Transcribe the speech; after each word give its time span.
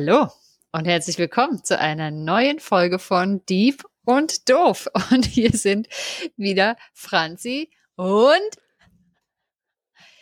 Hallo 0.00 0.28
und 0.72 0.86
herzlich 0.86 1.18
willkommen 1.18 1.62
zu 1.62 1.78
einer 1.78 2.10
neuen 2.10 2.58
Folge 2.58 2.98
von 2.98 3.44
Deep 3.44 3.84
und 4.06 4.48
Doof. 4.48 4.88
Und 5.10 5.26
hier 5.26 5.50
sind 5.50 5.88
wieder 6.38 6.76
Franzi 6.94 7.68
und. 7.96 8.50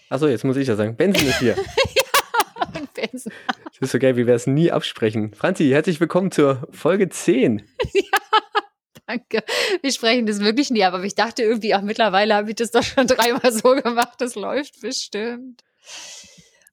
Achso, 0.09 0.27
jetzt 0.27 0.45
muss 0.45 0.57
ich 0.57 0.67
ja 0.67 0.75
sagen. 0.75 0.97
Benson 0.97 1.29
ist 1.29 1.39
hier. 1.39 1.55
ja, 1.95 2.67
und 2.75 2.93
Benson. 2.93 3.33
Das 3.67 3.79
ist 3.79 3.93
so 3.93 4.01
geil, 4.01 4.17
wie 4.17 4.27
wir 4.27 4.35
es 4.35 4.49
nie 4.49 4.73
absprechen. 4.73 5.33
Franzi, 5.33 5.69
herzlich 5.69 6.01
willkommen 6.01 6.33
zur 6.33 6.67
Folge 6.73 7.09
10. 7.09 7.59
ja, 7.95 8.03
danke. 9.07 9.45
Wir 9.81 9.93
sprechen 9.93 10.27
das 10.27 10.41
wirklich 10.41 10.71
nie, 10.71 10.83
aber 10.83 11.05
ich 11.05 11.15
dachte 11.15 11.45
irgendwie, 11.45 11.77
auch 11.77 11.83
mittlerweile 11.83 12.35
habe 12.35 12.51
ich 12.51 12.57
das 12.57 12.73
doch 12.73 12.83
schon 12.83 13.07
dreimal 13.07 13.53
so 13.53 13.77
gemacht. 13.77 14.15
Das 14.19 14.35
läuft 14.35 14.81
bestimmt. 14.81 15.63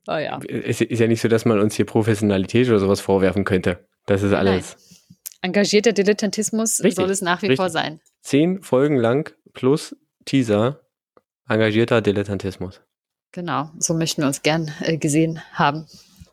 Oh 0.08 0.18
ja. 0.18 0.40
Es 0.48 0.82
ist 0.82 1.00
ja 1.00 1.08
nicht 1.08 1.22
so, 1.22 1.28
dass 1.28 1.46
man 1.46 1.60
uns 1.60 1.76
hier 1.76 1.86
Professionalität 1.86 2.68
oder 2.70 2.80
sowas 2.80 3.02
vorwerfen 3.02 3.44
könnte. 3.44 3.88
Das 4.06 4.22
ist 4.22 4.34
alles. 4.34 4.76
Nein. 4.76 5.10
Engagierter 5.42 5.94
Dilettantismus 5.94 6.80
richtig, 6.80 6.96
soll 6.96 7.10
es 7.10 7.22
nach 7.22 7.42
wie 7.42 7.48
richtig. 7.48 7.58
vor 7.58 7.70
sein. 7.70 8.00
Zehn 8.22 8.62
Folgen 8.62 8.98
lang 8.98 9.32
plus 9.54 9.96
Teaser 10.26 10.82
engagierter 11.48 12.02
Dilettantismus. 12.02 12.82
Genau, 13.32 13.70
so 13.78 13.94
möchten 13.94 14.22
wir 14.22 14.28
uns 14.28 14.42
gern 14.42 14.72
äh, 14.82 14.98
gesehen 14.98 15.42
haben 15.52 15.86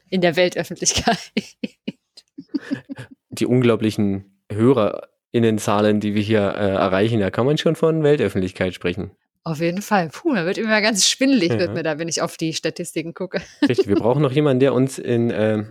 in 0.09 0.21
der 0.21 0.37
Weltöffentlichkeit. 0.37 1.33
Die 3.31 3.47
unglaublichen 3.47 4.43
HörerInnenzahlen, 4.51 6.01
die 6.01 6.15
wir 6.15 6.23
hier 6.23 6.41
äh, 6.41 6.75
erreichen, 6.75 7.21
da 7.21 7.31
kann 7.31 7.47
man 7.47 7.59
schon 7.59 7.77
von 7.77 8.03
Weltöffentlichkeit 8.03 8.75
sprechen. 8.75 9.11
Auf 9.45 9.61
jeden 9.61 9.83
Fall. 9.83 10.09
Puh, 10.09 10.35
da 10.35 10.47
wird 10.47 10.59
immer 10.59 10.81
ganz 10.81 11.09
schwindelig, 11.09 11.53
ja. 11.53 11.59
wird 11.59 11.75
mir 11.75 11.83
da, 11.83 11.99
wenn 11.99 12.09
ich 12.09 12.23
auf 12.23 12.37
die 12.37 12.53
Statistiken 12.53 13.13
gucke. 13.13 13.41
Richtig, 13.69 13.89
wir 13.89 13.97
brauchen 13.97 14.23
noch 14.23 14.33
jemanden, 14.33 14.61
der 14.61 14.73
uns 14.73 14.99
in 14.99 15.31
äh, 15.31 15.65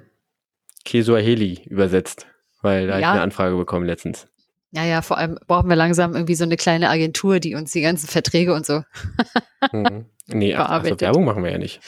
Kesuaheli 0.83 1.61
übersetzt, 1.65 2.27
weil 2.61 2.87
da 2.87 2.93
ja. 2.93 2.99
ich 2.99 3.05
eine 3.05 3.21
Anfrage 3.21 3.55
bekommen 3.55 3.85
letztens. 3.85 4.27
Ja, 4.71 4.85
ja, 4.85 5.01
vor 5.01 5.17
allem 5.17 5.37
brauchen 5.47 5.69
wir 5.69 5.75
langsam 5.75 6.13
irgendwie 6.13 6.35
so 6.35 6.45
eine 6.45 6.55
kleine 6.55 6.89
Agentur, 6.89 7.39
die 7.39 7.55
uns 7.55 7.71
die 7.71 7.81
ganzen 7.81 8.07
Verträge 8.07 8.53
und 8.53 8.65
so. 8.65 8.83
mhm. 9.71 10.05
Nee, 10.27 10.55
also 10.55 10.99
Werbung 10.99 11.25
machen 11.25 11.43
wir 11.43 11.51
ja 11.51 11.57
nicht. 11.57 11.81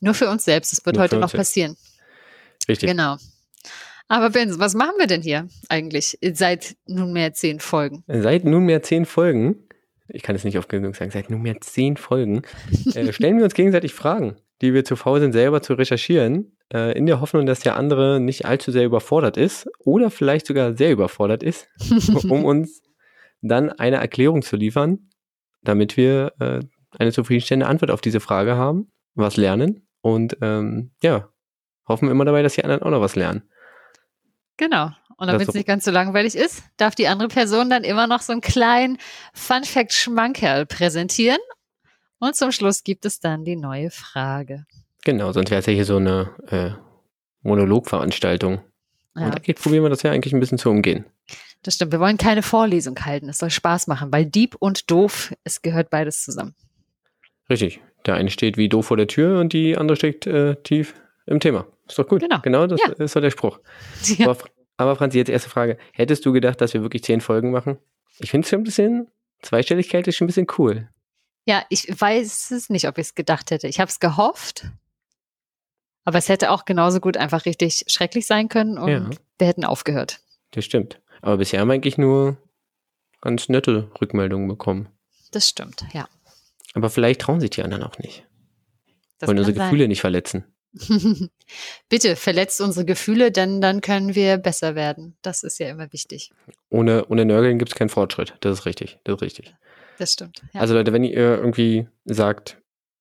Nur 0.00 0.14
für 0.14 0.28
uns 0.28 0.44
selbst. 0.44 0.72
Das 0.72 0.86
wird 0.86 0.96
Nur 0.96 1.04
heute 1.04 1.18
noch 1.18 1.32
passieren. 1.32 1.76
Richtig. 2.66 2.88
Genau. 2.88 3.16
Aber 4.08 4.30
Benz, 4.30 4.58
was 4.58 4.74
machen 4.74 4.94
wir 4.98 5.06
denn 5.06 5.20
hier 5.20 5.48
eigentlich 5.68 6.18
seit 6.32 6.76
nunmehr 6.86 7.34
zehn 7.34 7.60
Folgen? 7.60 8.04
Seit 8.06 8.44
nunmehr 8.44 8.82
zehn 8.82 9.04
Folgen 9.04 9.67
ich 10.08 10.22
kann 10.22 10.34
es 10.34 10.44
nicht 10.44 10.58
oft 10.58 10.68
genug 10.68 10.96
sagen, 10.96 11.10
seit 11.10 11.30
nunmehr 11.30 11.60
zehn 11.60 11.96
Folgen, 11.96 12.42
äh, 12.94 13.12
stellen 13.12 13.36
wir 13.36 13.44
uns 13.44 13.54
gegenseitig 13.54 13.94
Fragen, 13.94 14.36
die 14.62 14.74
wir 14.74 14.84
zu 14.84 14.96
faul 14.96 15.20
sind, 15.20 15.32
selber 15.32 15.62
zu 15.62 15.74
recherchieren, 15.74 16.56
äh, 16.72 16.96
in 16.96 17.06
der 17.06 17.20
Hoffnung, 17.20 17.46
dass 17.46 17.60
der 17.60 17.76
andere 17.76 18.20
nicht 18.20 18.44
allzu 18.44 18.70
sehr 18.70 18.84
überfordert 18.84 19.36
ist 19.36 19.68
oder 19.78 20.10
vielleicht 20.10 20.46
sogar 20.46 20.76
sehr 20.76 20.92
überfordert 20.92 21.42
ist, 21.42 21.68
um 22.28 22.44
uns 22.44 22.82
dann 23.40 23.70
eine 23.70 23.96
Erklärung 23.96 24.42
zu 24.42 24.56
liefern, 24.56 25.10
damit 25.62 25.96
wir 25.96 26.32
äh, 26.40 26.60
eine 26.98 27.12
zufriedenstellende 27.12 27.66
Antwort 27.66 27.90
auf 27.90 28.00
diese 28.00 28.20
Frage 28.20 28.56
haben, 28.56 28.90
was 29.14 29.36
lernen 29.36 29.86
und 30.00 30.36
ähm, 30.40 30.92
ja, 31.02 31.28
hoffen 31.86 32.10
immer 32.10 32.24
dabei, 32.24 32.42
dass 32.42 32.54
die 32.54 32.64
anderen 32.64 32.82
auch 32.82 32.90
noch 32.90 33.00
was 33.00 33.16
lernen. 33.16 33.42
Genau. 34.56 34.90
Und 35.18 35.26
damit 35.26 35.48
es 35.48 35.54
nicht 35.54 35.66
ganz 35.66 35.84
so 35.84 35.90
langweilig 35.90 36.36
ist, 36.36 36.62
darf 36.76 36.94
die 36.94 37.08
andere 37.08 37.28
Person 37.28 37.68
dann 37.68 37.82
immer 37.82 38.06
noch 38.06 38.22
so 38.22 38.32
einen 38.32 38.40
kleinen 38.40 38.98
Fun-Fact-Schmankerl 39.34 40.64
präsentieren. 40.64 41.40
Und 42.20 42.36
zum 42.36 42.52
Schluss 42.52 42.84
gibt 42.84 43.04
es 43.04 43.18
dann 43.18 43.44
die 43.44 43.56
neue 43.56 43.90
Frage. 43.90 44.64
Genau, 45.04 45.32
sonst 45.32 45.50
wäre 45.50 45.58
es 45.58 45.66
ja 45.66 45.72
hier 45.72 45.84
so 45.84 45.96
eine 45.96 46.30
äh, 46.46 46.70
Monologveranstaltung. 47.42 48.60
Ja. 49.16 49.26
Und 49.26 49.34
da 49.34 49.52
probieren 49.54 49.82
wir 49.82 49.90
das 49.90 50.02
ja 50.02 50.12
eigentlich 50.12 50.32
ein 50.32 50.40
bisschen 50.40 50.58
zu 50.58 50.70
umgehen. 50.70 51.04
Das 51.64 51.74
stimmt. 51.74 51.90
Wir 51.90 51.98
wollen 51.98 52.16
keine 52.16 52.42
Vorlesung 52.42 52.96
halten. 53.04 53.28
Es 53.28 53.38
soll 53.38 53.50
Spaß 53.50 53.88
machen, 53.88 54.12
weil 54.12 54.24
Dieb 54.24 54.54
und 54.60 54.88
Doof, 54.88 55.34
es 55.42 55.62
gehört 55.62 55.90
beides 55.90 56.22
zusammen. 56.22 56.54
Richtig. 57.50 57.80
Der 58.06 58.14
eine 58.14 58.30
steht 58.30 58.56
wie 58.56 58.68
doof 58.68 58.86
vor 58.86 58.96
der 58.96 59.08
Tür 59.08 59.40
und 59.40 59.52
die 59.52 59.76
andere 59.76 59.96
steckt 59.96 60.28
äh, 60.28 60.54
tief 60.62 60.94
im 61.26 61.40
Thema. 61.40 61.66
Ist 61.88 61.98
doch 61.98 62.06
gut. 62.06 62.22
Genau. 62.22 62.38
Genau, 62.42 62.66
das 62.68 62.80
ja. 62.80 62.92
ist 62.92 63.12
so 63.12 63.20
der 63.20 63.30
Spruch. 63.30 63.58
Ja. 64.16 64.28
Aber 64.28 64.38
Franzi, 64.78 65.18
jetzt 65.18 65.28
erste 65.28 65.50
Frage. 65.50 65.76
Hättest 65.92 66.24
du 66.24 66.32
gedacht, 66.32 66.60
dass 66.60 66.72
wir 66.74 66.82
wirklich 66.82 67.02
zehn 67.04 67.20
Folgen 67.20 67.50
machen? 67.50 67.78
Ich 68.18 68.30
finde 68.30 68.44
es 68.44 68.50
schon 68.50 68.60
ein 68.60 68.64
bisschen, 68.64 69.08
Zweistelligkeit 69.42 70.06
ist 70.06 70.16
schon 70.16 70.26
ein 70.26 70.28
bisschen 70.28 70.46
cool. 70.58 70.88
Ja, 71.44 71.64
ich 71.70 71.88
weiß 71.88 72.50
es 72.50 72.68
nicht, 72.70 72.86
ob 72.88 72.98
ich 72.98 73.08
es 73.08 73.14
gedacht 73.14 73.50
hätte. 73.50 73.68
Ich 73.68 73.80
habe 73.80 73.88
es 73.88 74.00
gehofft. 74.00 74.66
Aber 76.04 76.18
es 76.18 76.28
hätte 76.28 76.50
auch 76.50 76.64
genauso 76.64 77.00
gut 77.00 77.16
einfach 77.16 77.44
richtig 77.44 77.84
schrecklich 77.88 78.26
sein 78.26 78.48
können 78.48 78.78
und 78.78 78.88
ja. 78.88 79.10
wir 79.38 79.46
hätten 79.46 79.64
aufgehört. 79.64 80.20
Das 80.52 80.64
stimmt. 80.64 81.00
Aber 81.20 81.38
bisher 81.38 81.60
haben 81.60 81.68
wir 81.68 81.74
eigentlich 81.74 81.98
nur 81.98 82.36
ganz 83.20 83.48
nette 83.48 83.90
Rückmeldungen 84.00 84.48
bekommen. 84.48 84.88
Das 85.32 85.48
stimmt, 85.48 85.84
ja. 85.92 86.08
Aber 86.74 86.90
vielleicht 86.90 87.20
trauen 87.20 87.40
sich 87.40 87.50
die 87.50 87.62
anderen 87.62 87.82
auch 87.82 87.98
nicht. 87.98 88.24
Das 89.18 89.28
Wollen 89.28 89.38
unsere 89.38 89.56
sein. 89.56 89.66
Gefühle 89.66 89.88
nicht 89.88 90.00
verletzen. 90.00 90.44
Bitte 91.88 92.16
verletzt 92.16 92.60
unsere 92.60 92.84
Gefühle, 92.84 93.32
denn 93.32 93.60
dann 93.60 93.80
können 93.80 94.14
wir 94.14 94.36
besser 94.38 94.74
werden. 94.74 95.16
Das 95.22 95.42
ist 95.42 95.58
ja 95.58 95.68
immer 95.68 95.92
wichtig. 95.92 96.30
Ohne, 96.70 97.06
ohne 97.06 97.24
Nörgeln 97.24 97.58
gibt 97.58 97.72
es 97.72 97.74
keinen 97.76 97.88
Fortschritt. 97.88 98.34
Das 98.40 98.60
ist 98.60 98.66
richtig. 98.66 98.98
Das 99.04 99.16
ist 99.16 99.22
richtig. 99.22 99.54
Das 99.98 100.12
stimmt. 100.12 100.42
Ja. 100.52 100.60
Also 100.60 100.74
Leute, 100.74 100.92
wenn 100.92 101.04
ihr 101.04 101.16
irgendwie 101.16 101.88
sagt, 102.04 102.58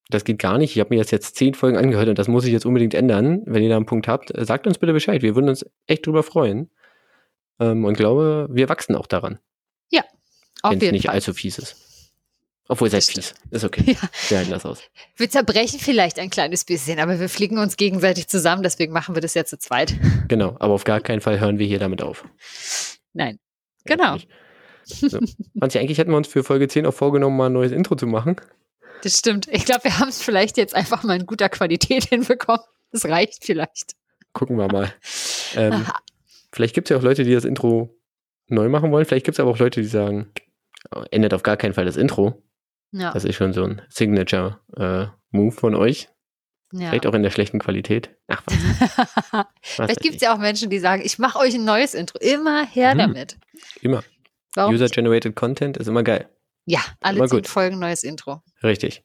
das 0.10 0.24
geht 0.24 0.40
gar 0.40 0.58
nicht, 0.58 0.76
ich 0.76 0.80
habe 0.80 0.94
mir 0.94 1.00
jetzt, 1.00 1.12
jetzt 1.12 1.36
zehn 1.36 1.54
Folgen 1.54 1.78
angehört 1.78 2.08
und 2.08 2.18
das 2.18 2.28
muss 2.28 2.46
ich 2.46 2.54
jetzt 2.54 2.66
unbedingt 2.66 2.94
ändern, 2.94 3.42
wenn 3.46 3.62
ihr 3.62 3.70
da 3.70 3.76
einen 3.76 3.86
Punkt 3.86 4.08
habt, 4.08 4.32
sagt 4.36 4.66
uns 4.66 4.78
bitte 4.78 4.94
Bescheid. 4.94 5.22
Wir 5.22 5.36
würden 5.36 5.50
uns 5.50 5.66
echt 5.86 6.08
drüber 6.08 6.24
freuen. 6.24 6.70
Ähm, 7.60 7.86
und 7.86 7.98
glaube, 7.98 8.48
wir 8.50 8.70
wachsen 8.70 8.96
auch 8.96 9.08
daran. 9.08 9.40
Ja, 9.90 10.04
auf. 10.62 10.72
Wenn 10.72 10.82
es 10.82 10.92
nicht 10.92 11.10
allzu 11.10 11.34
fies 11.34 11.58
ist. 11.58 11.87
Obwohl, 12.70 12.90
seid 12.90 13.04
fies. 13.04 13.34
Ist 13.52 13.64
okay. 13.64 13.84
Ja. 13.94 14.10
Wir 14.30 14.38
halten 14.40 14.52
das 14.52 14.66
aus. 14.66 14.82
Wir 15.16 15.30
zerbrechen 15.30 15.80
vielleicht 15.80 16.20
ein 16.20 16.30
kleines 16.30 16.66
bisschen, 16.66 17.00
aber 17.00 17.20
wir 17.20 17.30
fliegen 17.30 17.58
uns 17.58 17.78
gegenseitig 17.78 18.28
zusammen, 18.28 18.64
deswegen 18.64 18.92
machen 18.92 19.16
wir 19.16 19.22
das 19.22 19.34
ja 19.34 19.46
zu 19.46 19.58
zweit. 19.58 19.96
Genau, 20.28 20.58
aber 20.60 20.74
auf 20.74 20.84
gar 20.84 21.00
keinen 21.00 21.22
Fall 21.22 21.40
hören 21.40 21.58
wir 21.58 21.66
hier 21.66 21.80
damit 21.80 22.02
auf. 22.02 22.26
Nein. 23.14 23.40
Genau. 23.86 24.18
So. 24.84 25.20
Manche, 25.54 25.80
eigentlich 25.80 25.98
hätten 25.98 26.12
wir 26.12 26.18
uns 26.18 26.28
für 26.28 26.44
Folge 26.44 26.68
10 26.68 26.86
auch 26.86 26.94
vorgenommen, 26.94 27.38
mal 27.38 27.46
ein 27.46 27.54
neues 27.54 27.72
Intro 27.72 27.96
zu 27.96 28.08
machen. 28.08 28.36
Das 29.04 29.18
stimmt. 29.18 29.48
Ich 29.50 29.64
glaube, 29.64 29.86
wir 29.86 30.00
haben 30.00 30.10
es 30.10 30.22
vielleicht 30.22 30.58
jetzt 30.58 30.76
einfach 30.76 31.04
mal 31.04 31.18
in 31.18 31.26
guter 31.26 31.48
Qualität 31.48 32.04
hinbekommen. 32.10 32.66
Das 32.92 33.06
reicht 33.06 33.46
vielleicht. 33.46 33.96
Gucken 34.34 34.58
wir 34.58 34.68
mal. 34.68 34.94
Ähm, 35.56 35.86
vielleicht 36.52 36.76
gibt 36.76 36.88
es 36.88 36.90
ja 36.90 36.98
auch 36.98 37.04
Leute, 37.04 37.24
die 37.24 37.34
das 37.34 37.46
Intro 37.46 37.96
neu 38.48 38.68
machen 38.68 38.92
wollen. 38.92 39.06
Vielleicht 39.06 39.26
gibt 39.26 39.36
es 39.36 39.40
aber 39.40 39.52
auch 39.52 39.60
Leute, 39.60 39.82
die 39.82 39.88
sagen, 39.88 40.32
ändert 41.12 41.34
auf 41.34 41.44
gar 41.44 41.58
keinen 41.58 41.74
Fall 41.74 41.86
das 41.86 41.98
Intro. 41.98 42.44
Ja. 42.92 43.12
Das 43.12 43.26
ist 43.26 43.36
schon 43.36 43.54
so 43.54 43.64
ein 43.64 43.82
Signature-Move 43.90 45.12
äh, 45.34 45.52
von 45.52 45.76
euch. 45.76 46.10
Ja. 46.74 46.90
Vielleicht 46.90 47.06
auch 47.06 47.14
in 47.14 47.24
der 47.24 47.30
schlechten 47.30 47.60
Qualität. 47.60 48.16
Ach, 48.28 48.44
was. 48.46 49.46
Vielleicht 49.62 50.02
gibt 50.02 50.16
es 50.16 50.22
ja 50.22 50.34
auch 50.34 50.38
Menschen, 50.38 50.70
die 50.70 50.80
sagen, 50.80 51.02
ich 51.06 51.18
mache 51.18 51.40
euch 51.40 51.56
ein 51.56 51.64
neues 51.64 51.94
Intro. 51.94 52.20
Immer 52.20 52.66
her 52.66 52.94
mhm. 52.94 53.00
damit. 53.00 53.38
Immer. 53.82 54.04
User-Generated 54.58 55.36
Content 55.36 55.78
ist 55.78 55.88
immer 55.88 56.04
geil. 56.04 56.30
Ja, 56.66 56.80
alle 57.02 57.26
zehn 57.28 57.44
Folgen 57.46 57.80
neues 57.80 58.04
Intro. 58.04 58.42
Richtig. 58.64 59.04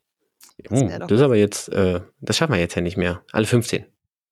Das, 0.59 0.81
hm, 0.81 0.99
das 0.99 1.13
ist 1.13 1.21
aber 1.21 1.37
jetzt, 1.37 1.69
äh, 1.69 2.01
das 2.21 2.37
schaffen 2.37 2.53
wir 2.53 2.61
jetzt 2.61 2.75
ja 2.75 2.83
nicht 2.83 2.97
mehr. 2.97 3.23
Alle 3.33 3.47
15. 3.47 3.85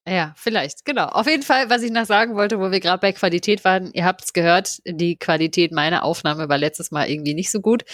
Ja, 0.09 0.35
vielleicht, 0.37 0.85
genau. 0.85 1.07
Auf 1.07 1.27
jeden 1.27 1.43
Fall, 1.43 1.71
was 1.71 1.83
ich 1.83 1.93
noch 1.93 2.07
sagen 2.07 2.35
wollte, 2.35 2.59
wo 2.59 2.71
wir 2.71 2.81
gerade 2.81 3.01
bei 3.01 3.13
Qualität 3.13 3.65
waren, 3.65 3.93
ihr 3.93 4.05
habt 4.05 4.25
es 4.25 4.33
gehört, 4.33 4.79
die 4.85 5.17
Qualität 5.17 5.73
meiner 5.73 6.05
Aufnahme 6.05 6.49
war 6.49 6.59
letztes 6.59 6.91
Mal 6.91 7.09
irgendwie 7.09 7.35
nicht 7.35 7.51
so 7.51 7.61
gut. 7.61 7.85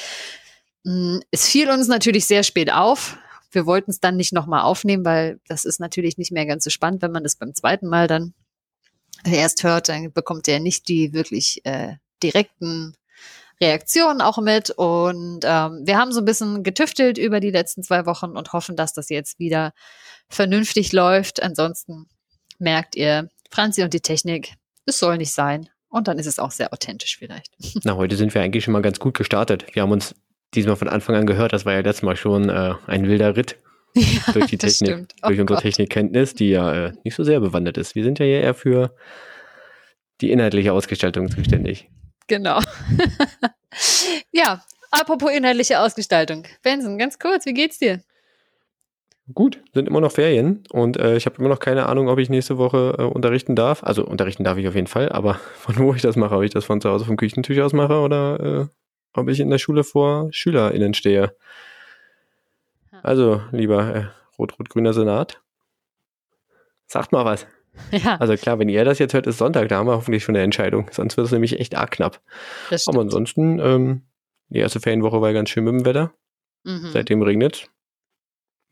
Mm, 0.87 1.19
es 1.33 1.49
fiel 1.49 1.69
uns 1.69 1.89
natürlich 1.89 2.27
sehr 2.27 2.45
spät 2.45 2.73
auf. 2.73 3.19
Wir 3.51 3.67
wollten 3.67 3.91
es 3.91 3.99
dann 3.99 4.17
nicht 4.17 4.33
nochmal 4.33 4.63
aufnehmen, 4.63 5.05
weil 5.05 5.41
das 5.49 5.65
ist 5.65 5.81
natürlich 5.81 6.17
nicht 6.17 6.31
mehr 6.31 6.47
ganz 6.47 6.63
so 6.63 6.71
spannend, 6.71 7.03
wenn 7.03 7.11
man 7.11 7.25
das 7.25 7.35
beim 7.35 7.55
zweiten 7.55 7.89
Mal 7.89 8.07
dann 8.07 8.35
erst 9.25 9.65
hört, 9.65 9.89
dann 9.89 10.13
bekommt 10.13 10.47
er 10.47 10.61
nicht 10.61 10.87
die 10.89 11.13
wirklich 11.13 11.65
äh, 11.65 11.97
direkten 12.23 12.95
Reaktionen 13.61 14.21
auch 14.21 14.39
mit. 14.39 14.71
Und 14.71 15.41
ähm, 15.43 15.81
wir 15.85 15.99
haben 15.99 16.13
so 16.13 16.21
ein 16.21 16.25
bisschen 16.25 16.63
getüftelt 16.63 17.19
über 17.19 17.41
die 17.41 17.51
letzten 17.51 17.83
zwei 17.83 18.07
Wochen 18.07 18.37
und 18.37 18.53
hoffen, 18.53 18.77
dass 18.77 18.93
das 18.93 19.09
jetzt 19.09 19.41
wieder 19.41 19.73
vernünftig 20.29 20.93
läuft. 20.93 21.43
Ansonsten 21.43 22.07
merkt 22.59 22.95
ihr, 22.95 23.29
Franzi 23.51 23.83
und 23.83 23.93
die 23.93 24.01
Technik, 24.01 24.55
es 24.85 25.01
soll 25.01 25.17
nicht 25.17 25.33
sein. 25.33 25.69
Und 25.89 26.07
dann 26.07 26.21
ist 26.21 26.27
es 26.27 26.39
auch 26.39 26.53
sehr 26.53 26.73
authentisch 26.73 27.17
vielleicht. 27.19 27.53
Na, 27.83 27.97
heute 27.97 28.17
sind 28.17 28.35
wir 28.35 28.43
eigentlich 28.43 28.63
schon 28.63 28.73
mal 28.73 28.83
ganz 28.83 29.01
gut 29.01 29.17
gestartet. 29.17 29.67
Wir 29.73 29.83
haben 29.83 29.93
uns 29.93 30.15
diesmal 30.55 30.77
von 30.77 30.89
Anfang 30.89 31.17
an 31.17 31.27
gehört. 31.27 31.53
Das 31.53 31.67
war 31.67 31.73
ja 31.73 31.81
letztes 31.81 32.03
Mal 32.03 32.17
schon 32.17 32.49
äh, 32.49 32.75
ein 32.87 33.09
wilder 33.09 33.37
Ritt 33.37 33.57
ja, 33.95 34.33
durch 34.33 34.47
die 34.47 34.59
Technik, 34.59 35.07
oh 35.23 35.29
durch 35.29 35.41
unsere 35.41 35.57
Gott. 35.57 35.63
Technikkenntnis, 35.63 36.35
die 36.35 36.51
ja 36.51 36.87
äh, 36.87 36.93
nicht 37.05 37.15
so 37.15 37.25
sehr 37.25 37.41
bewandert 37.41 37.79
ist. 37.79 37.95
Wir 37.95 38.05
sind 38.05 38.19
ja 38.19 38.27
eher 38.27 38.55
für 38.55 38.95
die 40.21 40.31
inhaltliche 40.31 40.73
Ausgestaltung 40.73 41.31
zuständig. 41.31 41.91
Genau. 42.27 42.61
ja, 44.33 44.63
apropos 44.91 45.33
inhaltliche 45.33 45.81
Ausgestaltung. 45.81 46.45
Benson, 46.63 46.99
ganz 46.99 47.19
kurz, 47.19 47.47
wie 47.47 47.55
geht's 47.55 47.79
dir? 47.79 48.01
Gut, 49.35 49.61
sind 49.75 49.89
immer 49.89 50.01
noch 50.01 50.13
Ferien 50.13 50.63
und 50.71 50.97
äh, 50.99 51.17
ich 51.17 51.27
habe 51.27 51.39
immer 51.39 51.49
noch 51.49 51.59
keine 51.59 51.87
Ahnung, 51.87 52.09
ob 52.09 52.19
ich 52.19 52.29
nächste 52.29 52.59
Woche 52.59 52.95
äh, 52.99 53.03
unterrichten 53.03 53.57
darf. 53.57 53.83
Also 53.83 54.07
unterrichten 54.07 54.45
darf 54.45 54.57
ich 54.57 54.69
auf 54.69 54.77
jeden 54.77 54.87
Fall, 54.87 55.11
aber 55.11 55.35
von 55.57 55.77
wo 55.79 55.95
ich 55.95 56.03
das 56.03 56.17
mache, 56.17 56.37
ob 56.37 56.43
ich 56.43 56.53
das 56.53 56.65
von 56.65 56.81
zu 56.81 56.91
Hause 56.91 57.05
vom 57.05 57.17
Küchentisch 57.17 57.59
aus 57.59 57.73
mache 57.73 57.99
oder 57.99 58.41
äh, 58.41 58.67
ob 59.17 59.29
ich 59.29 59.41
in 59.41 59.51
der 59.51 59.59
Schule 59.59 59.85
vor 59.85 60.29
SchülerInnen 60.33 60.95
stehe. 60.95 61.35
Also, 63.03 63.43
lieber 63.53 63.95
äh, 63.95 64.05
rot-rot-grüner 64.39 64.93
Senat, 64.93 65.41
sagt 66.87 67.13
mal 67.13 67.25
was. 67.25 67.47
Ja, 67.91 68.17
Also 68.17 68.37
klar, 68.37 68.59
wenn 68.59 68.71
ihr 68.71 68.87
das 68.87 68.99
jetzt 68.99 69.13
hört, 69.13 69.27
ist 69.27 69.37
Sonntag, 69.37 69.69
da 69.69 69.77
haben 69.77 69.87
wir 69.87 69.97
hoffentlich 69.97 70.25
schon 70.25 70.35
eine 70.35 70.43
Entscheidung. 70.45 70.89
Sonst 70.93 71.19
wird 71.19 71.27
es 71.27 71.33
nämlich 71.33 71.61
echt 71.61 71.75
arg 71.75 71.91
knapp. 71.91 72.23
Aber 72.87 73.01
ansonsten, 73.03 73.59
ähm, 73.59 74.03
die 74.49 74.61
erste 74.61 74.81
Ferienwoche 74.81 75.21
war 75.21 75.33
ganz 75.35 75.51
schön 75.51 75.65
mit 75.65 75.75
dem 75.75 75.85
Wetter. 75.85 76.15
Mhm. 76.65 76.89
Seitdem 76.93 77.21
regnet, 77.21 77.69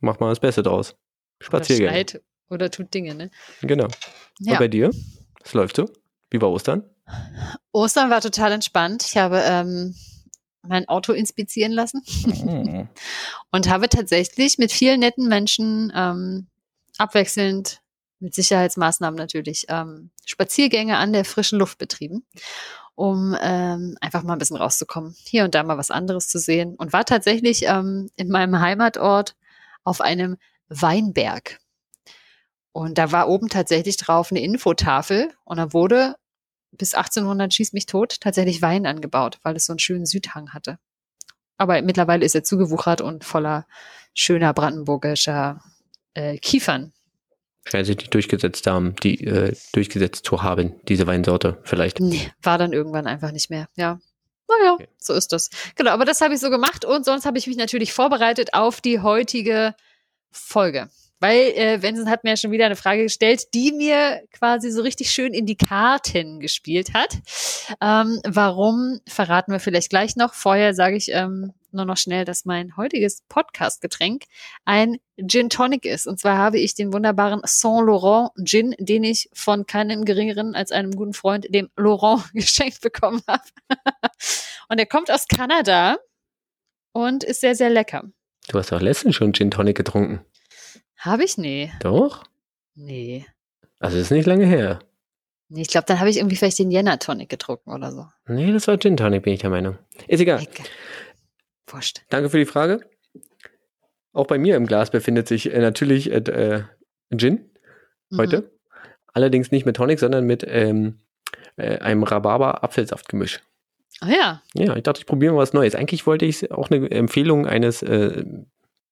macht 0.01 0.21
man 0.21 0.31
das 0.31 0.41
Beste 0.41 0.63
draus. 0.63 0.93
Oder 0.93 1.47
Spaziergänge. 1.47 1.91
schreit 1.91 2.23
oder 2.49 2.71
tut 2.71 2.95
Dinge, 2.95 3.15
ne? 3.15 3.31
Genau. 3.61 3.85
Und 3.85 3.95
Ja. 4.41 4.59
bei 4.59 4.69
dir? 4.69 4.91
Es 5.45 5.53
läuft 5.53 5.77
so? 5.77 5.85
Wie 6.31 6.41
war 6.41 6.51
Ostern? 6.51 6.89
Ostern 7.73 8.09
war 8.09 8.23
total 8.23 8.53
entspannt. 8.53 9.05
Ich 9.07 9.19
habe 9.19 9.43
ähm, 9.45 9.95
mein 10.67 10.89
Auto 10.89 11.13
inspizieren 11.13 11.73
lassen 11.73 12.03
Hm. 12.25 12.89
und 13.51 13.69
habe 13.69 13.89
tatsächlich 13.89 14.59
mit 14.59 14.73
vielen 14.73 15.01
netten 15.01 15.29
Menschen 15.29 15.93
ähm, 15.95 16.47
abwechselnd 16.99 17.81
mit 18.21 18.35
Sicherheitsmaßnahmen 18.35 19.17
natürlich 19.17 19.67
ähm, 19.69 20.11
Spaziergänge 20.25 20.97
an 20.97 21.13
der 21.13 21.25
frischen 21.25 21.59
Luft 21.59 21.79
betrieben, 21.79 22.25
um 22.95 23.37
ähm, 23.41 23.97
einfach 24.01 24.23
mal 24.23 24.33
ein 24.33 24.39
bisschen 24.39 24.57
rauszukommen, 24.57 25.15
hier 25.25 25.45
und 25.45 25.55
da 25.55 25.63
mal 25.63 25.79
was 25.79 25.91
anderes 25.91 26.29
zu 26.29 26.39
sehen 26.39 26.75
und 26.77 26.93
war 26.93 27.05
tatsächlich 27.05 27.67
ähm, 27.67 28.11
in 28.17 28.29
meinem 28.29 28.59
Heimatort 28.59 29.37
auf 29.85 30.01
einem 30.01 30.37
Weinberg. 30.69 31.59
Und 32.73 32.99
da 32.99 33.13
war 33.13 33.29
oben 33.29 33.49
tatsächlich 33.49 33.97
drauf 33.99 34.31
eine 34.31 34.41
Infotafel 34.43 35.33
und 35.45 35.59
da 35.59 35.73
wurde 35.73 36.17
bis 36.77 36.95
1800 36.95 37.53
schieß 37.53 37.73
mich 37.73 37.87
tot 37.87 38.21
tatsächlich 38.21 38.63
Wein 38.63 38.87
angebaut, 38.87 39.39
weil 39.43 39.57
es 39.57 39.67
so 39.67 39.73
einen 39.73 39.79
schönen 39.79 40.07
Südhang 40.07 40.53
hatte. 40.53 40.79
Aber 41.57 41.81
mittlerweile 41.83 42.25
ist 42.25 42.35
er 42.35 42.45
zugewuchert 42.45 43.01
und 43.01 43.25
voller 43.25 43.67
schöner 44.15 44.53
brandenburgischer 44.53 45.61
äh, 46.15 46.39
Kiefern. 46.39 46.93
Scheint 47.67 47.87
sich 47.87 47.97
nicht 47.97 48.13
durchgesetzt 48.13 48.67
haben, 48.67 48.95
die 49.03 49.25
äh, 49.25 49.57
durchgesetzt 49.73 50.27
zu 50.27 50.43
haben, 50.43 50.75
diese 50.89 51.07
Weinsorte 51.07 51.59
vielleicht. 51.63 52.01
Nee, 52.01 52.31
war 52.43 52.59
dann 52.59 52.73
irgendwann 52.73 53.07
einfach 53.07 53.33
nicht 53.33 53.51
mehr. 53.51 53.69
Ja. 53.77 54.01
Naja, 54.49 54.75
Okay. 54.75 54.89
so 54.99 55.15
ist 55.15 55.33
das. 55.33 55.49
Genau, 55.75 55.91
aber 55.93 56.05
das 56.05 56.21
habe 56.21 56.35
ich 56.35 56.41
so 56.41 56.51
gemacht 56.51 56.85
und 56.85 57.05
sonst 57.05 57.25
habe 57.25 57.39
ich 57.39 57.47
mich 57.47 57.57
natürlich 57.57 57.93
vorbereitet 57.93 58.53
auf 58.53 58.81
die 58.83 59.01
heutige 59.01 59.75
Folge. 60.31 60.91
Weil 61.21 61.53
äh, 61.53 61.83
Vincent 61.83 62.09
hat 62.09 62.25
mir 62.25 62.31
ja 62.31 62.37
schon 62.37 62.51
wieder 62.51 62.67
eine 62.67 62.77
Frage 62.77 63.05
gestellt, 63.05 63.55
die 63.55 63.73
mir 63.73 64.23
quasi 64.33 64.71
so 64.71 64.83
richtig 64.83 65.11
schön 65.11 65.33
in 65.33 65.47
die 65.47 65.57
Karten 65.57 66.41
gespielt 66.41 66.93
hat. 66.93 67.19
Ähm, 67.81 68.21
warum 68.27 69.01
verraten 69.07 69.53
wir 69.53 69.61
vielleicht 69.61 69.91
gleich 69.91 70.17
noch. 70.17 70.35
Vorher 70.35 70.75
sage 70.75 70.97
ich 70.97 71.11
ähm, 71.13 71.53
nur 71.75 71.85
noch 71.85 71.97
schnell, 71.97 72.25
dass 72.25 72.45
mein 72.45 72.77
heutiges 72.77 73.23
Podcast-Getränk 73.29 74.25
ein 74.65 74.97
Gin 75.27 75.51
Tonic 75.51 75.85
ist. 75.85 76.07
Und 76.07 76.19
zwar 76.19 76.39
habe 76.39 76.59
ich 76.59 76.75
den 76.75 76.93
wunderbaren 76.93 77.41
Saint 77.45 77.87
Laurent 77.87 78.31
Gin, 78.45 78.75
den 78.79 79.05
ich 79.05 79.29
von 79.33 79.67
keinem 79.67 80.05
geringeren 80.05 80.55
als 80.55 80.73
einem 80.73 80.93
guten 80.93 81.13
Freund, 81.13 81.47
dem 81.51 81.69
Laurent, 81.77 82.25
geschenkt 82.33 82.81
bekommen 82.81 83.23
habe. 83.27 83.43
und 84.69 84.79
er 84.79 84.87
kommt 84.87 85.11
aus 85.11 85.27
Kanada 85.29 85.99
und 86.93 87.25
ist 87.25 87.41
sehr, 87.41 87.55
sehr 87.55 87.71
lecker. 87.71 88.05
Du 88.49 88.59
hast 88.59 88.73
doch 88.73 88.81
letztens 88.81 89.17
schon 89.17 89.33
Gin 89.33 89.51
Tonic 89.51 89.77
getrunken. 89.77 90.25
Habe 91.05 91.25
ich? 91.25 91.37
Nee. 91.39 91.71
Doch? 91.81 92.25
Nee. 92.75 93.27
Also 93.79 93.97
das 93.97 94.07
ist 94.07 94.11
nicht 94.11 94.27
lange 94.27 94.47
her. 94.47 94.79
Nee, 95.49 95.63
ich 95.63 95.69
glaube, 95.69 95.85
dann 95.87 96.01
habe 96.01 96.09
ich 96.11 96.17
irgendwie 96.17 96.37
vielleicht 96.37 96.59
den 96.59 96.71
Jänner 96.71 96.99
Tonic 96.99 97.29
getrunken 97.29 97.71
oder 97.73 97.93
so. 97.93 98.07
Nee, 98.27 98.53
das 98.53 98.67
war 98.67 98.79
Gin 98.79 98.97
Tonic, 98.97 99.23
bin 99.23 99.35
ich 99.35 99.41
der 99.41 99.51
Meinung. 99.51 99.79
Ist 100.09 100.21
egal. 100.21 100.41
Lecker. 100.41 100.65
Wurscht. 101.69 102.03
Danke 102.09 102.31
für 102.31 102.39
die 102.39 102.47
Frage. 102.47 102.81
Auch 104.13 104.27
bei 104.27 104.39
mir 104.39 104.57
im 104.57 104.67
Glas 104.67 104.91
befindet 104.91 105.29
sich 105.29 105.53
äh, 105.53 105.59
natürlich 105.59 106.11
äh, 106.11 106.17
äh, 106.19 106.63
Gin 107.17 107.51
Mhm. 108.11 108.19
heute. 108.19 108.51
Allerdings 109.13 109.51
nicht 109.51 109.65
mit 109.67 109.77
Tonic, 109.77 109.99
sondern 109.99 110.25
mit 110.25 110.45
ähm, 110.47 110.99
äh, 111.57 111.79
einem 111.79 112.03
Rhabarber-Apfelsaftgemisch. 112.03 113.41
Ah 114.01 114.09
ja. 114.11 114.43
Ja, 114.55 114.77
ich 114.77 114.83
dachte, 114.83 115.01
ich 115.01 115.07
probiere 115.07 115.33
mal 115.33 115.39
was 115.41 115.53
Neues. 115.53 115.75
Eigentlich 115.75 116.07
wollte 116.07 116.25
ich 116.27 116.51
auch 116.51 116.71
eine 116.71 116.91
Empfehlung 116.91 117.47
eines 117.47 117.83
äh, 117.83 118.25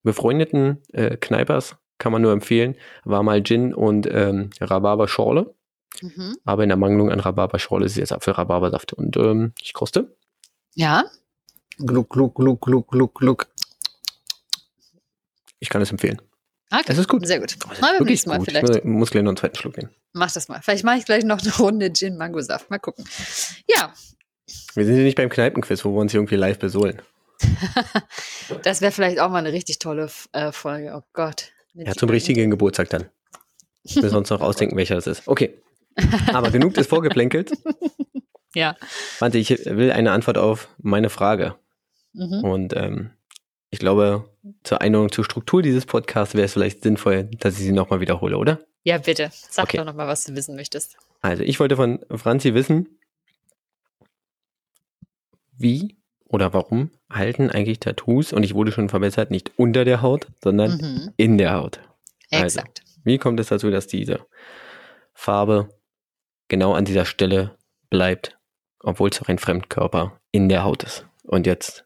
befreundeten 0.02 0.82
äh, 0.92 1.16
Kneipers, 1.16 1.76
kann 2.02 2.10
man 2.10 2.20
nur 2.20 2.32
empfehlen, 2.32 2.74
war 3.04 3.22
mal 3.22 3.44
Gin 3.44 3.72
und 3.72 4.08
ähm, 4.10 4.50
Rhabarberschorle. 4.60 5.54
Mhm. 6.00 6.36
Aber 6.44 6.64
in 6.64 6.70
Ermangelung 6.70 7.12
an 7.12 7.20
Rhabarberschorle 7.20 7.86
ist 7.86 7.92
es 7.92 7.98
jetzt 7.98 8.12
Apfel-Rhabarbersaft. 8.12 8.92
Und 8.92 9.16
ähm, 9.16 9.52
ich 9.62 9.72
koste. 9.72 10.16
Ja. 10.74 11.04
Gluck, 11.78 12.10
gluck, 12.10 12.34
gluck, 12.34 12.60
gluck, 12.60 12.90
gluck, 12.90 13.14
gluck. 13.14 13.46
Ich 15.60 15.68
kann 15.68 15.80
es 15.80 15.92
empfehlen. 15.92 16.20
Okay. 16.72 16.82
Es 16.88 16.98
ist 16.98 17.06
gut. 17.08 17.24
Sehr 17.24 17.38
gut. 17.38 17.54
Oh, 17.64 17.68
das 17.68 17.78
ist 17.78 17.82
Mal 17.82 17.98
beim 17.98 18.06
nächsten 18.08 18.30
Mal 18.30 18.38
gut. 18.38 18.48
vielleicht. 18.48 18.76
Ich 18.78 18.84
muss 18.84 19.12
gleich 19.12 19.22
noch 19.22 19.30
einen 19.30 19.36
zweiten 19.36 19.56
Schluck 19.56 19.76
nehmen. 19.76 19.90
Mach 20.12 20.32
das 20.32 20.48
mal. 20.48 20.60
Vielleicht 20.60 20.82
mache 20.82 20.98
ich 20.98 21.04
gleich 21.04 21.22
noch 21.22 21.40
eine 21.40 21.54
Runde 21.54 21.92
Gin 21.92 22.16
Mango 22.16 22.40
Saft. 22.40 22.68
Mal 22.68 22.80
gucken. 22.80 23.04
Ja, 23.68 23.92
Wir 24.74 24.84
sind 24.84 24.96
hier 24.96 25.04
nicht 25.04 25.16
beim 25.16 25.28
Kneipenquiz, 25.28 25.84
wo 25.84 25.92
wir 25.94 26.00
uns 26.00 26.10
hier 26.10 26.18
irgendwie 26.18 26.34
live 26.34 26.58
besohlen. 26.58 27.00
das 28.64 28.80
wäre 28.80 28.90
vielleicht 28.90 29.20
auch 29.20 29.28
mal 29.30 29.38
eine 29.38 29.52
richtig 29.52 29.78
tolle 29.78 30.10
äh, 30.32 30.50
Folge. 30.50 30.94
Oh 30.96 31.02
Gott. 31.12 31.52
Ja, 31.74 31.92
zum 31.94 32.10
richtigen 32.10 32.50
Geburtstag 32.50 32.90
dann. 32.90 33.06
Müssen 33.84 34.02
wir 34.02 34.16
uns 34.18 34.30
noch 34.30 34.40
ausdenken, 34.42 34.76
welcher 34.76 34.94
das 34.94 35.06
ist. 35.06 35.26
Okay. 35.28 35.60
Aber 36.32 36.50
genug 36.50 36.74
des 36.74 36.86
Vorgeplänkels. 36.86 37.52
Ja. 38.54 38.76
Warte, 39.18 39.38
ich 39.38 39.48
will 39.64 39.90
eine 39.92 40.12
Antwort 40.12 40.36
auf 40.36 40.68
meine 40.76 41.08
Frage. 41.08 41.54
Mhm. 42.12 42.44
Und 42.44 42.76
ähm, 42.76 43.10
ich 43.70 43.78
glaube, 43.78 44.28
zur 44.62 44.82
Einordnung 44.82 45.10
zur 45.10 45.24
Struktur 45.24 45.62
dieses 45.62 45.86
Podcasts 45.86 46.34
wäre 46.34 46.44
es 46.44 46.52
vielleicht 46.52 46.82
sinnvoll, 46.82 47.24
dass 47.38 47.54
ich 47.54 47.64
sie 47.64 47.72
nochmal 47.72 48.00
wiederhole, 48.00 48.36
oder? 48.36 48.60
Ja, 48.84 48.98
bitte. 48.98 49.30
Sag 49.32 49.64
Okay. 49.68 49.78
doch 49.78 49.86
noch 49.86 49.94
mal, 49.94 50.06
was 50.06 50.24
du 50.24 50.34
wissen 50.36 50.54
möchtest. 50.54 50.98
Also, 51.22 51.42
ich 51.44 51.60
wollte 51.60 51.76
von 51.76 52.00
Franzi 52.14 52.52
wissen, 52.52 52.98
wie 55.56 55.96
oder 56.32 56.52
warum 56.52 56.90
halten 57.10 57.50
eigentlich 57.50 57.78
Tattoos, 57.78 58.32
und 58.32 58.42
ich 58.42 58.54
wurde 58.54 58.72
schon 58.72 58.88
verbessert, 58.88 59.30
nicht 59.30 59.52
unter 59.56 59.84
der 59.84 60.02
Haut, 60.02 60.26
sondern 60.42 60.76
Mhm. 60.78 61.12
in 61.16 61.38
der 61.38 61.54
Haut. 61.54 61.80
Also. 62.30 62.58
Exakt. 62.60 62.82
Wie 63.04 63.18
kommt 63.18 63.38
es 63.38 63.48
dazu, 63.48 63.70
dass 63.70 63.86
diese 63.86 64.26
Farbe 65.14 65.68
genau 66.48 66.72
an 66.74 66.84
dieser 66.84 67.04
Stelle 67.04 67.56
bleibt, 67.90 68.38
obwohl 68.80 69.10
es 69.10 69.20
auch 69.20 69.28
ein 69.28 69.38
Fremdkörper 69.38 70.18
in 70.30 70.48
der 70.48 70.64
Haut 70.64 70.82
ist? 70.82 71.06
Und 71.24 71.46
jetzt 71.46 71.84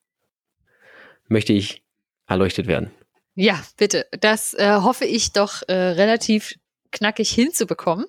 möchte 1.28 1.52
ich 1.52 1.82
erleuchtet 2.26 2.66
werden. 2.66 2.90
Ja, 3.34 3.62
bitte. 3.76 4.06
Das 4.20 4.54
äh, 4.54 4.76
hoffe 4.80 5.04
ich 5.04 5.32
doch 5.32 5.62
äh, 5.68 5.74
relativ 5.74 6.54
knackig 6.92 7.30
hinzubekommen. 7.30 8.06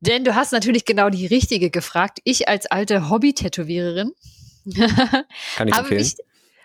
Denn 0.00 0.24
du 0.24 0.34
hast 0.34 0.52
natürlich 0.52 0.84
genau 0.84 1.10
die 1.10 1.26
richtige 1.26 1.70
gefragt. 1.70 2.20
Ich 2.24 2.48
als 2.48 2.66
alte 2.66 3.08
Hobby-Tätowiererin 3.10 4.12
Kann 5.56 5.68
ich 5.68 5.74
empfehlen? 5.74 6.00
mich, 6.00 6.16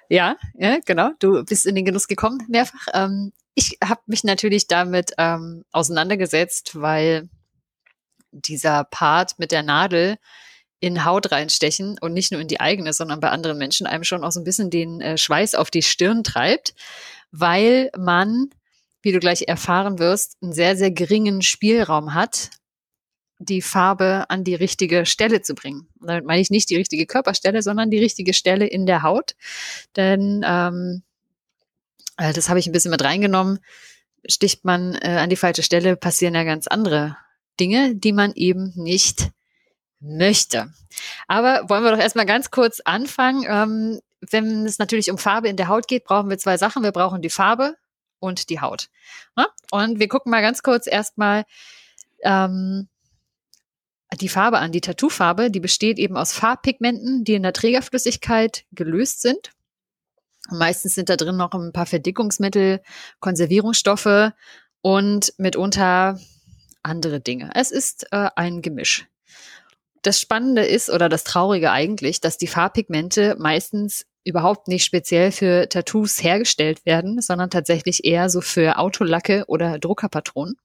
ja, 0.10 0.36
ja, 0.56 0.80
genau. 0.86 1.12
Du 1.20 1.44
bist 1.44 1.66
in 1.66 1.76
den 1.76 1.86
Genuss 1.86 2.08
gekommen 2.08 2.44
mehrfach. 2.48 2.88
Ähm, 2.94 3.32
ich 3.56 3.78
habe 3.84 4.02
mich 4.08 4.24
natürlich 4.24 4.68
damit 4.68 5.14
ähm, 5.18 5.64
auseinandergesetzt, 5.72 6.80
weil 6.80 7.30
dieser 8.32 8.84
Part 8.84 9.38
mit 9.38 9.52
der 9.52 9.64
Nadel 9.64 10.18
in 10.80 11.06
Haut 11.06 11.32
reinstechen 11.32 11.98
und 12.02 12.14
nicht 12.14 12.32
nur 12.32 12.42
in 12.42 12.48
die 12.48 12.60
eigene, 12.60 12.92
sondern 12.92 13.20
bei 13.22 13.30
anderen 13.30 13.58
Menschen 13.58 13.88
einem 13.88 14.04
schon 14.04 14.24
auch 14.24 14.32
so 14.32 14.42
ein 14.42 14.44
bisschen 14.44 14.70
den 14.70 15.00
äh, 15.00 15.18
Schweiß 15.18 15.56
auf 15.56 15.72
die 15.72 15.82
Stirn 15.82 16.24
treibt, 16.24 16.74
weil 17.32 17.90
man, 17.98 18.50
wie 19.02 19.14
du 19.14 19.20
gleich 19.20 19.48
erfahren 19.48 19.98
wirst, 19.98 20.38
einen 20.42 20.52
sehr, 20.52 20.76
sehr 20.76 20.92
geringen 20.92 21.42
Spielraum 21.42 22.14
hat, 22.14 22.50
die 23.46 23.62
Farbe 23.62 24.26
an 24.30 24.44
die 24.44 24.56
richtige 24.56 25.06
Stelle 25.06 25.42
zu 25.42 25.56
bringen. 25.56 25.88
Und 26.00 26.08
damit 26.08 26.26
meine 26.26 26.42
ich 26.42 26.50
nicht 26.50 26.70
die 26.70 26.76
richtige 26.76 27.06
Körperstelle, 27.06 27.62
sondern 27.62 27.90
die 27.90 28.00
richtige 28.00 28.34
Stelle 28.34 28.66
in 28.68 28.86
der 28.86 29.04
Haut. 29.04 29.36
Denn 29.96 30.44
ähm, 30.46 31.04
äh, 32.18 32.34
das 32.34 32.50
habe 32.50 32.60
ich 32.60 32.68
ein 32.68 32.72
bisschen 32.72 32.92
mit 32.92 33.04
reingenommen. 33.04 33.60
Sticht 34.26 34.66
man 34.66 34.96
äh, 34.96 35.18
an 35.20 35.30
die 35.30 35.36
falsche 35.36 35.64
Stelle, 35.64 35.96
passieren 35.96 36.36
ja 36.36 36.44
ganz 36.44 36.68
andere 36.68 37.18
Dinge, 37.60 37.96
die 37.96 38.14
man 38.14 38.34
eben 38.34 38.74
nicht 38.76 39.30
möchte. 40.00 40.72
Aber 41.28 41.70
wollen 41.70 41.84
wir 41.84 41.92
doch 41.92 42.00
erstmal 42.00 42.26
ganz 42.26 42.52
kurz 42.52 42.80
anfangen. 42.82 43.46
Ähm, 43.48 44.00
wenn 44.32 44.66
es 44.66 44.80
natürlich 44.80 45.12
um 45.12 45.18
Farbe 45.18 45.50
in 45.50 45.58
der 45.58 45.68
Haut 45.68 45.88
geht, 45.88 46.06
brauchen 46.06 46.30
wir 46.30 46.38
zwei 46.38 46.58
Sachen. 46.58 46.84
Wir 46.84 46.92
brauchen 46.92 47.22
die 47.22 47.30
Farbe 47.30 47.76
und 48.20 48.50
die 48.50 48.62
Haut. 48.62 48.90
Ne? 49.36 49.48
Und 49.72 50.00
wir 50.00 50.08
gucken 50.08 50.30
mal 50.30 50.42
ganz 50.42 50.64
kurz 50.64 50.88
erstmal 50.88 51.44
ähm, 52.24 52.88
die 54.22 54.30
Farbe 54.30 54.60
an. 54.60 54.72
Die 54.72 54.82
Tattoofarbe, 54.82 55.52
die 55.52 55.60
besteht 55.60 56.00
eben 56.00 56.18
aus 56.18 56.34
Farbpigmenten, 56.34 57.24
die 57.24 57.36
in 57.36 57.44
der 57.44 57.54
Trägerflüssigkeit 57.54 58.66
gelöst 58.72 59.22
sind. 59.22 59.52
Meistens 60.50 60.96
sind 60.96 61.10
da 61.10 61.16
drin 61.16 61.38
noch 61.38 61.54
ein 61.54 61.72
paar 61.72 61.86
Verdickungsmittel, 61.86 62.82
Konservierungsstoffe 63.20 64.32
und 64.82 65.34
mitunter 65.38 66.20
andere 66.84 67.22
Dinge. 67.22 67.52
Es 67.56 67.72
ist 67.72 68.08
äh, 68.12 68.30
ein 68.36 68.62
Gemisch. 68.62 69.08
Das 70.02 70.20
Spannende 70.20 70.66
ist 70.66 70.90
oder 70.90 71.08
das 71.08 71.24
Traurige 71.24 71.72
eigentlich, 71.72 72.20
dass 72.20 72.38
die 72.38 72.48
Farbpigmente 72.48 73.38
meistens 73.40 74.06
überhaupt 74.26 74.68
nicht 74.68 74.84
speziell 74.84 75.32
für 75.32 75.68
Tattoos 75.70 76.22
hergestellt 76.22 76.86
werden, 76.86 77.22
sondern 77.22 77.50
tatsächlich 77.50 78.04
eher 78.04 78.30
so 78.30 78.42
für 78.42 78.78
Autolacke 78.78 79.46
oder 79.48 79.80
Druckerpatronen. 79.80 80.56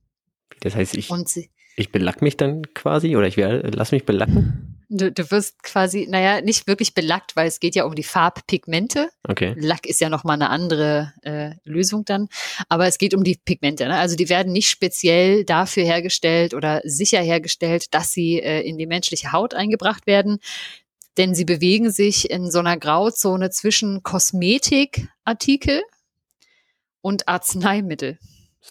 Das 0.61 0.75
heißt, 0.75 0.97
ich, 0.97 1.11
Und 1.11 1.29
sie, 1.29 1.51
ich 1.79 1.93
belack 1.93 2.23
mich 2.23 2.37
dann 2.37 2.63
quasi 2.75 3.17
oder 3.17 3.27
ich 3.27 3.37
werde, 3.37 3.71
lass 3.75 3.93
mich 3.93 4.05
belacken. 4.05 4.79
du, 4.89 5.13
du 5.13 5.31
wirst 5.31 5.63
quasi, 5.63 6.07
naja, 6.09 6.41
nicht 6.41 6.67
wirklich 6.67 6.95
belackt, 6.95 7.37
weil 7.37 7.47
es 7.47 7.61
geht 7.61 7.75
ja 7.75 7.85
um 7.85 7.95
die 7.95 8.03
Farbpigmente. 8.03 9.11
Okay. 9.29 9.55
Lack 9.57 9.87
ist 9.87 10.01
ja 10.01 10.09
nochmal 10.09 10.35
eine 10.35 10.51
andere 10.51 11.13
äh, 11.23 11.53
Lösung 11.65 12.05
dann. 12.05 12.29
Aber 12.69 12.87
es 12.87 12.99
geht 12.99 13.15
um 13.15 13.23
die 13.23 13.39
Pigmente. 13.43 13.87
Ne? 13.87 13.97
Also 13.97 14.17
die 14.17 14.29
werden 14.29 14.53
nicht 14.53 14.69
speziell 14.69 15.45
dafür 15.45 15.85
hergestellt 15.85 16.55
oder 16.55 16.81
sicher 16.85 17.21
hergestellt, 17.21 17.95
dass 17.95 18.13
sie 18.13 18.41
äh, 18.41 18.61
in 18.61 18.79
die 18.79 18.87
menschliche 18.87 19.33
Haut 19.33 19.55
eingebracht 19.55 20.07
werden. 20.07 20.39
Denn 21.17 21.35
sie 21.35 21.45
bewegen 21.45 21.91
sich 21.91 22.31
in 22.31 22.51
so 22.51 22.61
einer 22.61 22.77
Grauzone 22.77 23.51
zwischen 23.51 24.03
Kosmetikartikel 24.03 25.83
und 27.01 27.29
Arzneimittel. 27.29 28.19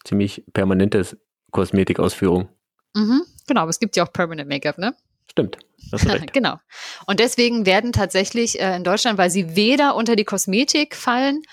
Ziemlich 0.03 0.43
permanentes 0.53 1.17
Kosmetikausführung. 1.51 2.49
Mhm, 2.95 3.23
genau, 3.47 3.61
aber 3.61 3.69
es 3.69 3.79
gibt 3.79 3.95
ja 3.95 4.05
auch 4.05 4.11
Permanent 4.11 4.49
Make-up, 4.49 4.77
ne? 4.77 4.95
Stimmt. 5.29 5.57
Genau. 6.33 6.57
Und 7.05 7.19
deswegen 7.21 7.65
werden 7.65 7.93
tatsächlich 7.93 8.59
äh, 8.59 8.75
in 8.75 8.83
Deutschland, 8.83 9.17
weil 9.17 9.29
sie 9.29 9.55
weder 9.55 9.95
unter 9.95 10.17
die 10.17 10.25
Kosmetik 10.25 10.95
fallen, 10.95 11.43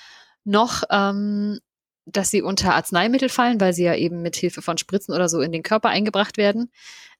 noch 0.44 0.82
ähm, 0.90 1.60
dass 2.06 2.30
sie 2.30 2.42
unter 2.42 2.74
Arzneimittel 2.74 3.28
fallen, 3.28 3.60
weil 3.60 3.72
sie 3.72 3.84
ja 3.84 3.94
eben 3.94 4.22
mit 4.22 4.36
Hilfe 4.36 4.62
von 4.62 4.78
Spritzen 4.78 5.14
oder 5.14 5.28
so 5.28 5.40
in 5.40 5.52
den 5.52 5.62
Körper 5.62 5.88
eingebracht 5.88 6.36
werden, 6.36 6.70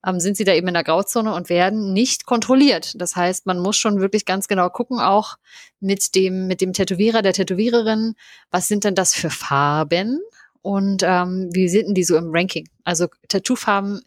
ähm, 0.07 0.21
sind 0.21 0.37
sie 0.37 0.45
da 0.45 0.53
eben 0.53 0.69
in 0.69 0.75
der 0.75 0.85
Grauzone 0.85 1.33
und 1.33 1.49
werden 1.49 1.93
nicht 1.93 2.27
kontrolliert. 2.27 2.93
Das 3.01 3.17
heißt, 3.17 3.47
man 3.47 3.59
muss 3.59 3.77
schon 3.77 4.01
wirklich 4.01 4.27
ganz 4.27 4.49
genau 4.49 4.69
gucken, 4.69 5.01
auch 5.01 5.37
mit 5.81 6.15
dem, 6.15 6.47
mit 6.47 6.61
dem 6.61 6.73
Tätowierer, 6.73 7.23
der 7.23 7.33
Tätowiererin, 7.33 8.15
was 8.51 8.69
sind 8.69 8.85
denn 8.85 8.95
das 8.95 9.15
für 9.15 9.31
Farben 9.31 10.21
und 10.65 11.03
ähm, 11.05 11.51
wie 11.53 11.69
sind 11.69 11.89
denn 11.89 11.95
die 11.95 12.05
so 12.05 12.17
im 12.17 12.31
Ranking? 12.33 12.67
Also 12.85 13.09
Tattoofarben 13.29 14.01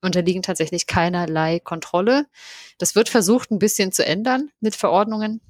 unterliegen 0.00 0.42
tatsächlich 0.42 0.86
keinerlei 0.86 1.58
Kontrolle. 1.58 2.26
Das 2.78 2.94
wird 2.94 3.08
versucht, 3.08 3.50
ein 3.50 3.58
bisschen 3.58 3.90
zu 3.90 4.06
ändern 4.06 4.50
mit 4.60 4.76
Verordnungen. 4.76 5.40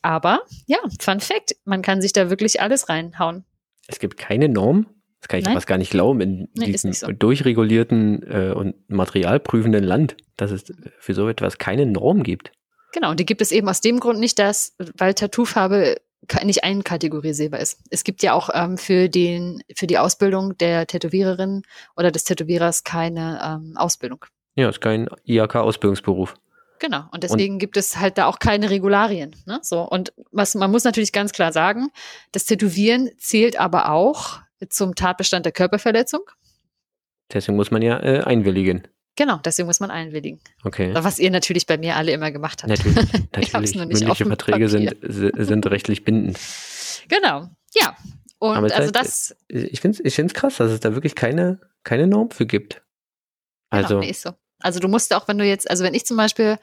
Aber 0.00 0.40
ja, 0.66 0.78
Fun 0.98 1.20
Fact, 1.20 1.56
man 1.66 1.82
kann 1.82 2.00
sich 2.00 2.14
da 2.14 2.30
wirklich 2.30 2.62
alles 2.62 2.88
reinhauen. 2.88 3.44
Es 3.86 3.98
gibt 3.98 4.16
keine 4.16 4.48
Norm. 4.48 4.86
Das 5.20 5.28
kann 5.28 5.40
ich 5.40 5.44
Nein. 5.44 5.54
fast 5.56 5.66
gar 5.66 5.76
nicht 5.76 5.90
glauben 5.90 6.22
in 6.22 6.48
Nee, 6.54 6.72
diesem 6.72 6.94
so. 6.94 7.12
durchregulierten 7.12 8.22
äh, 8.22 8.52
und 8.52 8.76
materialprüfenden 8.88 9.84
Land, 9.84 10.16
dass 10.38 10.50
es 10.50 10.72
für 11.00 11.12
so 11.12 11.28
etwas 11.28 11.58
keine 11.58 11.84
Norm 11.84 12.22
gibt. 12.22 12.50
Genau, 12.92 13.10
und 13.10 13.20
die 13.20 13.26
gibt 13.26 13.42
es 13.42 13.52
eben 13.52 13.68
aus 13.68 13.82
dem 13.82 14.00
Grund 14.00 14.20
nicht, 14.20 14.38
dass, 14.38 14.74
weil 14.96 15.12
Tattoofarbe 15.12 15.96
nicht 16.42 16.64
einkategorisierbar 16.64 17.60
ist. 17.60 17.80
Es 17.90 18.04
gibt 18.04 18.22
ja 18.22 18.32
auch 18.32 18.50
ähm, 18.52 18.78
für, 18.78 19.08
den, 19.08 19.62
für 19.76 19.86
die 19.86 19.98
Ausbildung 19.98 20.56
der 20.58 20.86
Tätowiererin 20.86 21.62
oder 21.96 22.10
des 22.10 22.24
Tätowierers 22.24 22.84
keine 22.84 23.40
ähm, 23.44 23.76
Ausbildung. 23.76 24.24
Ja, 24.56 24.68
ist 24.68 24.80
kein 24.80 25.08
IHK-Ausbildungsberuf. 25.24 26.34
Genau. 26.78 27.04
Und 27.12 27.22
deswegen 27.24 27.58
gibt 27.58 27.76
es 27.76 27.96
halt 27.98 28.18
da 28.18 28.26
auch 28.26 28.38
keine 28.38 28.70
Regularien. 28.70 29.34
Ne? 29.46 29.58
So. 29.62 29.82
Und 29.82 30.12
was 30.32 30.54
man 30.54 30.70
muss 30.70 30.84
natürlich 30.84 31.12
ganz 31.12 31.32
klar 31.32 31.52
sagen, 31.52 31.88
das 32.32 32.44
Tätowieren 32.44 33.10
zählt 33.18 33.58
aber 33.58 33.90
auch 33.90 34.40
zum 34.68 34.94
Tatbestand 34.94 35.46
der 35.46 35.52
Körperverletzung. 35.52 36.22
Deswegen 37.32 37.56
muss 37.56 37.70
man 37.70 37.82
ja 37.82 37.98
äh, 38.00 38.20
einwilligen. 38.22 38.86
Genau, 39.16 39.38
deswegen 39.44 39.66
muss 39.66 39.78
man 39.80 39.90
einwilligen. 39.90 40.40
Okay. 40.64 40.92
Was 40.94 41.18
ihr 41.20 41.30
natürlich 41.30 41.66
bei 41.66 41.78
mir 41.78 41.94
alle 41.96 42.10
immer 42.12 42.30
gemacht 42.32 42.62
habt. 42.62 42.70
Natürlich, 42.70 42.96
Ich 43.38 43.52
natürlich. 43.52 43.74
nur 43.76 43.86
nicht 43.86 44.06
auf 44.06 44.18
Mündliche 44.18 44.24
Verträge 44.26 44.68
sind, 44.68 44.96
si- 45.02 45.30
sind 45.36 45.66
rechtlich 45.66 46.04
bindend. 46.04 46.38
Genau. 47.08 47.48
Ja. 47.74 47.96
Und 48.38 48.56
Aber 48.56 48.66
also 48.74 48.76
heißt, 48.92 48.94
das 48.94 49.36
Ich 49.48 49.80
finde 49.80 49.98
es 49.98 50.04
ich 50.04 50.14
find's 50.14 50.34
krass, 50.34 50.56
dass 50.56 50.70
es 50.72 50.80
da 50.80 50.94
wirklich 50.94 51.14
keine, 51.14 51.60
keine 51.84 52.06
Norm 52.08 52.30
für 52.30 52.44
gibt. 52.46 52.82
Also, 53.70 53.88
Genau, 53.88 54.00
nee, 54.00 54.10
ist 54.10 54.22
so. 54.22 54.30
Also 54.60 54.80
du 54.80 54.88
musst 54.88 55.12
auch, 55.14 55.28
wenn 55.28 55.38
du 55.38 55.44
jetzt, 55.44 55.68
also 55.70 55.84
wenn 55.84 55.94
ich 55.94 56.06
zum 56.06 56.16
Beispiel 56.16 56.58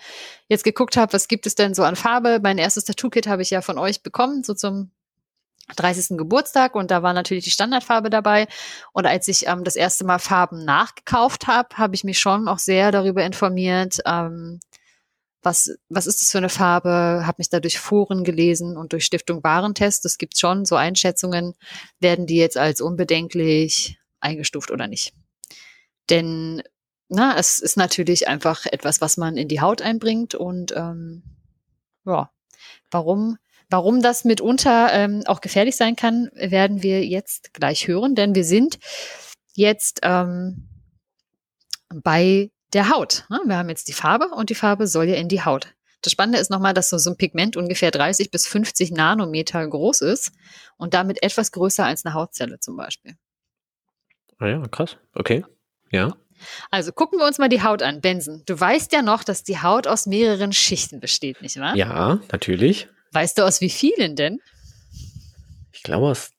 jetzt 0.48 0.64
geguckt 0.64 0.98
habe, 0.98 1.14
was 1.14 1.28
gibt 1.28 1.46
es 1.46 1.56
denn 1.56 1.74
so 1.74 1.84
an 1.84 1.96
Farbe? 1.96 2.40
Mein 2.42 2.58
erstes 2.58 2.84
Tattoo-Kit 2.86 3.28
habe 3.28 3.42
ich 3.44 3.50
ja 3.52 3.62
von 3.62 3.78
euch 3.78 4.02
bekommen, 4.02 4.44
so 4.44 4.54
zum 4.54 4.92
30. 5.76 6.18
Geburtstag 6.18 6.76
und 6.76 6.92
da 6.92 7.04
war 7.04 7.14
natürlich 7.14 7.44
die 7.44 7.52
Standardfarbe 7.52 8.10
dabei. 8.10 8.48
Und 8.94 9.06
als 9.06 9.28
ich 9.28 9.48
ähm, 9.48 9.64
das 9.64 9.76
erste 9.76 10.06
Mal 10.06 10.20
Farben 10.20 10.66
nachgekauft 10.66 11.48
habe, 11.48 11.78
habe 11.78 11.96
ich 11.96 12.04
mich 12.04 12.20
schon 12.20 12.48
auch 12.48 12.60
sehr 12.60 12.92
darüber 12.92 13.24
informiert, 13.24 14.00
ähm, 14.06 14.60
was, 15.44 15.76
was 15.90 16.08
ist 16.08 16.22
das 16.22 16.30
für 16.30 16.38
eine 16.38 16.50
Farbe, 16.50 17.24
habe 17.26 17.38
mich 17.40 17.50
da 17.50 17.60
durch 17.60 17.80
Foren 17.80 18.24
gelesen 18.24 18.78
und 18.78 18.94
durch 18.94 19.06
Stiftung 19.06 19.44
Warentest. 19.44 20.06
Es 20.06 20.18
gibt 20.18 20.38
schon 20.38 20.66
so 20.66 20.76
Einschätzungen, 20.76 21.56
werden 22.00 22.28
die 22.28 22.38
jetzt 22.38 22.58
als 22.58 22.80
unbedenklich 22.80 24.00
eingestuft 24.20 24.70
oder 24.72 24.88
nicht. 24.88 25.14
Denn 26.10 26.62
na, 27.10 27.38
es 27.38 27.60
ist 27.60 27.76
natürlich 27.76 28.28
einfach 28.28 28.66
etwas, 28.66 29.02
was 29.02 29.18
man 29.18 29.36
in 29.36 29.48
die 29.48 29.62
Haut 29.62 29.82
einbringt 29.82 30.36
und 30.36 30.74
ähm, 30.76 31.24
ja, 32.06 32.32
warum, 32.90 33.38
warum 33.72 34.02
das 34.02 34.26
mitunter 34.26 34.90
ähm, 34.92 35.24
auch 35.26 35.42
gefährlich 35.42 35.76
sein 35.76 35.96
kann, 35.96 36.30
werden 36.34 36.84
wir 36.84 37.06
jetzt 37.06 37.54
gleich 37.54 37.88
hören, 37.88 38.16
denn 38.16 38.36
wir 38.36 38.44
sind 38.44 38.78
jetzt 39.54 40.02
ähm, 40.04 40.68
bei 41.94 42.52
der 42.74 42.90
Haut. 42.90 43.26
ne? 43.30 43.40
Wir 43.46 43.58
haben 43.58 43.70
jetzt 43.70 43.88
die 43.88 43.94
Farbe 43.94 44.28
und 44.30 44.50
die 44.50 44.56
Farbe 44.56 44.88
soll 44.88 45.06
ja 45.06 45.16
in 45.16 45.28
die 45.28 45.44
Haut. 45.44 45.74
Das 46.02 46.12
Spannende 46.12 46.40
ist 46.40 46.50
nochmal, 46.50 46.74
dass 46.74 46.90
so, 46.90 46.98
so 46.98 47.12
ein 47.12 47.18
Pigment 47.18 47.58
ungefähr 47.58 47.92
30 47.92 48.32
bis 48.32 48.48
50 48.48 48.92
Nanometer 48.92 49.66
groß 49.66 50.02
ist 50.02 50.32
und 50.78 50.94
damit 50.94 51.22
etwas 51.22 51.52
größer 51.52 51.86
als 51.86 52.06
eine 52.06 52.16
Hautzelle 52.16 52.60
zum 52.60 52.76
Beispiel. 52.76 53.16
ah 54.40 54.48
ja, 54.48 54.68
krass. 54.68 54.98
Okay. 55.14 55.46
Ja. 55.92 56.16
Also 56.72 56.92
gucken 56.92 57.20
wir 57.20 57.28
uns 57.28 57.38
mal 57.38 57.50
die 57.50 57.62
Haut 57.62 57.84
an. 57.84 58.02
Benson, 58.02 58.42
du 58.48 58.60
weißt 58.60 58.92
ja 58.94 59.04
noch, 59.04 59.24
dass 59.24 59.44
die 59.44 59.62
Haut 59.62 59.86
aus 59.86 60.08
mehreren 60.08 60.54
Schichten 60.54 61.00
besteht, 61.00 61.42
nicht 61.44 61.60
wahr? 61.60 61.76
Ja, 61.76 62.20
natürlich. 62.32 62.88
Weißt 63.12 63.38
du 63.38 63.44
aus 63.44 63.62
wie 63.62 63.70
vielen 63.70 64.16
denn? 64.16 64.40
Ich 65.72 65.84
glaube 65.84 66.08
aus 66.08 66.32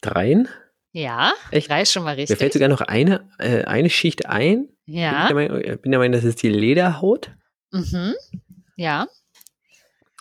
dreien. 0.00 0.48
Ja, 0.92 1.32
Echt? 1.50 1.68
drei 1.68 1.82
ist 1.82 1.92
schon 1.92 2.02
mal 2.02 2.14
Mir 2.16 2.22
richtig. 2.22 2.38
fällt 2.38 2.52
sogar 2.52 2.68
noch 2.68 2.80
eine, 2.80 3.28
äh, 3.38 3.64
eine 3.64 3.90
Schicht 3.90 4.26
ein. 4.26 4.68
ja, 4.86 5.10
Bin, 5.12 5.20
ich 5.20 5.26
der 5.28 5.34
Meinung, 5.58 5.80
bin 5.82 5.90
der 5.92 5.98
Meinung, 6.00 6.12
das 6.12 6.24
ist 6.24 6.42
die 6.42 6.48
Lederhaut. 6.48 7.30
mhm. 7.72 8.14
ja. 8.76 9.06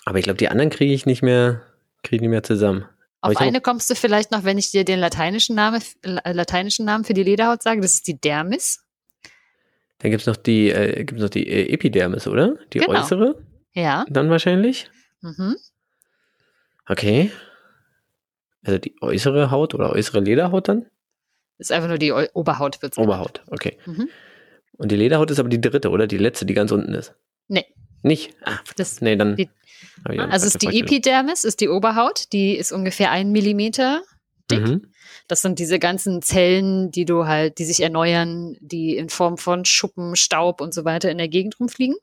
Aber 0.06 0.20
ich 0.20 0.24
glaube, 0.24 0.38
die 0.38 0.48
anderen 0.50 0.70
kriege 0.70 0.94
ich 0.94 1.06
nicht 1.06 1.22
mehr, 1.22 1.62
kriege 2.04 2.18
ich 2.18 2.22
nicht 2.22 2.30
mehr 2.30 2.44
zusammen. 2.44 2.86
Auf 3.20 3.36
eine 3.38 3.60
kommst 3.60 3.90
du 3.90 3.96
vielleicht 3.96 4.32
noch, 4.32 4.44
wenn 4.46 4.58
ich 4.58 4.72
dir 4.72 4.86
den 4.86 5.00
lateinischen, 5.00 5.56
Name, 5.56 5.80
äh, 6.04 6.32
lateinischen 6.32 6.86
Namen 6.86 7.04
für 7.04 7.14
die 7.14 7.24
Lederhaut 7.24 7.62
sage. 7.64 7.82
Das 7.82 7.94
ist 7.94 8.08
die 8.08 8.18
Dermis. 8.20 8.86
Dann 10.00 10.12
gibt 10.12 10.22
es 10.22 10.28
noch 10.28 10.38
die, 10.38 10.70
äh, 10.70 11.04
gibt's 11.04 11.22
noch 11.22 11.30
die 11.30 11.48
äh, 11.48 11.74
Epidermis, 11.74 12.28
oder? 12.28 12.56
Die 12.72 12.80
Genau. 12.80 12.92
äußere 13.02 13.44
Ja. 13.74 14.06
dann 14.10 14.30
wahrscheinlich. 14.30 14.90
Mhm. 15.22 15.56
Okay. 16.88 17.32
Also 18.64 18.80
die 18.80 18.96
äußere 19.02 19.52
Haut 19.52 19.74
oder 19.74 19.92
äußere 19.92 20.20
Lederhaut 20.20 20.68
dann? 20.68 20.86
Ist 21.58 21.72
einfach 21.72 21.88
nur 21.90 21.98
die 21.98 22.12
Eu- 22.12 22.28
Oberhaut. 22.34 22.82
Wird's 22.82 22.96
genannt. 22.98 23.10
Oberhaut, 23.14 23.42
okay. 23.50 23.78
Mhm. 23.86 24.10
Und 24.78 24.92
die 24.92 24.96
Lederhaut 24.96 25.32
ist 25.32 25.40
aber 25.40 25.50
die 25.50 25.62
dritte, 25.62 25.90
oder? 25.90 26.06
Die 26.08 26.18
letzte, 26.18 26.46
die 26.46 26.54
ganz 26.54 26.72
unten 26.72 26.94
ist. 26.94 27.14
Nee. 27.48 27.66
Nicht? 28.04 28.36
Ah, 28.44 28.60
Das, 28.76 29.02
nee, 29.02 29.16
dann. 29.16 29.36
Die- 29.36 29.50
also 30.06 30.46
ist 30.46 30.62
die. 30.62 30.80
Epidermis, 30.80 31.44
ist 31.44 31.62
die 31.62 31.70
Oberhaut. 31.70 32.32
Die 32.32 32.56
ist 32.56 32.72
ungefähr 32.72 33.12
ein 33.12 33.32
Millimeter 33.32 34.04
dick. 34.52 34.60
Mhm. 34.62 34.92
Das 35.28 35.42
sind 35.42 35.60
diese 35.60 35.80
ganzen 35.80 36.22
Zellen, 36.22 36.92
die 36.92 37.06
du 37.06 37.26
halt, 37.26 37.58
die 37.58 37.66
sich 37.66 37.82
erneuern, 37.82 38.56
die 38.62 38.96
in 38.96 39.10
Form 39.10 39.38
von 39.38 39.66
Schuppen, 39.66 40.16
Staub 40.16 40.62
und 40.62 40.74
so 40.74 40.86
weiter 40.86 41.10
in 41.12 41.18
der 41.18 41.28
Gegend 41.28 41.60
rumfliegen. 41.60 41.96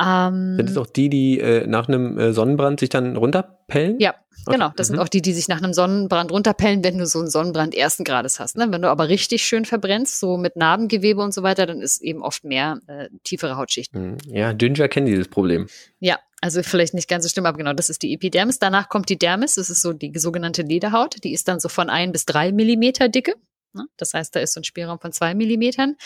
Ähm, 0.00 0.56
Sind 0.56 0.70
es 0.70 0.76
auch 0.76 0.86
die, 0.86 1.08
die 1.08 1.38
äh, 1.40 1.66
nach 1.66 1.88
einem 1.88 2.18
äh, 2.18 2.32
Sonnenbrand 2.32 2.80
sich 2.80 2.88
dann 2.88 3.16
runterpellen? 3.16 3.98
Ja, 4.00 4.14
Okay. 4.46 4.56
genau. 4.58 4.72
Das 4.76 4.88
Mhm. 4.90 4.94
sind 4.94 5.00
auch 5.00 5.08
die, 5.08 5.22
die 5.22 5.32
sich 5.32 5.48
nach 5.48 5.62
einem 5.62 5.72
Sonnenbrand 5.72 6.30
runterpellen, 6.30 6.82
wenn 6.84 6.98
du 6.98 7.06
so 7.06 7.20
einen 7.20 7.30
Sonnenbrand 7.30 7.74
ersten 7.74 8.04
Grades 8.04 8.40
hast. 8.40 8.56
Ne? 8.58 8.66
Wenn 8.70 8.82
du 8.82 8.90
aber 8.90 9.08
richtig 9.08 9.42
schön 9.44 9.64
verbrennst, 9.64 10.18
so 10.20 10.36
mit 10.36 10.56
Narbengewebe 10.56 11.22
und 11.22 11.32
so 11.32 11.42
weiter, 11.42 11.64
dann 11.64 11.80
ist 11.80 12.02
eben 12.02 12.22
oft 12.22 12.44
mehr 12.44 12.80
äh, 12.88 13.08
tiefere 13.22 13.56
Hautschichten. 13.56 14.12
Mhm. 14.12 14.16
Ja, 14.26 14.52
Ginger 14.52 14.88
kennen 14.88 15.06
dieses 15.06 15.28
Problem. 15.28 15.68
Ja, 16.00 16.18
also 16.42 16.62
vielleicht 16.62 16.92
nicht 16.92 17.08
ganz 17.08 17.24
so 17.24 17.30
schlimm, 17.30 17.46
aber 17.46 17.56
genau, 17.56 17.72
das 17.72 17.88
ist 17.88 18.02
die 18.02 18.12
Epidermis. 18.12 18.58
Danach 18.58 18.88
kommt 18.90 19.08
die 19.08 19.18
Dermis, 19.18 19.54
das 19.54 19.70
ist 19.70 19.80
so 19.80 19.92
die 19.94 20.12
sogenannte 20.18 20.60
Lederhaut. 20.62 21.22
Die 21.24 21.32
ist 21.32 21.48
dann 21.48 21.58
so 21.60 21.68
von 21.70 21.88
ein 21.88 22.12
bis 22.12 22.26
drei 22.26 22.52
Millimeter 22.52 23.08
Dicke. 23.08 23.34
Ne? 23.72 23.86
Das 23.96 24.12
heißt, 24.12 24.36
da 24.36 24.40
ist 24.40 24.52
so 24.52 24.60
ein 24.60 24.64
Spielraum 24.64 24.98
von 25.00 25.12
zwei 25.12 25.34
Millimetern. 25.34 25.96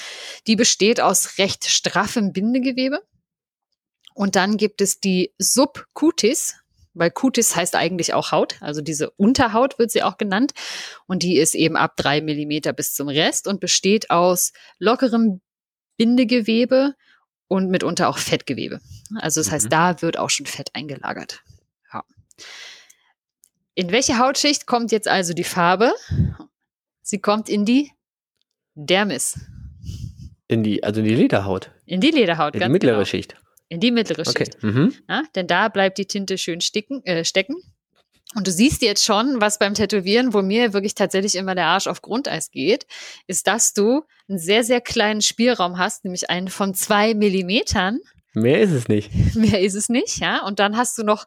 Die 0.46 0.54
besteht 0.54 1.00
aus 1.00 1.38
recht 1.38 1.64
straffem 1.64 2.32
Bindegewebe. 2.32 3.00
Und 4.18 4.34
dann 4.34 4.56
gibt 4.56 4.80
es 4.80 4.98
die 4.98 5.32
Subcutis, 5.38 6.56
weil 6.92 7.12
Cutis 7.12 7.54
heißt 7.54 7.76
eigentlich 7.76 8.14
auch 8.14 8.32
Haut, 8.32 8.56
also 8.60 8.80
diese 8.80 9.10
Unterhaut 9.10 9.78
wird 9.78 9.92
sie 9.92 10.02
auch 10.02 10.18
genannt. 10.18 10.54
Und 11.06 11.22
die 11.22 11.36
ist 11.36 11.54
eben 11.54 11.76
ab 11.76 11.92
drei 11.96 12.20
Millimeter 12.20 12.72
bis 12.72 12.94
zum 12.94 13.08
Rest 13.08 13.46
und 13.46 13.60
besteht 13.60 14.10
aus 14.10 14.52
lockerem 14.80 15.40
Bindegewebe 15.98 16.96
und 17.46 17.70
mitunter 17.70 18.08
auch 18.08 18.18
Fettgewebe. 18.18 18.80
Also 19.20 19.40
das 19.40 19.52
heißt, 19.52 19.66
Mhm. 19.66 19.70
da 19.70 20.02
wird 20.02 20.18
auch 20.18 20.30
schon 20.30 20.46
Fett 20.46 20.70
eingelagert. 20.74 21.44
Ja. 21.92 22.02
In 23.76 23.92
welche 23.92 24.18
Hautschicht 24.18 24.66
kommt 24.66 24.90
jetzt 24.90 25.06
also 25.06 25.32
die 25.32 25.44
Farbe? 25.44 25.92
Sie 27.02 27.20
kommt 27.20 27.48
in 27.48 27.64
die 27.64 27.92
Dermis, 28.74 29.38
In 30.48 30.64
die, 30.64 30.82
also 30.82 30.98
in 31.02 31.06
die 31.06 31.14
Lederhaut. 31.14 31.70
in 31.86 32.00
die 32.00 32.10
Lederhaut, 32.10 32.54
In 32.54 32.58
die 32.58 32.64
ganz 32.64 32.72
mittlere 32.72 32.94
genau. 32.94 33.04
Schicht. 33.04 33.36
In 33.68 33.80
die 33.80 33.90
mittlere 33.90 34.26
Okay. 34.26 34.44
Schicht. 34.44 34.62
Mhm. 34.62 34.94
Ja, 35.08 35.22
denn 35.34 35.46
da 35.46 35.68
bleibt 35.68 35.98
die 35.98 36.06
Tinte 36.06 36.38
schön 36.38 36.60
sticken, 36.60 37.04
äh, 37.04 37.24
stecken. 37.24 37.56
Und 38.34 38.46
du 38.46 38.50
siehst 38.50 38.82
jetzt 38.82 39.04
schon, 39.04 39.40
was 39.40 39.58
beim 39.58 39.74
Tätowieren, 39.74 40.34
wo 40.34 40.42
mir 40.42 40.74
wirklich 40.74 40.94
tatsächlich 40.94 41.34
immer 41.34 41.54
der 41.54 41.66
Arsch 41.66 41.86
auf 41.86 42.02
Grundeis 42.02 42.50
geht, 42.50 42.86
ist, 43.26 43.46
dass 43.46 43.72
du 43.72 44.02
einen 44.28 44.38
sehr, 44.38 44.64
sehr 44.64 44.82
kleinen 44.82 45.22
Spielraum 45.22 45.78
hast, 45.78 46.04
nämlich 46.04 46.28
einen 46.28 46.48
von 46.48 46.74
zwei 46.74 47.14
Millimetern. 47.14 48.00
Mehr 48.34 48.60
ist 48.60 48.72
es 48.72 48.88
nicht. 48.88 49.10
Mehr 49.34 49.60
ist 49.60 49.74
es 49.74 49.88
nicht, 49.88 50.18
ja. 50.18 50.44
Und 50.44 50.58
dann 50.58 50.76
hast 50.76 50.98
du 50.98 51.04
noch 51.04 51.24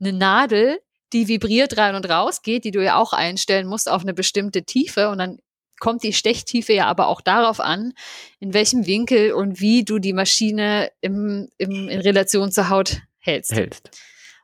eine 0.00 0.14
Nadel, 0.14 0.78
die 1.12 1.28
vibriert 1.28 1.76
rein 1.76 1.94
und 1.94 2.08
raus 2.08 2.42
geht, 2.42 2.64
die 2.64 2.70
du 2.70 2.82
ja 2.82 2.96
auch 2.96 3.12
einstellen 3.12 3.66
musst 3.66 3.90
auf 3.90 4.02
eine 4.02 4.14
bestimmte 4.14 4.62
Tiefe. 4.62 5.10
Und 5.10 5.18
dann 5.18 5.38
kommt 5.78 6.02
die 6.02 6.12
Stechtiefe 6.12 6.72
ja 6.72 6.86
aber 6.86 7.08
auch 7.08 7.20
darauf 7.20 7.60
an, 7.60 7.92
in 8.40 8.54
welchem 8.54 8.86
Winkel 8.86 9.32
und 9.32 9.60
wie 9.60 9.84
du 9.84 9.98
die 9.98 10.12
Maschine 10.12 10.90
im, 11.00 11.48
im, 11.58 11.88
in 11.88 12.00
Relation 12.00 12.50
zur 12.50 12.68
Haut 12.68 13.02
hältst. 13.18 13.52
Hältst. 13.52 13.90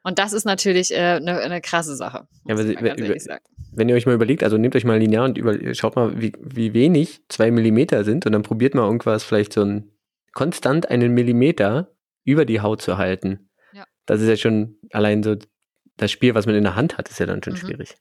Und 0.03 0.19
das 0.19 0.33
ist 0.33 0.45
natürlich 0.45 0.93
äh, 0.93 0.99
eine, 1.17 1.39
eine 1.39 1.61
krasse 1.61 1.97
Sache. 1.97 2.29
Ja, 2.47 2.55
aber 2.55 2.63
sagen. 2.63 3.45
Wenn 3.73 3.89
ihr 3.89 3.95
euch 3.95 4.07
mal 4.07 4.15
überlegt, 4.15 4.45
also 4.45 4.59
nehmt 4.59 4.77
euch 4.77 4.85
mal 4.85 4.99
linear 4.99 5.25
und 5.25 5.39
über, 5.39 5.75
schaut 5.75 5.97
mal, 5.97 6.21
wie, 6.21 6.33
wie 6.41 6.75
wenig 6.75 7.23
zwei 7.29 7.51
Millimeter 7.51 8.05
sind 8.05 8.27
und 8.27 8.33
dann 8.33 8.43
probiert 8.43 8.75
mal 8.75 8.85
irgendwas, 8.85 9.25
vielleicht 9.25 9.55
so 9.55 9.65
ein 9.65 9.91
konstant 10.33 10.91
einen 10.91 11.15
Millimeter 11.15 11.97
über 12.25 12.45
die 12.45 12.61
Haut 12.61 12.83
zu 12.83 12.99
halten. 12.99 13.49
Ja. 13.73 13.85
Das 14.07 14.21
ist 14.21 14.29
ja 14.29 14.37
schon 14.37 14.77
allein 14.93 15.23
so 15.23 15.37
das 15.97 16.11
Spiel, 16.11 16.35
was 16.35 16.47
man 16.47 16.55
in 16.55 16.65
der 16.65 16.77
Hand 16.77 16.99
hat, 16.99 17.09
ist 17.09 17.19
ja 17.21 17.27
dann 17.27 17.43
schon 17.43 17.55
Mhm. 17.55 17.59
schwierig. 17.59 17.97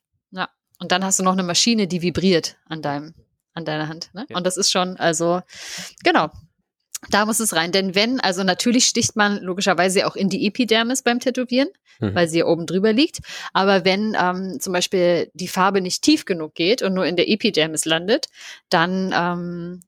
Und 0.84 0.92
dann 0.92 1.06
hast 1.06 1.18
du 1.18 1.24
noch 1.24 1.32
eine 1.32 1.44
Maschine, 1.44 1.88
die 1.88 2.02
vibriert 2.02 2.58
an 2.66 2.82
deinem, 2.82 3.14
an 3.54 3.66
deiner 3.66 3.88
Hand. 3.88 4.10
Ne? 4.14 4.26
Ja. 4.30 4.38
Und 4.38 4.46
das 4.46 4.58
ist 4.58 4.72
schon, 4.72 4.98
also, 4.98 5.42
genau. 6.04 6.30
Da 7.10 7.26
muss 7.26 7.42
es 7.42 7.54
rein. 7.54 7.74
Denn 7.74 7.96
wenn, 7.96 8.22
also 8.22 8.44
natürlich 8.44 8.86
sticht 8.86 9.18
man 9.18 9.42
logischerweise 9.42 10.08
auch 10.08 10.16
in 10.16 10.30
die 10.30 10.48
Epidermis 10.48 11.02
beim 11.02 11.20
Tätowieren, 11.20 11.68
Mhm. 12.00 12.16
weil 12.16 12.28
sie 12.28 12.40
ja 12.40 12.46
oben 12.46 12.66
drüber 12.66 12.94
liegt. 12.94 13.20
Aber 13.52 13.86
wenn 13.86 14.16
ähm, 14.20 14.58
zum 14.60 14.74
Beispiel 14.74 15.30
die 15.34 15.48
Farbe 15.48 15.82
nicht 15.82 16.02
tief 16.02 16.26
genug 16.26 16.56
geht 16.56 16.82
und 16.82 16.94
nur 16.94 17.06
in 17.06 17.16
der 17.16 17.30
Epidermis 17.30 17.86
landet, 17.86 18.28
dann 18.70 19.14
ähm, 19.14 19.82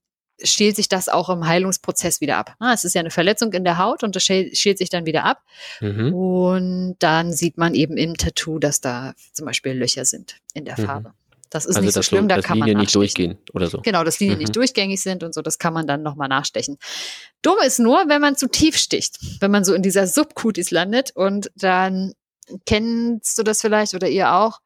schält 0.44 0.76
sich 0.76 0.90
das 0.90 1.08
auch 1.08 1.30
im 1.30 1.48
Heilungsprozess 1.48 2.20
wieder 2.22 2.38
ab. 2.38 2.56
Ah, 2.60 2.74
es 2.74 2.84
ist 2.84 2.94
ja 2.94 3.00
eine 3.00 3.10
Verletzung 3.12 3.54
in 3.54 3.64
der 3.64 3.78
Haut 3.78 4.04
und 4.04 4.16
das 4.16 4.24
schält, 4.24 4.56
sich 4.78 4.90
dann 4.90 5.06
wieder 5.06 5.24
ab. 5.24 5.42
Mhm. 5.80 6.14
Und 6.14 6.96
dann 7.00 7.32
sieht 7.32 7.58
man 7.58 7.74
eben 7.74 7.96
im 7.98 8.16
Tattoo, 8.18 8.60
dass 8.60 8.82
da 8.82 9.14
zum 9.32 9.46
Beispiel 9.46 9.72
Löcher 9.72 10.04
sind 10.06 10.36
in 10.54 10.66
der 10.66 10.78
Mhm. 10.78 11.08
Das 11.56 11.66
ist 11.66 11.78
also 11.78 11.86
nicht 11.86 11.94
so 11.94 12.02
schlimm, 12.02 12.28
da 12.28 12.42
kann 12.42 12.60
man 12.60 12.68
Linien 12.68 12.82
nicht 12.82 12.94
durchgehen 12.94 13.38
oder 13.54 13.68
so. 13.68 13.80
Genau, 13.82 14.04
dass 14.04 14.20
Linien 14.20 14.38
Mhm. 14.38 14.42
nicht 14.44 14.56
durchgängig 14.58 15.02
sind 15.02 15.24
und 15.24 15.34
so, 15.34 15.42
das 15.42 15.58
kann 15.58 15.74
man 15.74 15.88
dann 15.88 16.04
nochmal 16.04 16.28
nachstechen. 16.28 16.78
Dumm 17.42 17.56
ist 17.66 17.80
nur, 17.80 18.04
wenn 18.10 18.20
man 18.20 18.36
zu 18.36 18.50
tief 18.50 18.76
sticht, 18.78 19.20
wenn 19.40 19.52
man 19.52 19.64
so 19.64 19.74
in 19.74 19.82
dieser 19.82 20.06
Subcutis 20.06 20.70
landet 20.72 21.12
und 21.16 21.50
dann 21.56 22.14
kennst 22.66 23.38
du 23.38 23.44
das 23.44 23.62
vielleicht 23.62 23.94
oder 23.94 24.10
ihr 24.10 24.34
auch, 24.34 24.60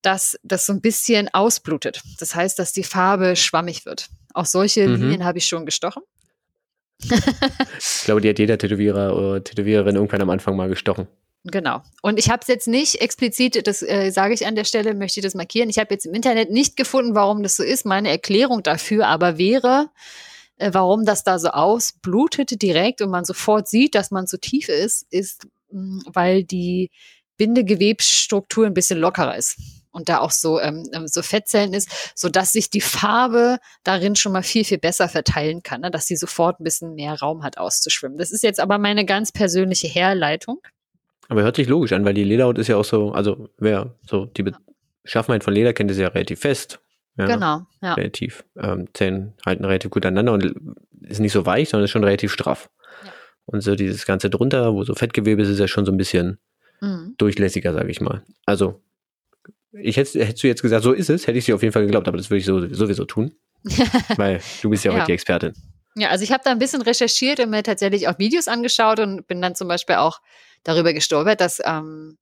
dass 0.00 0.38
das 0.42 0.64
so 0.64 0.72
ein 0.72 0.80
bisschen 0.80 1.28
ausblutet. 1.34 2.00
Das 2.20 2.34
heißt, 2.34 2.58
dass 2.58 2.72
die 2.72 2.84
Farbe 2.84 3.36
schwammig 3.36 3.84
wird. 3.84 4.08
Auch 4.32 4.46
solche 4.46 4.88
Mhm. 4.88 4.94
Linien 4.94 5.24
habe 5.26 5.36
ich 5.36 5.46
schon 5.46 5.66
gestochen. 5.66 6.02
Ich 7.02 8.04
glaube, 8.04 8.20
die 8.22 8.28
hat 8.30 8.38
jeder 8.38 8.56
Tätowierer 8.58 9.14
oder 9.16 9.44
Tätowiererin 9.44 9.96
irgendwann 9.96 10.22
am 10.22 10.30
Anfang 10.30 10.56
mal 10.56 10.68
gestochen. 10.70 11.06
Genau. 11.44 11.82
Und 12.02 12.18
ich 12.18 12.28
habe 12.28 12.40
es 12.42 12.48
jetzt 12.48 12.68
nicht 12.68 13.00
explizit, 13.00 13.66
das 13.66 13.82
äh, 13.82 14.10
sage 14.10 14.34
ich 14.34 14.46
an 14.46 14.56
der 14.56 14.64
Stelle, 14.64 14.94
möchte 14.94 15.20
ich 15.20 15.24
das 15.24 15.34
markieren. 15.34 15.70
Ich 15.70 15.78
habe 15.78 15.94
jetzt 15.94 16.04
im 16.04 16.12
Internet 16.12 16.50
nicht 16.50 16.76
gefunden, 16.76 17.14
warum 17.14 17.42
das 17.42 17.56
so 17.56 17.62
ist. 17.62 17.86
Meine 17.86 18.10
Erklärung 18.10 18.62
dafür 18.62 19.06
aber 19.06 19.38
wäre, 19.38 19.88
äh, 20.58 20.70
warum 20.74 21.06
das 21.06 21.24
da 21.24 21.38
so 21.38 21.48
ausblutet 21.48 22.60
direkt 22.60 23.00
und 23.00 23.10
man 23.10 23.24
sofort 23.24 23.68
sieht, 23.68 23.94
dass 23.94 24.10
man 24.10 24.26
zu 24.26 24.38
tief 24.38 24.68
ist, 24.68 25.06
ist, 25.10 25.46
mh, 25.70 26.02
weil 26.12 26.44
die 26.44 26.90
Bindegewebsstruktur 27.38 28.66
ein 28.66 28.74
bisschen 28.74 28.98
lockerer 28.98 29.36
ist 29.36 29.56
und 29.92 30.10
da 30.10 30.18
auch 30.18 30.30
so 30.30 30.60
ähm, 30.60 30.88
ähm, 30.92 31.08
so 31.08 31.22
Fettzellen 31.22 31.72
ist, 31.72 31.88
so 32.14 32.28
dass 32.28 32.52
sich 32.52 32.68
die 32.68 32.82
Farbe 32.82 33.58
darin 33.82 34.14
schon 34.14 34.32
mal 34.32 34.42
viel 34.42 34.64
viel 34.64 34.78
besser 34.78 35.08
verteilen 35.08 35.62
kann, 35.62 35.80
ne? 35.80 35.90
dass 35.90 36.06
sie 36.06 36.16
sofort 36.16 36.60
ein 36.60 36.64
bisschen 36.64 36.94
mehr 36.94 37.18
Raum 37.18 37.42
hat 37.42 37.56
auszuschwimmen. 37.56 38.18
Das 38.18 38.30
ist 38.30 38.42
jetzt 38.42 38.60
aber 38.60 38.76
meine 38.76 39.06
ganz 39.06 39.32
persönliche 39.32 39.88
Herleitung. 39.88 40.60
Aber 41.30 41.42
hört 41.42 41.56
sich 41.56 41.68
logisch 41.68 41.92
an, 41.92 42.04
weil 42.04 42.12
die 42.14 42.24
Lederhaut 42.24 42.58
ist 42.58 42.68
ja 42.68 42.76
auch 42.76 42.84
so, 42.84 43.12
also 43.12 43.48
wer 43.58 43.94
so 44.06 44.26
die 44.26 44.44
Beschaffenheit 45.02 45.44
von 45.44 45.54
Leder 45.54 45.72
kennt, 45.72 45.90
ist 45.90 45.96
ja 45.98 46.08
relativ 46.08 46.40
fest. 46.40 46.80
Ja, 47.16 47.26
Genau, 47.26 47.62
ja. 47.82 47.94
Relativ. 47.94 48.44
Ähm, 48.58 48.88
Zähne 48.94 49.32
halten 49.46 49.64
relativ 49.64 49.90
gut 49.90 50.04
aneinander 50.04 50.32
und 50.32 50.54
ist 51.02 51.20
nicht 51.20 51.32
so 51.32 51.46
weich, 51.46 51.68
sondern 51.70 51.84
ist 51.84 51.90
schon 51.92 52.04
relativ 52.04 52.32
straff. 52.32 52.68
Ja. 53.04 53.12
Und 53.46 53.60
so 53.62 53.74
dieses 53.74 54.04
Ganze 54.06 54.28
drunter, 54.28 54.74
wo 54.74 54.84
so 54.84 54.94
Fettgewebe 54.94 55.40
ist, 55.42 55.48
ist 55.48 55.58
ja 55.60 55.68
schon 55.68 55.86
so 55.86 55.92
ein 55.92 55.96
bisschen 55.96 56.38
Mhm. 56.82 57.14
durchlässiger, 57.18 57.72
sage 57.74 57.90
ich 57.90 58.00
mal. 58.00 58.22
Also, 58.46 58.80
ich 59.72 59.96
hätte, 59.98 60.24
hättest 60.24 60.42
du 60.42 60.46
jetzt 60.48 60.62
gesagt, 60.62 60.82
so 60.82 60.92
ist 60.92 61.10
es, 61.10 61.26
hätte 61.26 61.38
ich 61.38 61.44
dir 61.44 61.54
auf 61.54 61.62
jeden 61.62 61.72
Fall 61.72 61.82
geglaubt, 61.84 62.08
aber 62.08 62.16
das 62.16 62.30
würde 62.30 62.38
ich 62.38 62.46
so, 62.46 62.66
sowieso 62.74 63.04
tun. 63.04 63.32
weil 64.16 64.40
du 64.62 64.70
bist 64.70 64.84
ja, 64.84 64.90
Ja. 64.92 64.96
heute 64.98 65.06
die 65.06 65.12
Expertin. 65.12 65.52
Ja, 65.96 66.08
also 66.08 66.24
ich 66.24 66.32
habe 66.32 66.42
da 66.44 66.50
ein 66.50 66.58
bisschen 66.58 66.80
recherchiert 66.82 67.38
und 67.40 67.50
mir 67.50 67.62
tatsächlich 67.62 68.08
auch 68.08 68.18
Videos 68.18 68.48
angeschaut 68.48 68.98
und 69.00 69.26
bin 69.26 69.42
dann 69.42 69.54
zum 69.54 69.68
Beispiel 69.68 69.96
auch 69.96 70.20
darüber 70.64 70.92
gestolpert, 70.92 71.40
dass 71.40 71.60
ähm, 71.64 72.18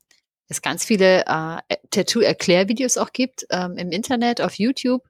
es 0.49 0.63
ganz 0.63 0.85
viele 0.85 1.25
äh, 1.27 1.77
Tattoo-Erklärvideos 1.91 2.97
auch 2.97 3.13
gibt 3.13 3.47
ähm, 3.51 3.77
im 3.77 3.91
Internet, 3.93 4.41
auf 4.41 4.55
YouTube, 4.55 5.07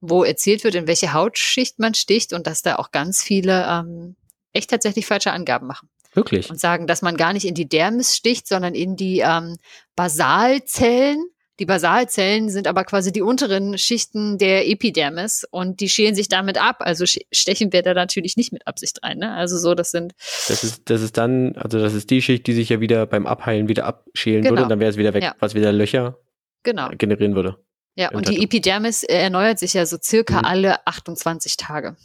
wo 0.00 0.24
erzählt 0.24 0.64
wird, 0.64 0.74
in 0.74 0.86
welche 0.86 1.12
Hautschicht 1.12 1.78
man 1.78 1.94
sticht 1.94 2.32
und 2.32 2.46
dass 2.46 2.62
da 2.62 2.76
auch 2.76 2.90
ganz 2.90 3.22
viele 3.22 3.66
ähm, 3.66 4.16
echt 4.52 4.70
tatsächlich 4.70 5.06
falsche 5.06 5.32
Angaben 5.32 5.66
machen 5.66 5.88
Wirklich. 6.12 6.50
und 6.50 6.60
sagen, 6.60 6.86
dass 6.86 7.02
man 7.02 7.16
gar 7.16 7.32
nicht 7.32 7.46
in 7.46 7.54
die 7.54 7.68
Dermis 7.68 8.16
sticht, 8.16 8.46
sondern 8.46 8.74
in 8.74 8.96
die 8.96 9.20
ähm, 9.20 9.56
Basalzellen. 9.96 11.24
Die 11.60 11.66
Basalzellen 11.66 12.50
sind 12.50 12.66
aber 12.66 12.82
quasi 12.84 13.12
die 13.12 13.22
unteren 13.22 13.78
Schichten 13.78 14.38
der 14.38 14.68
Epidermis 14.68 15.46
und 15.50 15.78
die 15.80 15.88
schälen 15.88 16.14
sich 16.16 16.28
damit 16.28 16.60
ab. 16.60 16.78
Also 16.80 17.04
stechen 17.06 17.72
wir 17.72 17.82
da 17.82 17.94
natürlich 17.94 18.36
nicht 18.36 18.52
mit 18.52 18.66
Absicht 18.66 19.02
rein. 19.04 19.18
Ne? 19.18 19.32
Also 19.32 19.56
so, 19.58 19.74
das 19.74 19.92
sind 19.92 20.14
Das 20.48 20.64
ist, 20.64 20.90
das 20.90 21.00
ist 21.02 21.16
dann, 21.16 21.54
also 21.56 21.78
das 21.78 21.94
ist 21.94 22.10
die 22.10 22.22
Schicht, 22.22 22.46
die 22.48 22.54
sich 22.54 22.70
ja 22.70 22.80
wieder 22.80 23.06
beim 23.06 23.26
Abheilen 23.26 23.68
wieder 23.68 23.84
abschälen 23.86 24.42
Genau. 24.42 24.52
würde 24.52 24.62
und 24.64 24.68
dann 24.68 24.80
wäre 24.80 24.90
es 24.90 24.96
wieder 24.96 25.14
weg, 25.14 25.22
Ja. 25.22 25.34
was 25.38 25.54
wieder 25.54 25.70
Löcher 25.72 26.18
genau. 26.64 26.88
generieren 26.98 27.36
würde. 27.36 27.56
Ja, 27.96 28.10
und 28.10 28.28
die. 28.28 28.42
Epidermis 28.42 29.04
äh, 29.04 29.14
erneuert 29.16 29.60
sich 29.60 29.74
ja 29.74 29.86
so 29.86 29.96
circa 30.02 30.38
Mhm. 30.40 30.44
alle 30.46 30.86
28 30.88 31.56
Tage. 31.56 31.96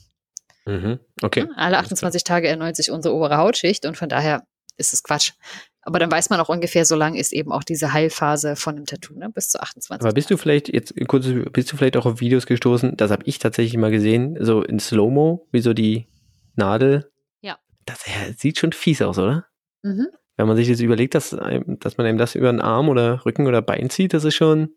Mhm. 0.65 0.99
Okay. 1.23 1.47
Alle 1.55 1.79
28 1.79 2.23
Tage 2.23 2.47
erneuert 2.47 2.75
sich 2.75 2.91
unsere 2.91 3.15
obere 3.15 3.37
Hautschicht 3.37 3.87
und 3.87 3.97
von 3.97 4.09
daher 4.09 4.43
ist 4.77 4.93
es 4.93 5.01
Quatsch. 5.01 5.31
Aber 5.81 5.97
dann 5.99 6.11
weiß 6.11 6.29
man 6.29 6.39
auch 6.39 6.49
ungefähr, 6.49 6.85
so 6.85 6.95
lang 6.95 7.15
ist 7.15 7.31
eben 7.33 7.51
auch 7.51 7.63
diese 7.63 7.93
Heilphase 7.93 8.55
von 8.55 8.75
dem 8.75 8.85
Tattoo, 8.85 9.13
ne? 9.17 9.29
bis 9.29 9.49
zu 9.49 9.61
28. 9.61 10.03
Aber 10.05 10.13
bist 10.13 10.29
du 10.29 10.37
vielleicht 10.37 10.71
jetzt 10.73 10.93
kurz, 11.07 11.25
bist 11.53 11.71
du 11.71 11.77
vielleicht 11.77 11.95
auch 11.97 12.05
auf 12.05 12.19
Videos 12.19 12.45
gestoßen? 12.45 12.97
Das 12.97 13.11
habe 13.11 13.23
ich 13.25 13.39
tatsächlich 13.39 13.77
mal 13.77 13.89
gesehen, 13.91 14.37
so 14.41 14.61
in 14.61 14.79
Slow-Mo, 14.79 15.47
wie 15.51 15.61
so 15.61 15.73
die 15.73 16.07
Nadel. 16.55 17.09
Ja. 17.41 17.57
Das 17.85 18.03
sieht 18.37 18.59
schon 18.59 18.73
fies 18.73 19.01
aus, 19.01 19.17
oder? 19.17 19.45
Mhm. 19.83 20.07
Wenn 20.35 20.47
man 20.47 20.57
sich 20.57 20.67
jetzt 20.67 20.81
überlegt, 20.81 21.15
dass, 21.15 21.33
einem- 21.33 21.79
dass 21.79 21.97
man 21.97 22.05
einem 22.07 22.17
das 22.17 22.35
über 22.35 22.51
den 22.51 22.61
Arm 22.61 22.89
oder 22.89 23.25
Rücken 23.25 23.47
oder 23.47 23.61
Bein 23.61 23.89
zieht, 23.89 24.13
das 24.13 24.23
ist 24.25 24.35
schon, 24.35 24.73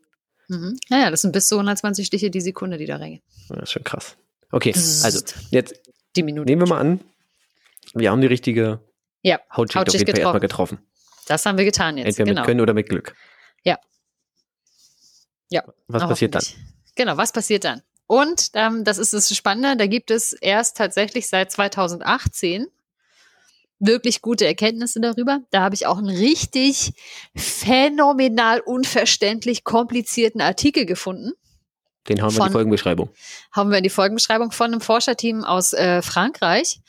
Mhm. 0.49 0.77
Ja, 0.89 0.99
ja, 0.99 1.09
das 1.09 1.21
sind 1.21 1.31
bis 1.31 1.47
zu 1.47 1.55
120 1.55 2.05
Stiche 2.05 2.29
die 2.29 2.41
Sekunde, 2.41 2.77
die 2.77 2.85
da 2.85 2.97
reingehen. 2.97 3.21
das 3.47 3.63
ist 3.63 3.71
schon 3.71 3.83
krass. 3.85 4.17
Okay, 4.51 4.73
also 4.75 5.21
jetzt 5.51 5.79
Die 6.17 6.23
Minute. 6.23 6.45
nehmen 6.45 6.61
wir 6.61 6.67
mal 6.67 6.79
an, 6.81 6.99
wir 7.93 8.11
haben 8.11 8.19
die 8.19 8.27
richtige 8.27 8.81
Ja, 9.21 9.39
Hautschicht, 9.55 9.77
auf 9.77 9.81
Hautschicht 9.87 10.01
jeden 10.07 10.11
Fall 10.11 10.19
erstmal 10.21 10.41
getroffen. 10.41 10.79
Das 11.25 11.45
haben 11.45 11.57
wir 11.57 11.65
getan 11.65 11.97
jetzt. 11.97 12.07
Entweder 12.07 12.25
genau. 12.25 12.41
mit 12.41 12.45
Können 12.47 12.61
oder 12.61 12.73
mit 12.73 12.89
Glück. 12.89 13.15
Ja. 13.63 13.77
Ja. 15.49 15.63
Was 15.87 16.03
passiert 16.03 16.35
dann? 16.35 16.43
Genau, 16.95 17.17
was 17.17 17.31
passiert 17.31 17.63
dann? 17.63 17.81
Und 18.07 18.49
ähm, 18.53 18.83
das 18.83 18.97
ist 18.97 19.13
das 19.13 19.35
Spannende, 19.35 19.77
da 19.77 19.87
gibt 19.87 20.11
es 20.11 20.33
erst 20.33 20.77
tatsächlich 20.77 21.27
seit 21.27 21.51
2018 21.51 22.67
wirklich 23.79 24.21
gute 24.21 24.45
Erkenntnisse 24.45 24.99
darüber. 25.01 25.39
Da 25.51 25.61
habe 25.61 25.75
ich 25.75 25.85
auch 25.87 25.97
einen 25.97 26.09
richtig 26.09 26.93
phänomenal 27.35 28.59
unverständlich 28.59 29.63
komplizierten 29.63 30.41
Artikel 30.41 30.85
gefunden. 30.85 31.31
Den 32.07 32.21
haben 32.21 32.31
wir 32.31 32.35
in 32.35 32.37
Von- 32.37 32.47
die 32.47 32.53
Folgenbeschreibung. 32.53 33.09
haben 33.51 33.71
wir 33.71 33.77
in 33.77 33.83
die 33.83 33.89
Folgenbeschreibung 33.89 34.51
von 34.51 34.71
einem 34.71 34.81
Forscherteam 34.81 35.43
aus 35.43 35.73
äh, 35.73 36.01
Frankreich, 36.01 36.81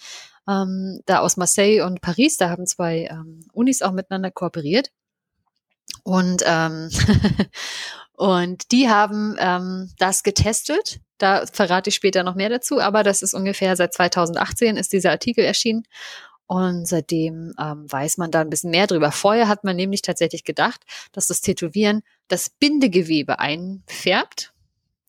ähm, 0.49 1.01
da 1.07 1.21
aus 1.21 1.37
Marseille 1.37 1.83
und 1.83 2.01
Paris. 2.01 2.37
Da 2.37 2.51
haben 2.51 2.67
zwei 2.67 3.09
ähm, 3.11 3.41
Unis 3.53 3.83
auch 3.83 3.93
miteinander 3.93 4.31
kooperiert. 4.31 4.91
Und, 6.03 6.43
ähm, 6.47 6.91
und 8.13 8.73
die 8.73 8.89
haben 8.89 9.37
ähm, 9.39 9.91
das 9.99 10.23
getestet. 10.23 11.01
Da 11.19 11.47
verrate 11.47 11.89
ich 11.89 11.95
später 11.95 12.23
noch 12.23 12.35
mehr 12.35 12.49
dazu, 12.49 12.81
aber 12.81 13.03
das 13.03 13.23
ist 13.23 13.35
ungefähr 13.35 13.77
seit 13.77 13.95
2018 13.95 14.77
ist 14.77 14.93
dieser 14.93 15.11
Artikel 15.11 15.45
erschienen. 15.45 15.85
Und 16.47 16.87
seitdem 16.87 17.55
ähm, 17.59 17.91
weiß 17.91 18.19
man 18.19 18.31
da 18.31 18.43
ein 18.43 18.51
bisschen 18.51 18.71
mehr 18.71 18.87
drüber. 18.87 19.13
Vorher 19.13 19.49
hat 19.49 19.65
man 19.65 19.77
nämlich 19.77 20.03
tatsächlich 20.03 20.45
gedacht, 20.45 20.83
dass 21.13 21.27
das 21.27 21.41
Tätowieren 21.41 22.03
das 22.29 22.51
Bindegewebe 22.51 23.39
einfärbt. 23.39 24.53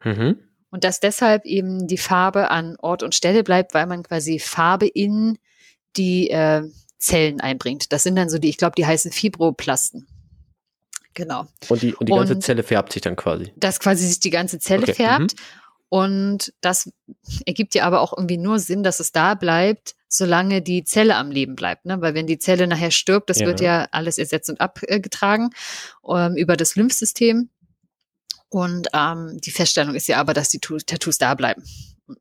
Mhm. 0.04 0.39
Und 0.75 0.83
dass 0.83 0.99
deshalb 0.99 1.45
eben 1.45 1.88
die 1.88 1.97
Farbe 1.97 2.51
an 2.51 2.75
Ort 2.81 3.01
und 3.01 3.15
Stelle 3.15 3.43
bleibt, 3.45 3.73
weil 3.73 3.85
man 3.88 4.03
quasi 4.03 4.39
Farbe 4.39 4.85
in 4.88 5.38
die 5.95 6.29
äh, 6.29 6.63
Zellen 6.97 7.39
einbringt. 7.39 7.93
Das 7.93 8.03
sind 8.03 8.17
dann 8.17 8.29
so 8.29 8.39
die, 8.39 8.49
ich 8.49 8.57
glaube, 8.57 8.73
die 8.77 8.85
heißen 8.85 9.13
Fibroplasten. 9.13 10.05
Genau. 11.13 11.47
Und 11.69 11.81
die, 11.81 11.93
und 11.95 12.09
die 12.09 12.13
ganze 12.13 12.33
Und- 12.33 12.41
Zelle 12.41 12.61
färbt 12.61 12.91
sich 12.91 13.01
dann 13.01 13.15
quasi. 13.15 13.53
Dass 13.55 13.79
quasi 13.79 14.05
sich 14.05 14.19
die 14.19 14.31
ganze 14.31 14.59
Zelle 14.59 14.83
Okay, 14.83 14.95
färbt. 14.95 15.35
Und 15.88 16.51
das 16.59 16.91
ergibt 17.45 17.73
ja 17.73 17.85
aber 17.85 18.01
auch 18.01 18.11
irgendwie 18.11 18.38
nur 18.38 18.59
Sinn, 18.59 18.83
dass 18.83 18.99
es 18.99 19.13
da 19.13 19.33
bleibt, 19.33 19.95
solange 20.09 20.61
die 20.61 20.83
Zelle 20.83 21.15
am 21.15 21.31
Leben 21.31 21.55
bleibt. 21.55 21.85
Ne? 21.85 22.01
Weil 22.01 22.15
wenn 22.15 22.27
die 22.27 22.38
Zelle 22.39 22.67
nachher 22.67 22.91
stirbt, 22.91 23.29
das 23.29 23.39
Ja. 23.39 23.47
wird 23.47 23.61
ja 23.61 23.88
alles 23.91 24.17
ersetzt 24.17 24.49
und 24.49 24.59
abgetragen 24.59 25.51
ähm, 26.05 26.35
über 26.35 26.57
das 26.57 26.75
Lymphsystem. 26.75 27.49
Und 28.49 28.88
ähm, 28.93 29.39
die 29.43 29.51
Feststellung 29.51 29.95
ist 29.95 30.08
ja 30.08 30.17
aber, 30.17 30.34
dass 30.34 30.49
die 30.49 30.60
Tattoos 30.60 31.17
da 31.17 31.34
bleiben. 31.36 31.63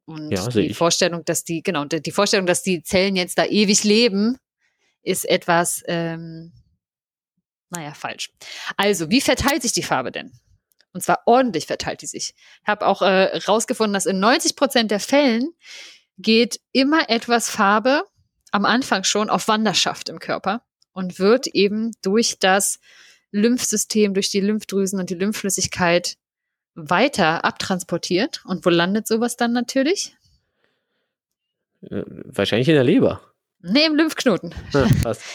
Und 0.06 0.30
Ja, 0.30 0.48
die 0.48 0.60
ich. 0.60 0.76
Vorstellung, 0.76 1.24
dass 1.24 1.44
die, 1.44 1.62
genau, 1.62 1.84
die 1.84 2.12
Vorstellung, 2.12 2.46
dass 2.46 2.62
die 2.62 2.82
Zellen 2.82 3.16
jetzt 3.16 3.38
da 3.38 3.44
ewig 3.44 3.84
leben, 3.84 4.38
ist 5.02 5.28
etwas, 5.28 5.82
ähm, 5.86 6.52
naja, 7.70 7.92
falsch. 7.92 8.30
Also, 8.76 9.10
wie 9.10 9.20
verteilt 9.20 9.62
sich 9.62 9.72
die 9.72 9.82
Farbe 9.82 10.10
denn? 10.10 10.32
Und 10.92 11.02
zwar 11.02 11.22
ordentlich 11.26 11.66
verteilt 11.66 12.02
die 12.02 12.06
sich. 12.06 12.34
Ich 12.62 12.68
habe 12.68 12.86
auch 12.86 13.02
äh, 13.02 13.36
rausgefunden, 13.36 13.94
dass 13.94 14.06
in 14.06 14.20
90 14.20 14.56
Prozent 14.56 14.90
der 14.90 15.00
Fällen 15.00 15.50
geht 16.18 16.60
immer 16.72 17.10
etwas 17.10 17.50
Farbe 17.50 18.04
am 18.52 18.64
Anfang 18.64 19.02
schon 19.02 19.28
auf 19.28 19.48
Wanderschaft 19.48 20.08
im 20.08 20.20
Körper 20.20 20.62
und 20.92 21.18
wird 21.18 21.48
eben 21.48 21.90
durch 22.02 22.38
das 22.38 22.78
Lymphsystem, 23.34 24.14
durch 24.14 24.30
die 24.30 24.40
Lymphdrüsen 24.40 25.00
und 25.00 25.10
die 25.10 25.14
Lymphflüssigkeit 25.14 26.16
weiter 26.74 27.44
abtransportiert. 27.44 28.42
Und 28.46 28.64
wo 28.64 28.70
landet 28.70 29.06
sowas 29.06 29.36
dann 29.36 29.52
natürlich? 29.52 30.16
Äh, 31.82 32.04
wahrscheinlich 32.06 32.68
in 32.68 32.74
der 32.74 32.84
Leber. 32.84 33.20
Nee, 33.66 33.86
im 33.86 33.94
Lymphknoten. 33.96 34.54
Ja. 34.74 34.86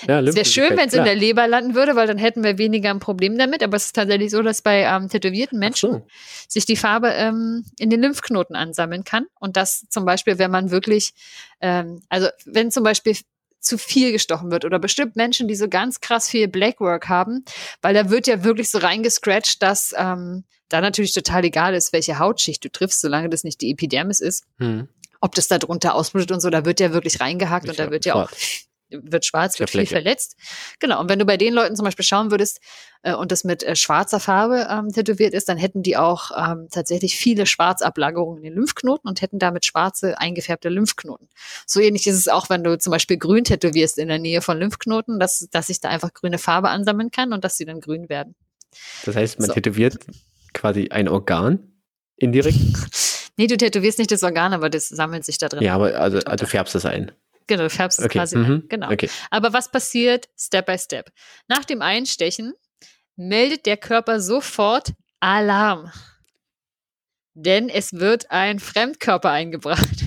Ja, 0.07 0.19
Es 0.21 0.35
wäre 0.35 0.45
schön, 0.45 0.77
wenn 0.77 0.87
es 0.87 0.93
in 0.93 1.03
der 1.03 1.15
Leber 1.15 1.47
landen 1.47 1.73
würde, 1.73 1.95
weil 1.95 2.05
dann 2.05 2.19
hätten 2.19 2.43
wir 2.43 2.59
weniger 2.59 2.91
ein 2.91 2.99
Problem 2.99 3.39
damit. 3.39 3.63
Aber 3.63 3.75
es 3.75 3.87
ist 3.87 3.95
tatsächlich 3.95 4.29
so, 4.29 4.43
dass 4.43 4.61
bei 4.61 4.83
ähm, 4.83 5.09
tätowierten 5.09 5.57
Menschen 5.57 5.91
so. 5.93 6.07
sich 6.47 6.65
die 6.65 6.75
Farbe 6.75 7.09
ähm, 7.09 7.65
in 7.79 7.89
den 7.89 8.01
Lymphknoten 8.01 8.55
ansammeln 8.55 9.03
kann. 9.03 9.25
Und 9.39 9.57
das 9.57 9.87
zum 9.89 10.05
Beispiel, 10.05 10.37
wenn 10.37 10.51
man 10.51 10.69
wirklich, 10.69 11.13
ähm, 11.59 12.03
also 12.07 12.27
wenn 12.45 12.69
zum 12.69 12.83
Beispiel 12.83 13.17
zu 13.59 13.77
viel 13.77 14.11
gestochen 14.11 14.51
wird 14.51 14.65
oder 14.65 14.79
bestimmt 14.79 15.15
Menschen, 15.15 15.47
die 15.47 15.55
so 15.55 15.67
ganz 15.67 15.99
krass 15.99 16.29
viel 16.29 16.47
Blackwork 16.47 17.09
haben, 17.09 17.43
weil 17.81 17.93
da 17.93 18.09
wird 18.09 18.27
ja 18.27 18.43
wirklich 18.43 18.69
so 18.69 18.77
reingescratcht, 18.77 19.61
dass 19.61 19.93
ähm, 19.97 20.43
da 20.69 20.81
natürlich 20.81 21.13
total 21.13 21.43
egal 21.45 21.73
ist, 21.73 21.93
welche 21.93 22.19
Hautschicht 22.19 22.63
du 22.63 22.69
triffst, 22.71 23.01
solange 23.01 23.29
das 23.29 23.43
nicht 23.43 23.61
die 23.61 23.71
Epidermis 23.71 24.21
ist, 24.21 24.45
Hm. 24.59 24.87
ob 25.19 25.35
das 25.35 25.47
da 25.47 25.57
drunter 25.57 25.95
ausblutet 25.95 26.31
und 26.31 26.39
so, 26.39 26.49
da 26.49 26.63
wird 26.65 26.79
ja 26.79 26.93
wirklich 26.93 27.19
reingehakt 27.19 27.65
Ist 27.65 27.71
und 27.71 27.79
da 27.79 27.91
wird 27.91 28.05
ja 28.05 28.15
auch 28.15 28.29
wird 28.89 29.25
schwarz, 29.25 29.59
wird 29.59 29.69
viel 29.69 29.85
verletzt. 29.85 30.35
Genau. 30.79 30.99
Und 30.99 31.09
wenn 31.09 31.19
du 31.19 31.25
bei 31.25 31.37
den 31.37 31.53
Leuten 31.53 31.75
zum 31.75 31.85
Beispiel 31.85 32.05
schauen 32.05 32.31
würdest 32.31 32.59
äh, 33.03 33.13
und 33.13 33.31
das 33.31 33.43
mit 33.43 33.63
äh, 33.63 33.75
schwarzer 33.75 34.19
Farbe 34.19 34.67
ähm, 34.69 34.91
tätowiert 34.91 35.33
ist, 35.33 35.49
dann 35.49 35.57
hätten 35.57 35.83
die 35.83 35.97
auch 35.97 36.31
ähm, 36.35 36.67
tatsächlich 36.71 37.15
viele 37.15 37.45
Schwarzablagerungen 37.45 38.37
in 38.37 38.43
den 38.43 38.53
Lymphknoten 38.53 39.07
und 39.07 39.21
hätten 39.21 39.39
damit 39.39 39.65
schwarze 39.65 40.17
eingefärbte 40.19 40.69
Lymphknoten. 40.69 41.29
So 41.65 41.79
ähnlich 41.79 42.07
ist 42.07 42.17
es 42.17 42.27
auch, 42.27 42.49
wenn 42.49 42.63
du 42.63 42.77
zum 42.77 42.91
Beispiel 42.91 43.17
grün 43.17 43.43
tätowierst 43.43 43.97
in 43.97 44.07
der 44.07 44.19
Nähe 44.19 44.41
von 44.41 44.57
Lymphknoten, 44.57 45.19
dass, 45.19 45.47
dass 45.51 45.67
sich 45.67 45.79
da 45.79 45.89
einfach 45.89 46.13
grüne 46.13 46.37
Farbe 46.37 46.69
ansammeln 46.69 47.11
kann 47.11 47.33
und 47.33 47.43
dass 47.43 47.57
sie 47.57 47.65
dann 47.65 47.81
grün 47.81 48.09
werden. 48.09 48.35
Das 49.05 49.15
heißt, 49.15 49.39
man 49.39 49.47
So. 49.47 49.53
tätowiert 49.53 49.97
quasi 50.53 50.89
ein 50.89 51.07
Organ 51.07 51.59
indirekt. 52.17 52.57
Nee, 53.39 53.47
du 53.47 53.55
tätowierst 53.55 53.99
nicht 53.99 54.11
das 54.11 54.21
Organ, 54.21 54.51
aber 54.51 54.69
das 54.69 54.89
sammelt 54.89 55.23
sich 55.23 55.37
da 55.37 55.47
drin. 55.47 55.63
Ja, 55.63 55.73
aber 55.75 55.97
also, 55.97 56.17
also 56.17 56.43
du 56.43 56.45
färbst 56.45 56.75
es 56.75 56.85
ein. 56.85 57.13
Genau, 57.49 57.63
du 57.63 57.69
färbst 57.71 57.97
es 57.97 58.05
Okay. 58.05 58.19
quasi 58.19 58.37
mhm. 58.37 58.45
ein. 58.45 58.63
Genau. 58.69 58.91
Okay. 58.91 59.09
Aber 59.31 59.53
was 59.53 59.71
passiert 59.71 60.29
Step 60.37 60.67
by 60.67 60.77
Step? 60.77 61.11
Nach 61.47 61.65
dem 61.65 61.81
Einstechen 61.81 62.53
meldet 63.15 63.65
der 63.65 63.75
Körper 63.75 64.21
sofort 64.21 64.93
Alarm. 65.19 65.91
Denn 67.33 67.69
es 67.69 67.93
wird 67.93 68.29
ein 68.29 68.59
Fremdkörper 68.59 69.31
eingebracht. 69.31 69.89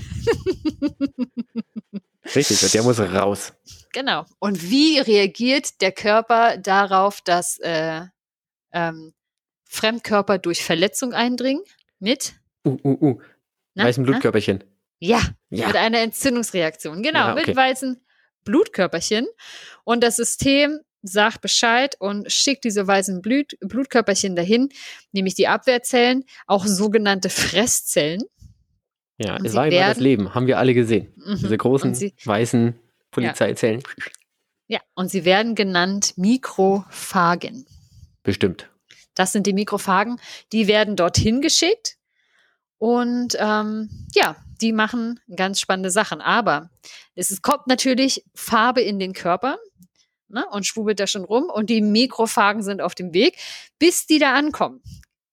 Richtig, 2.33 2.71
der 2.71 2.83
muss 2.83 2.99
raus. 2.99 3.53
genau. 3.91 4.25
Und 4.39 4.71
wie 4.71 4.99
reagiert 4.99 5.81
der 5.81 5.91
Körper 5.91 6.57
darauf, 6.57 7.19
dass 7.21 7.59
äh, 7.59 8.03
ähm, 8.71 9.13
Fremdkörper 9.65 10.37
durch 10.37 10.63
Verletzung 10.63 11.13
eindringen? 11.13 11.63
Mit? 11.99 12.35
Uh, 12.65 12.77
uh, 12.83 12.97
uh. 13.01 13.21
Na, 13.73 13.83
Weißen 13.83 14.03
na? 14.03 14.11
Blutkörperchen. 14.11 14.63
Ja, 15.05 15.21
Ja. 15.49 15.67
mit 15.67 15.75
einer 15.75 15.99
Entzündungsreaktion. 15.99 17.03
Genau, 17.03 17.19
Ja, 17.27 17.33
okay. 17.33 17.43
mit 17.47 17.55
weißen 17.55 17.99
Blutkörperchen. 18.45 19.27
Und 19.83 20.03
das 20.03 20.15
System 20.15 20.79
sagt 21.01 21.41
Bescheid 21.41 21.95
und 21.99 22.31
schickt 22.31 22.63
diese 22.63 22.87
weißen 22.87 23.21
Blut 23.21 23.57
Blutkörperchen 23.59 24.35
dahin, 24.35 24.69
nämlich 25.11 25.35
die 25.35 25.47
Abwehrzellen, 25.47 26.23
auch 26.47 26.65
sogenannte 26.65 27.29
Fresszellen. 27.29 28.23
Ja, 29.17 29.35
Und 29.35 29.45
es 29.45 29.53
war 29.53 29.67
immer 29.67 29.79
das 29.87 29.99
Leben. 29.99 30.33
Haben 30.33 30.47
wir 30.47 30.57
alle 30.57 30.73
gesehen. 30.73 31.11
Mhm. 31.17 31.37
Diese 31.41 31.57
großen, 31.57 31.93
sie, 31.93 32.13
weißen 32.23 32.79
Polizeizellen. 33.11 33.83
ja, 34.67 34.79
und 34.95 35.09
sie 35.09 35.25
werden 35.25 35.55
genannt 35.55 36.13
Mikrophagen. 36.17 37.65
Bestimmt. 38.23 38.69
Das 39.15 39.31
sind 39.33 39.45
die 39.45 39.53
Mikrophagen, 39.53 40.19
die 40.53 40.67
werden 40.67 40.95
dorthin 40.95 41.41
geschickt 41.41 41.97
und 42.79 43.35
ähm, 43.39 43.89
ja, 44.15 44.35
die 44.61 44.73
machen 44.73 45.19
ganz 45.35 45.59
spannende 45.59 45.91
Sachen. 45.91 46.21
Aber 46.21 46.69
es 47.15 47.31
ist, 47.31 47.41
kommt 47.41 47.67
natürlich 47.67 48.25
Farbe 48.33 48.81
in 48.81 48.99
den 48.99 49.13
Körper 49.13 49.57
ne, 50.27 50.45
und 50.51 50.65
schwubbelt 50.65 50.99
da 50.99 51.07
schon 51.07 51.23
rum 51.23 51.45
und 51.53 51.69
die 51.69 51.81
Mikrophagen 51.81 52.63
sind 52.63 52.81
auf 52.81 52.95
dem 52.95 53.13
Weg, 53.13 53.37
bis 53.79 54.05
die 54.05 54.19
da 54.19 54.33
ankommen. 54.33 54.81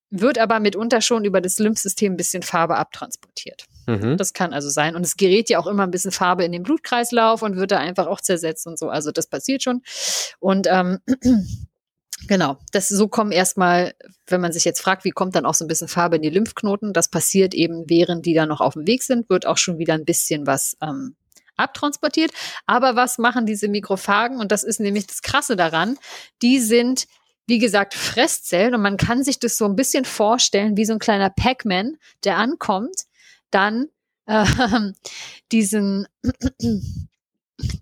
Wird 0.09 0.37
aber 0.37 0.59
mitunter 0.59 0.99
schon 0.99 1.23
über 1.23 1.39
das 1.39 1.57
Lymphsystem 1.57 2.13
ein 2.13 2.17
bisschen 2.17 2.43
Farbe 2.43 2.75
abtransportiert. 2.75 3.65
Mhm. 3.87 4.17
Das 4.17 4.33
kann 4.33 4.53
also 4.53 4.69
sein. 4.69 4.95
Und 4.95 5.05
es 5.05 5.15
gerät 5.15 5.49
ja 5.49 5.57
auch 5.57 5.67
immer 5.67 5.83
ein 5.83 5.91
bisschen 5.91 6.11
Farbe 6.11 6.43
in 6.43 6.51
den 6.51 6.63
Blutkreislauf 6.63 7.41
und 7.41 7.55
wird 7.55 7.71
da 7.71 7.77
einfach 7.77 8.07
auch 8.07 8.19
zersetzt 8.19 8.67
und 8.67 8.77
so. 8.77 8.89
Also 8.89 9.11
das 9.11 9.27
passiert 9.27 9.63
schon. 9.63 9.81
Und 10.39 10.67
ähm, 10.69 10.99
genau, 12.27 12.57
das 12.71 12.89
so 12.89 13.07
kommen 13.07 13.31
erstmal, 13.31 13.93
wenn 14.27 14.41
man 14.41 14.53
sich 14.53 14.65
jetzt 14.65 14.81
fragt, 14.81 15.05
wie 15.05 15.11
kommt 15.11 15.35
dann 15.35 15.45
auch 15.45 15.53
so 15.53 15.65
ein 15.65 15.67
bisschen 15.67 15.87
Farbe 15.87 16.17
in 16.17 16.21
die 16.21 16.29
Lymphknoten, 16.29 16.93
das 16.93 17.09
passiert 17.09 17.53
eben, 17.53 17.89
während 17.89 18.25
die 18.25 18.33
da 18.33 18.45
noch 18.45 18.61
auf 18.61 18.73
dem 18.73 18.87
Weg 18.87 19.03
sind, 19.03 19.29
wird 19.29 19.45
auch 19.45 19.57
schon 19.57 19.77
wieder 19.77 19.93
ein 19.93 20.05
bisschen 20.05 20.47
was 20.47 20.77
ähm, 20.81 21.15
abtransportiert. 21.57 22.31
Aber 22.65 22.95
was 22.95 23.17
machen 23.17 23.45
diese 23.45 23.67
Mikrophagen? 23.67 24.39
Und 24.39 24.51
das 24.51 24.63
ist 24.63 24.79
nämlich 24.79 25.07
das 25.07 25.21
Krasse 25.21 25.55
daran, 25.55 25.97
die 26.41 26.59
sind 26.59 27.07
wie 27.47 27.59
gesagt, 27.59 27.95
Fresszellen 27.95 28.75
und 28.75 28.81
man 28.81 28.95
kann 28.95 29.25
sich 29.25 29.37
das 29.37 29.57
so 29.57 29.65
ein 29.65 29.75
bisschen 29.75 30.05
vorstellen 30.05 30.77
wie 30.77 30.85
so 30.85 30.93
ein 30.93 30.99
kleiner 30.99 31.29
Pac-Man, 31.29 31.97
der 32.23 32.37
ankommt, 32.37 32.95
dann 33.49 33.87
ähm, 34.27 34.93
diesen, 35.51 36.07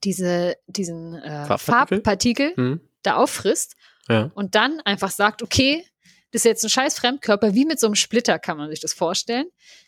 diese, 0.04 0.56
diesen 0.68 1.16
äh, 1.16 1.46
Farbpartikel? 1.46 1.98
Farbpartikel 1.98 2.54
Mhm. 2.56 2.82
da 3.04 3.16
auffrisst 3.18 3.76
Ja. 4.10 4.32
und 4.36 4.56
dann 4.56 4.80
einfach 4.82 5.12
sagt, 5.12 5.44
okay, 5.44 5.86
das 6.32 6.42
ist 6.42 6.46
jetzt 6.46 6.64
ein 6.64 6.70
scheiß 6.70 6.96
Fremdkörper, 7.00 7.54
wie 7.56 7.66
mit 7.66 7.80
so 7.80 7.88
einem 7.88 7.96
Splitter 7.96 8.38
kann 8.40 8.58
man 8.58 8.70
sich 8.70 8.80
das 8.80 8.94
vorstellen. 8.94 9.46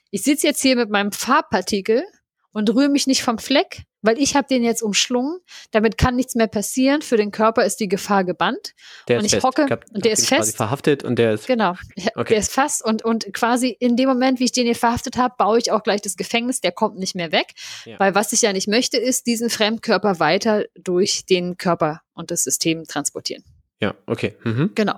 Ich 0.09 0.23
sitze 0.23 0.47
jetzt 0.47 0.61
hier 0.61 0.75
mit 0.75 0.89
meinem 0.89 1.11
Farbpartikel 1.11 2.03
und 2.51 2.69
rühre 2.73 2.89
mich 2.89 3.07
nicht 3.07 3.21
vom 3.23 3.37
Fleck, 3.37 3.83
weil 4.01 4.19
ich 4.19 4.35
habe 4.35 4.47
den 4.49 4.63
jetzt 4.63 4.81
umschlungen. 4.81 5.39
Damit 5.71 5.97
kann 5.97 6.15
nichts 6.15 6.35
mehr 6.35 6.47
passieren. 6.47 7.01
Für 7.01 7.15
den 7.15 7.31
Körper 7.31 7.63
ist 7.63 7.77
die 7.79 7.87
Gefahr 7.87 8.23
gebannt. 8.25 8.73
Der 9.07 9.19
Und 9.19 9.25
ist 9.25 9.33
ich 9.33 9.39
fest. 9.39 9.45
hocke- 9.45 9.65
Ich 9.65 9.71
hab- 9.71 9.85
und 9.93 10.03
der 10.03 10.11
ist 10.13 10.23
den 10.29 10.35
quasi 10.37 10.47
fest. 10.49 10.57
verhaftet 10.57 11.03
und 11.03 11.17
der 11.17 11.33
ist. 11.33 11.47
Genau. 11.47 11.75
Okay. 12.15 12.29
Der 12.33 12.37
ist 12.39 12.51
fast 12.51 12.83
und, 12.83 13.05
und 13.05 13.31
quasi 13.33 13.69
in 13.79 13.95
dem 13.95 14.09
Moment, 14.09 14.39
wie 14.39 14.45
ich 14.45 14.51
den 14.51 14.65
hier 14.65 14.75
verhaftet 14.75 15.15
habe, 15.17 15.35
baue 15.37 15.59
ich 15.59 15.71
auch 15.71 15.83
gleich 15.83 16.01
das 16.01 16.17
Gefängnis, 16.17 16.59
der 16.59 16.71
kommt 16.73 16.97
nicht 16.97 17.15
mehr 17.15 17.31
weg. 17.31 17.53
Ja. 17.85 17.99
Weil 17.99 18.15
was 18.15 18.33
ich 18.33 18.41
ja 18.41 18.51
nicht 18.51 18.67
möchte, 18.67 18.97
ist 18.97 19.27
diesen 19.27 19.49
Fremdkörper 19.49 20.19
weiter 20.19 20.65
durch 20.75 21.25
den 21.27 21.55
Körper 21.57 22.01
und 22.13 22.31
das 22.31 22.43
System 22.43 22.83
transportieren. 22.85 23.43
Ja, 23.81 23.95
okay. 24.05 24.37
Mhm. 24.43 24.71
Genau. 24.75 24.95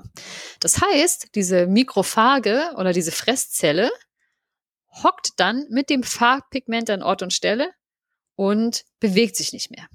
Das 0.60 0.82
heißt, 0.82 1.30
diese 1.36 1.68
Mikrophage 1.68 2.74
oder 2.78 2.92
diese 2.92 3.12
Fresszelle 3.12 3.90
hockt 5.04 5.32
dann 5.38 5.66
mit 5.70 5.90
dem 5.90 6.04
Farbpigment 6.04 6.90
an 6.90 7.02
Ort 7.02 7.22
und 7.24 7.34
Stelle 7.34 7.72
und 8.36 8.84
bewegt 9.00 9.38
sich 9.38 9.54
nicht 9.54 9.72
mehr. 9.72 9.88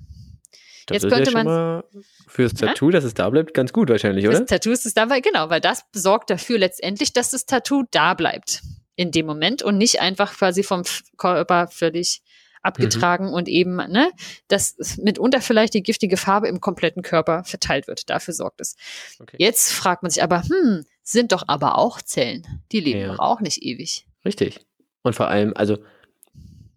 Das 0.86 0.96
Jetzt 0.96 1.04
ist 1.04 1.12
könnte 1.12 1.30
ja 1.32 1.44
man 1.44 1.82
fürs 2.26 2.52
Ja? 2.58 2.68
Tattoo, 2.68 2.90
dass 2.90 3.04
es 3.04 3.12
da 3.12 3.28
bleibt, 3.28 3.52
ganz 3.52 3.74
gut 3.74 3.90
wahrscheinlich, 3.90 4.26
oder? 4.26 4.38
Das 4.38 4.48
Tattoo 4.48 4.70
ist 4.70 4.86
es 4.86 4.94
dabei, 4.94 5.20
genau, 5.20 5.50
weil 5.50 5.60
das 5.60 5.82
sorgt 5.92 6.30
dafür 6.30 6.58
letztendlich, 6.58 7.12
dass 7.12 7.30
das 7.30 7.44
Tattoo 7.44 7.84
da 7.90 8.14
bleibt 8.14 8.62
in 8.96 9.12
dem 9.12 9.26
Moment 9.26 9.62
und 9.62 9.76
nicht 9.76 10.00
einfach 10.00 10.34
quasi 10.34 10.62
vom 10.62 10.82
Körper 11.18 11.68
völlig 11.68 12.22
abgetragen 12.68 13.32
und 13.32 13.48
eben, 13.48 13.76
ne, 13.76 14.10
dass 14.46 14.76
mitunter 14.98 15.40
vielleicht 15.40 15.74
die 15.74 15.82
giftige 15.82 16.16
Farbe 16.16 16.46
im 16.48 16.60
kompletten 16.60 17.02
Körper 17.02 17.42
verteilt 17.44 17.88
wird. 17.88 18.08
Dafür 18.08 18.34
sorgt 18.34 18.60
es. 18.60 18.76
Okay. 19.18 19.36
Jetzt 19.40 19.72
fragt 19.72 20.02
man 20.02 20.10
sich 20.10 20.22
aber, 20.22 20.42
hm, 20.42 20.84
sind 21.02 21.32
doch 21.32 21.44
aber 21.48 21.76
auch 21.78 22.00
Zellen. 22.00 22.46
Die 22.70 22.80
leben 22.80 23.00
Ja. 23.00 23.08
doch 23.08 23.18
auch 23.18 23.40
nicht 23.40 23.62
ewig. 23.62 24.06
Richtig. 24.24 24.60
Und 25.02 25.14
vor 25.16 25.28
allem, 25.28 25.52
also, 25.56 25.78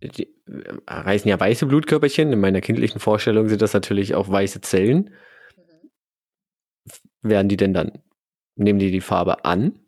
die 0.01 0.23
äh, 0.47 0.73
reißen 0.87 1.29
ja 1.29 1.39
weiße 1.39 1.65
Blutkörperchen. 1.67 2.33
In 2.33 2.39
meiner 2.39 2.61
kindlichen 2.61 2.99
Vorstellung 2.99 3.49
sind 3.49 3.61
das 3.61 3.73
natürlich 3.73 4.15
auch 4.15 4.29
weiße 4.29 4.61
Zellen. 4.61 5.11
Werden 7.21 7.49
die 7.49 7.57
denn 7.57 7.73
dann, 7.73 7.91
nehmen 8.55 8.79
die 8.79 8.89
die 8.91 9.01
Farbe 9.01 9.45
an? 9.45 9.79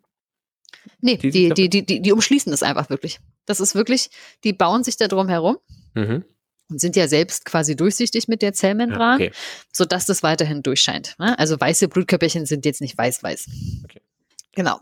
Nee, 1.00 1.18
Die- 1.18 1.32
die, 1.32 1.50
die, 1.50 1.70
die, 1.70 1.86
die, 1.86 2.02
die 2.02 2.12
umschließen 2.12 2.52
das 2.52 2.62
einfach 2.64 2.90
wirklich. 2.90 3.20
Das 3.46 3.60
ist 3.60 3.74
wirklich, 3.76 4.10
die 4.44 4.54
bauen 4.54 4.84
sich 4.84 4.98
da 4.98 5.08
drum 5.08 5.30
herum 5.30 5.58
Mhm. 5.94 6.26
und 6.70 6.80
sind 6.80 6.96
ja 6.96 7.08
selbst 7.08 7.46
quasi 7.46 7.76
durchsichtig 7.76 8.28
mit 8.28 8.42
der 8.42 8.54
Zellmembran. 8.54 9.20
Ja, 9.20 9.28
okay. 9.28 9.36
sodass 9.72 10.06
das 10.06 10.24
weiterhin 10.24 10.64
durchscheint. 10.64 11.16
ne? 11.20 11.38
Also 11.38 11.60
weiße 11.60 11.88
Blutkörperchen 11.88 12.46
sind 12.46 12.66
jetzt 12.66 12.82
nicht 12.82 12.98
weiß-weiß. 12.98 13.48
Okay. 13.84 14.02
Genau. 14.54 14.80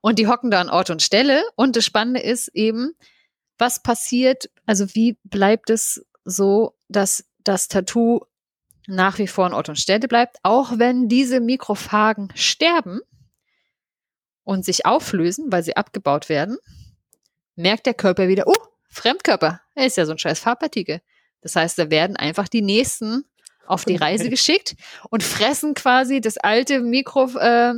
Und 0.00 0.18
die 0.18 0.26
hocken 0.26 0.50
da 0.50 0.60
an 0.60 0.70
Ort 0.70 0.90
und 0.90 1.02
Stelle. 1.02 1.42
Und 1.56 1.76
das 1.76 1.84
Spannende 1.84 2.20
ist 2.20 2.48
eben, 2.54 2.92
was 3.58 3.82
passiert, 3.82 4.50
also 4.66 4.94
wie 4.94 5.18
bleibt 5.24 5.70
es 5.70 6.04
so, 6.24 6.74
dass 6.88 7.24
das 7.44 7.68
Tattoo 7.68 8.20
nach 8.86 9.18
wie 9.18 9.26
vor 9.26 9.46
an 9.46 9.54
Ort 9.54 9.68
und 9.68 9.78
Stelle 9.78 10.08
bleibt, 10.08 10.38
auch 10.42 10.78
wenn 10.78 11.08
diese 11.08 11.40
Mikrophagen 11.40 12.32
sterben 12.34 13.00
und 14.44 14.64
sich 14.64 14.86
auflösen, 14.86 15.52
weil 15.52 15.62
sie 15.62 15.76
abgebaut 15.76 16.28
werden, 16.28 16.58
merkt 17.54 17.86
der 17.86 17.94
Körper 17.94 18.28
wieder, 18.28 18.44
oh, 18.46 18.56
Fremdkörper, 18.92 19.60
er 19.74 19.86
ist 19.86 19.96
ja 19.96 20.06
so 20.06 20.12
ein 20.12 20.18
scheiß 20.18 20.38
Farbpartikel. 20.38 21.00
Das 21.40 21.56
heißt, 21.56 21.78
da 21.78 21.90
werden 21.90 22.16
einfach 22.16 22.46
die 22.46 22.62
nächsten 22.62 23.24
auf 23.66 23.84
die 23.84 23.96
Reise 23.96 24.30
geschickt 24.30 24.76
und 25.10 25.22
fressen 25.22 25.74
quasi 25.74 26.20
das 26.20 26.36
alte 26.36 26.80
Mikro, 26.80 27.28
äh, 27.38 27.72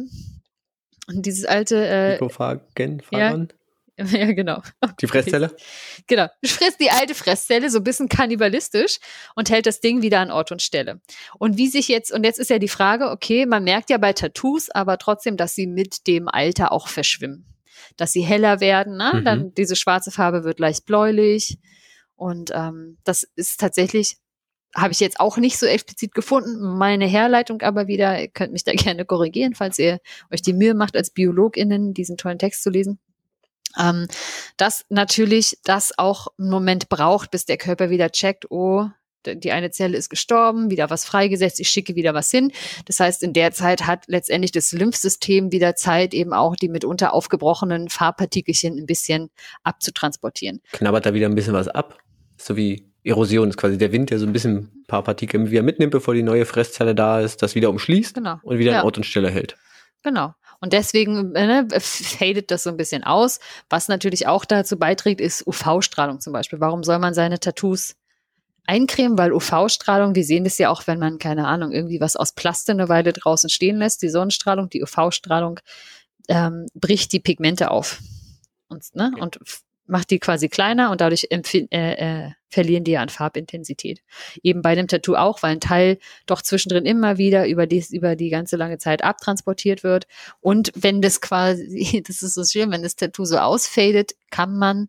dieses 1.09 1.45
alte, 1.45 1.87
äh, 1.87 2.13
Mikrophagen, 2.13 3.01
Phagon? 3.01 3.49
ja 3.97 4.33
genau, 4.33 4.61
Die 5.01 5.07
Fresszelle? 5.07 5.55
genau, 6.09 6.27
frisst 6.45 6.81
die 6.81 6.91
alte 6.91 7.15
Fresszelle 7.15 7.71
so 7.71 7.79
ein 7.79 7.85
bisschen 7.85 8.09
kannibalistisch 8.09 8.99
und 9.37 9.51
hält 9.51 9.67
das 9.67 9.81
Ding 9.81 10.03
wieder 10.03 10.19
an 10.19 10.33
Ort 10.33 10.51
und 10.51 10.63
Stelle. 10.63 11.01
Und 11.39 11.59
wie 11.59 11.69
sich 11.69 11.87
jetzt, 11.87 12.11
und 12.11 12.25
jetzt 12.25 12.41
ist 12.41 12.51
ja 12.51 12.59
die 12.59 12.69
Frage, 12.69 13.11
okay, 13.11 13.47
man 13.47 13.63
merkt 13.63 13.91
ja 13.91 13.99
bei 13.99 14.13
Tattoos 14.13 14.69
aber 14.69 14.99
trotzdem, 14.99 15.37
dass 15.37 15.55
sie 15.55 15.69
mit 15.69 16.09
dem 16.09 16.27
Alter 16.27 16.73
auch 16.73 16.89
verschwimmen. 16.89 17.54
Dass 17.97 18.13
sie 18.13 18.23
heller 18.23 18.61
werden, 18.61 18.97
ne? 18.97 19.13
Mhm. 19.15 19.25
dann 19.25 19.55
diese 19.55 19.77
schwarze 19.77 20.11
Farbe 20.11 20.45
wird 20.45 20.61
leicht 20.61 20.87
bläulich. 20.87 21.59
Und 22.17 22.51
ähm, 22.55 22.99
das 23.05 23.25
ist 23.35 23.61
tatsächlich, 23.61 24.17
habe 24.75 24.93
ich 24.93 25.01
jetzt 25.01 25.21
auch 25.21 25.37
nicht 25.37 25.59
so 25.59 25.67
explizit 25.67 26.15
gefunden. 26.15 26.77
Meine 26.77 27.07
Herleitung 27.07 27.63
aber 27.63 27.87
wieder, 27.87 28.21
ihr 28.21 28.29
könnt 28.29 28.53
mich 28.53 28.65
da 28.65 28.73
gerne 28.75 29.05
korrigieren, 29.05 29.55
falls 29.55 29.79
ihr 29.79 30.01
euch 30.33 30.43
die 30.43 30.53
Mühe 30.53 30.75
macht, 30.75 30.97
als 30.97 31.11
BiologInnen 31.11 31.95
diesen 31.95 32.17
tollen 32.17 32.39
Text 32.39 32.63
zu 32.63 32.71
lesen. 32.71 32.99
Ähm, 33.79 34.07
dass 34.57 34.85
natürlich 34.89 35.59
das 35.65 35.99
auch 35.99 36.29
einen 36.39 36.51
Moment 36.51 36.89
braucht, 36.89 37.31
bis 37.31 37.45
der 37.45 37.57
Körper 37.57 37.91
wieder 37.91 38.11
checkt, 38.11 38.51
oh, 38.51 38.89
die 39.27 39.53
eine 39.53 39.71
Zelle 39.71 39.97
ist 39.97 40.09
gestorben, 40.11 40.71
wieder 40.71 40.91
was 40.91 41.05
freigesetzt, 41.05 41.61
ich 41.61 41.69
schicke 41.69 41.95
wieder 41.95 42.15
was 42.15 42.31
hin. 42.31 42.53
Das 42.87 43.01
heißt, 43.01 43.23
in 43.23 43.33
der 43.33 43.53
Zeit 43.53 43.87
hat 43.87 44.05
letztendlich 44.07 44.53
das 44.53 44.73
Lymphsystem 44.73 45.53
wieder 45.53 45.75
Zeit, 45.77 46.15
eben 46.15 46.33
auch 46.33 46.57
die 46.57 46.69
mitunter 46.69 47.13
aufgebrochenen 47.15 47.89
Farbpartikelchen 47.89 48.79
ein 48.79 48.87
bisschen 48.87 49.31
abzutransportieren. 49.63 50.61
Knabbert 50.73 51.07
da 51.07 51.15
wieder 51.15 51.27
ein 51.29 51.35
bisschen 51.35 51.55
was 51.55 51.69
ab. 51.69 51.99
So 52.37 52.57
wie 52.57 52.91
Erosion 53.05 53.51
ist 53.51 53.57
quasi 53.57 53.77
der 53.79 53.93
Wind, 53.93 54.11
der 54.11 54.19
so 54.19 54.27
ein 54.27 54.33
bisschen 54.33 54.57
ein 54.57 54.85
paar 54.87 55.03
Partikel 55.03 55.51
wieder 55.51 55.63
mitnimmt, 55.63 55.93
bevor 55.93 56.15
die 56.15 56.23
neue 56.23 56.47
Fresszelle 56.47 56.95
da 56.95 57.21
ist, 57.21 57.43
das 57.43 57.55
wieder 57.55 57.71
umschließt 57.71 58.15
Genau. 58.15 58.39
und 58.43 58.59
wieder 58.59 58.73
Ja. 58.73 58.79
an 58.81 58.85
Ort 58.87 58.97
und 58.97 59.05
Stelle 59.05 59.31
hält. 59.31 59.57
Genau. 60.03 60.33
Und 60.61 60.73
deswegen 60.73 61.33
ne, 61.33 61.67
fadet 61.79 62.51
das 62.51 62.63
so 62.63 62.71
ein 62.71 62.77
bisschen 62.79 63.05
aus. 63.05 63.41
Was 63.69 63.89
natürlich 63.89 64.27
auch 64.27 64.45
dazu 64.47 64.79
beiträgt, 64.79 65.21
ist 65.21 65.47
UV-Strahlung 65.47 66.21
zum 66.21 66.33
Beispiel. 66.33 66.61
Warum 66.61 66.83
soll 66.83 66.99
man 66.99 67.13
seine 67.13 67.39
Tattoos 67.39 67.97
eincremen? 68.67 69.19
Weil 69.19 69.33
UV-Strahlung, 69.33 70.15
wir 70.15 70.25
sehen 70.25 70.45
das 70.45 70.59
ja 70.59 70.71
auch, 70.71 70.87
wenn 70.87 70.99
man, 70.99 71.19
keine 71.19 71.47
Ahnung, 71.47 71.73
irgendwie 71.73 72.01
was 72.01 72.17
aus 72.17 72.33
Plaste 72.33 72.73
eine 72.73 72.89
Weile 72.89 73.13
draußen 73.13 73.51
stehen 73.51 73.77
lässt, 73.77 74.03
die 74.03 74.09
Sonnenstrahlung, 74.09 74.71
die 74.71 74.83
UV-Strahlung 74.83 75.61
ähm, 76.29 76.67
bricht 76.75 77.13
die 77.13 77.21
Pigmente 77.21 77.71
auf. 77.71 78.01
Und, 78.69 78.95
ne, 78.95 79.11
Okay. 79.13 79.21
und 79.21 79.39
macht 79.87 80.11
die 80.11 80.19
quasi 80.19 80.49
kleiner 80.49 80.91
und 80.91 81.01
dadurch 81.01 81.27
äh, 81.31 81.37
äh, 81.71 82.31
verlieren 82.49 82.85
die 82.85 82.93
ja 82.93 83.03
an 83.03 83.09
Farbintensität. 83.09 84.01
Eben 84.43 84.63
bei 84.63 84.75
dem 84.75 84.89
Tattoo 84.89 85.15
auch, 85.15 85.43
weil 85.43 85.53
ein 85.53 85.61
Teil 85.61 85.99
doch 86.27 86.41
zwischendrin 86.41 86.87
immer 86.87 87.19
wieder 87.19 87.47
über 87.47 87.67
die, 87.67 87.85
über 87.91 88.17
die 88.17 88.31
ganze 88.31 88.57
lange 88.57 88.79
Zeit 88.79 89.05
abtransportiert 89.05 89.83
wird. 89.83 90.07
Und 90.41 90.73
wenn 90.75 91.03
das 91.03 91.21
quasi, 91.21 92.03
das 92.07 92.23
ist 92.23 92.35
so 92.35 92.45
schön, 92.45 92.71
wenn 92.71 92.83
das 92.83 92.97
Tattoo 92.97 93.25
so 93.25 93.39
ausfadet, 93.39 94.13
kann 94.31 94.57
man 94.57 94.89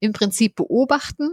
im 0.00 0.12
Prinzip 0.12 0.56
beobachten, 0.56 1.30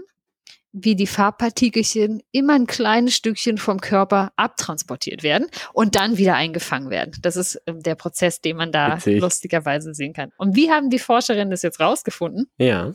wie 0.73 0.95
die 0.95 1.07
Farbpartikelchen 1.07 2.21
immer 2.31 2.53
ein 2.53 2.65
kleines 2.65 3.15
Stückchen 3.15 3.57
vom 3.57 3.81
Körper 3.81 4.31
abtransportiert 4.37 5.21
werden 5.23 5.47
und 5.73 5.95
dann 5.95 6.17
wieder 6.17 6.35
eingefangen 6.35 6.89
werden. 6.89 7.13
Das 7.21 7.35
ist 7.35 7.61
ähm, 7.67 7.83
der 7.83 7.95
Prozess, 7.95 8.41
den 8.41 8.57
man 8.57 8.71
da 8.71 8.95
Witzig. 8.97 9.21
lustigerweise 9.21 9.93
sehen 9.93 10.13
kann. 10.13 10.31
Und 10.37 10.55
wie 10.55 10.71
haben 10.71 10.89
die 10.89 10.99
Forscherinnen 10.99 11.51
das 11.51 11.61
jetzt 11.61 11.79
rausgefunden? 11.79 12.47
Ja. 12.57 12.93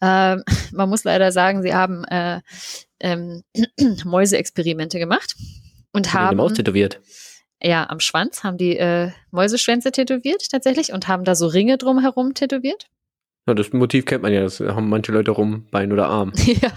Ähm, 0.00 0.42
man 0.72 0.88
muss 0.88 1.04
leider 1.04 1.30
sagen, 1.32 1.62
sie 1.62 1.74
haben 1.74 2.04
äh, 2.04 2.40
ähm, 3.00 3.42
Mäuseexperimente 4.04 4.98
gemacht 4.98 5.36
und 5.92 6.12
Haben 6.14 6.36
Maus 6.38 6.54
tätowiert. 6.54 7.00
ja 7.62 7.88
am 7.88 8.00
Schwanz 8.00 8.44
haben 8.44 8.56
die 8.56 8.76
äh, 8.76 9.10
Mäuseschwänze 9.30 9.92
tätowiert 9.92 10.50
tatsächlich 10.50 10.92
und 10.92 11.08
haben 11.08 11.24
da 11.24 11.34
so 11.34 11.46
Ringe 11.46 11.76
drumherum 11.78 12.34
tätowiert. 12.34 12.88
Ja, 13.48 13.54
das 13.54 13.72
Motiv 13.72 14.04
kennt 14.04 14.22
man 14.22 14.32
ja, 14.34 14.42
das 14.42 14.60
haben 14.60 14.90
manche 14.90 15.10
Leute 15.10 15.30
rum, 15.30 15.66
Bein 15.70 15.90
oder 15.90 16.06
Arm. 16.06 16.34
ja, 16.36 16.70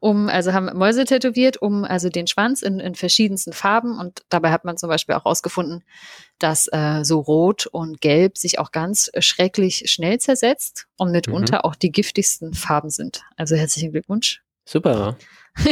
um 0.00 0.28
also 0.28 0.52
haben 0.52 0.76
Mäuse 0.76 1.04
tätowiert, 1.04 1.62
um 1.62 1.84
also 1.84 2.08
den 2.08 2.26
Schwanz 2.26 2.62
in, 2.62 2.80
in 2.80 2.96
verschiedensten 2.96 3.52
Farben 3.52 3.96
und 3.96 4.22
dabei 4.28 4.50
hat 4.50 4.64
man 4.64 4.76
zum 4.76 4.88
Beispiel 4.88 5.14
auch 5.14 5.24
herausgefunden, 5.24 5.84
dass 6.40 6.66
äh, 6.72 7.04
so 7.04 7.20
Rot 7.20 7.66
und 7.66 8.00
Gelb 8.00 8.38
sich 8.38 8.58
auch 8.58 8.72
ganz 8.72 9.12
schrecklich 9.20 9.84
schnell 9.86 10.18
zersetzt 10.18 10.88
und 10.96 11.12
mitunter 11.12 11.64
auch 11.64 11.76
die 11.76 11.92
giftigsten 11.92 12.54
Farben 12.54 12.90
sind. 12.90 13.22
Also 13.36 13.54
herzlichen 13.54 13.92
Glückwunsch. 13.92 14.42
Super. 14.64 15.16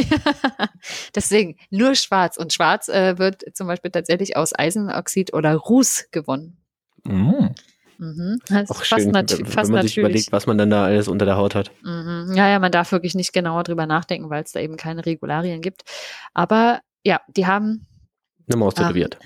Deswegen 1.15 1.57
nur 1.69 1.95
schwarz. 1.95 2.37
Und 2.37 2.53
schwarz 2.53 2.87
äh, 2.87 3.17
wird 3.17 3.43
zum 3.53 3.67
Beispiel 3.67 3.91
tatsächlich 3.91 4.37
aus 4.37 4.57
Eisenoxid 4.57 5.33
oder 5.33 5.53
Ruß 5.55 6.07
gewonnen. 6.11 6.57
Mhm. 7.03 7.55
Mhm. 7.99 8.39
Das 8.47 8.63
ist 8.63 8.71
Auch 8.71 8.75
fast, 8.83 9.01
schön, 9.03 9.11
natu 9.11 9.37
wenn 9.37 9.45
fast 9.45 9.71
man 9.71 9.81
sich 9.83 9.91
natürlich. 9.91 9.97
überlegt, 9.97 10.31
was 10.31 10.47
man 10.47 10.57
dann 10.57 10.69
da 10.69 10.85
alles 10.85 11.07
unter 11.09 11.25
der 11.25 11.35
Haut 11.37 11.53
hat. 11.53 11.71
Mhm. 11.83 12.31
Ja, 12.33 12.47
ja, 12.49 12.57
man 12.59 12.71
darf 12.71 12.91
wirklich 12.93 13.13
nicht 13.13 13.33
genauer 13.33 13.63
drüber 13.63 13.85
nachdenken, 13.85 14.29
weil 14.29 14.43
es 14.43 14.53
da 14.53 14.59
eben 14.61 14.77
keine 14.77 15.05
Regularien 15.05 15.61
gibt. 15.61 15.83
Aber 16.33 16.79
ja, 17.03 17.19
die 17.27 17.45
haben 17.45 17.85
Eine 18.47 18.57
Maus 18.57 18.73
Ah. 18.77 18.83
tätowiert. 18.83 19.19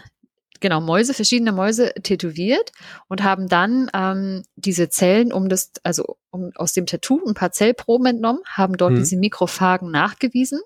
genau 0.60 0.82
Mäuse, 0.82 1.14
verschiedene 1.14 1.52
Mäuse 1.52 1.94
tätowiert 2.02 2.72
und 3.10 3.22
haben 3.24 3.48
dann 3.48 3.90
ähm, 3.94 4.44
diese 4.56 4.90
Zellen 4.90 5.32
um 5.32 5.50
das, 5.50 5.72
also 5.84 6.18
um, 6.32 6.52
aus 6.56 6.74
dem 6.74 6.86
Tattoo 6.88 7.22
ein 7.28 7.34
paar 7.36 7.52
Zellproben 7.52 8.08
entnommen, 8.08 8.42
haben 8.48 8.76
dort 8.78 8.94
Mhm. 8.94 8.98
diese 8.98 9.18
Mikrophagen 9.18 9.92
nachgewiesen 9.92 10.60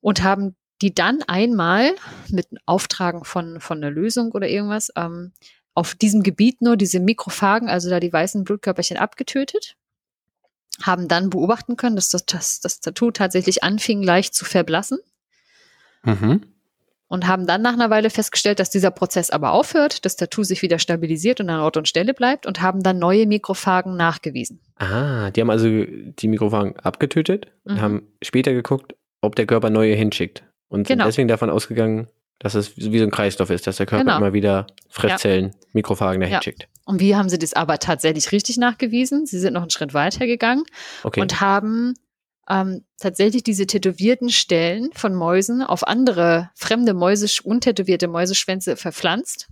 und 0.00 0.22
haben 0.22 0.56
die 0.82 0.94
dann 0.94 1.22
einmal 1.26 1.90
mit 2.30 2.46
Auftragen 2.64 3.24
von, 3.24 3.60
von 3.60 3.78
einer 3.78 3.90
Lösung 3.90 4.32
oder 4.32 4.48
irgendwas 4.48 4.90
ähm, 4.96 5.32
auf 5.74 5.94
diesem 5.94 6.22
Gebiet 6.22 6.60
nur 6.62 6.76
diese 6.76 7.00
Mikrophagen, 7.00 7.68
also 7.68 7.90
da 7.90 8.00
die 8.00 8.12
weißen 8.12 8.44
Blutkörperchen 8.44 8.96
abgetötet, 8.96 9.76
haben 10.82 11.08
dann 11.08 11.30
beobachten 11.30 11.76
können, 11.76 11.96
dass 11.96 12.08
das, 12.10 12.24
das, 12.26 12.60
das 12.60 12.80
Tattoo 12.80 13.10
tatsächlich 13.10 13.62
anfing 13.62 14.02
leicht 14.02 14.34
zu 14.34 14.44
verblassen 14.44 14.98
Mhm. 16.02 16.42
und 17.08 17.26
haben 17.26 17.46
dann 17.46 17.60
nach 17.60 17.74
einer 17.74 17.90
Weile 17.90 18.08
festgestellt, 18.08 18.58
dass 18.58 18.70
dieser 18.70 18.90
Prozess 18.90 19.28
aber 19.30 19.52
aufhört, 19.52 20.04
das 20.06 20.16
Tattoo 20.16 20.44
sich 20.44 20.62
wieder 20.62 20.78
stabilisiert 20.78 21.40
und 21.40 21.50
an 21.50 21.60
Ort 21.60 21.76
und 21.76 21.88
Stelle 21.88 22.14
bleibt 22.14 22.46
und 22.46 22.62
haben 22.62 22.82
dann 22.82 22.98
neue 22.98 23.26
Mikrophagen 23.26 23.96
nachgewiesen. 23.96 24.60
Ah, 24.76 25.30
die 25.30 25.42
haben 25.42 25.50
also 25.50 25.68
die 25.68 26.28
Mikrophagen 26.28 26.76
abgetötet 26.78 27.48
und 27.64 27.74
Mhm. 27.74 27.80
haben 27.82 28.02
später 28.22 28.52
geguckt, 28.54 28.94
ob 29.20 29.36
der 29.36 29.46
Körper 29.46 29.68
neue 29.68 29.94
hinschickt. 29.94 30.42
Und 30.68 30.86
sind 30.86 30.96
Genau. 30.98 31.06
deswegen 31.06 31.28
davon 31.28 31.50
ausgegangen, 31.50 32.08
dass 32.40 32.54
es 32.54 32.76
wie 32.76 32.98
so 32.98 33.04
ein 33.04 33.10
Kreislauf 33.12 33.50
ist, 33.50 33.66
dass 33.68 33.76
der 33.76 33.86
Körper 33.86 34.04
Genau. 34.04 34.16
immer 34.16 34.32
wieder 34.32 34.66
Fresszellen, 34.88 35.54
Mikrophagen 35.72 36.20
dahin 36.20 36.34
Ja. 36.34 36.42
schickt. 36.42 36.66
Und 36.86 36.98
wie 36.98 37.14
haben 37.14 37.28
sie 37.28 37.38
das 37.38 37.52
aber 37.52 37.78
tatsächlich 37.78 38.32
richtig 38.32 38.56
nachgewiesen? 38.56 39.26
Sie 39.26 39.38
sind 39.38 39.52
noch 39.52 39.60
einen 39.62 39.70
Schritt 39.70 39.94
weiter 39.94 40.26
gegangen 40.26 40.64
Okay. 41.04 41.20
und 41.20 41.40
haben 41.40 41.94
ähm, 42.48 42.84
tatsächlich 42.98 43.44
diese 43.44 43.66
tätowierten 43.66 44.30
Stellen 44.30 44.90
von 44.94 45.14
Mäusen 45.14 45.62
auf 45.62 45.86
andere 45.86 46.50
fremde 46.56 46.94
Mäuse, 46.94 47.28
untätowierte 47.44 48.08
Mäuseschwänze 48.08 48.74
verpflanzt 48.74 49.48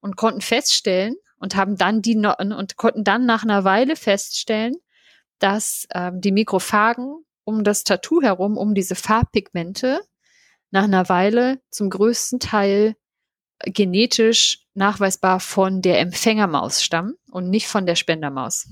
und 0.00 0.16
konnten 0.16 0.40
feststellen 0.42 1.16
und 1.38 1.56
haben 1.56 1.76
dann 1.76 2.02
die 2.02 2.14
no 2.14 2.32
und 2.38 2.76
konnten 2.76 3.02
dann 3.02 3.26
nach 3.26 3.42
einer 3.42 3.64
Weile 3.64 3.96
feststellen, 3.96 4.74
dass 5.40 5.88
ähm, 5.92 6.20
die 6.20 6.30
Mikrophagen 6.30 7.24
um 7.42 7.64
das 7.64 7.82
Tattoo 7.82 8.22
herum, 8.22 8.56
um 8.56 8.74
diese 8.74 8.94
Farbpigmente 8.94 10.00
nach 10.74 10.84
einer 10.84 11.08
Weile 11.08 11.60
zum 11.70 11.88
größten 11.88 12.40
Teil 12.40 12.96
genetisch 13.64 14.66
nachweisbar 14.74 15.38
von 15.38 15.80
der 15.82 16.00
Empfängermaus 16.00 16.82
stammen 16.82 17.14
und 17.30 17.48
nicht 17.48 17.68
von 17.68 17.86
der 17.86 17.94
Spendermaus. 17.94 18.68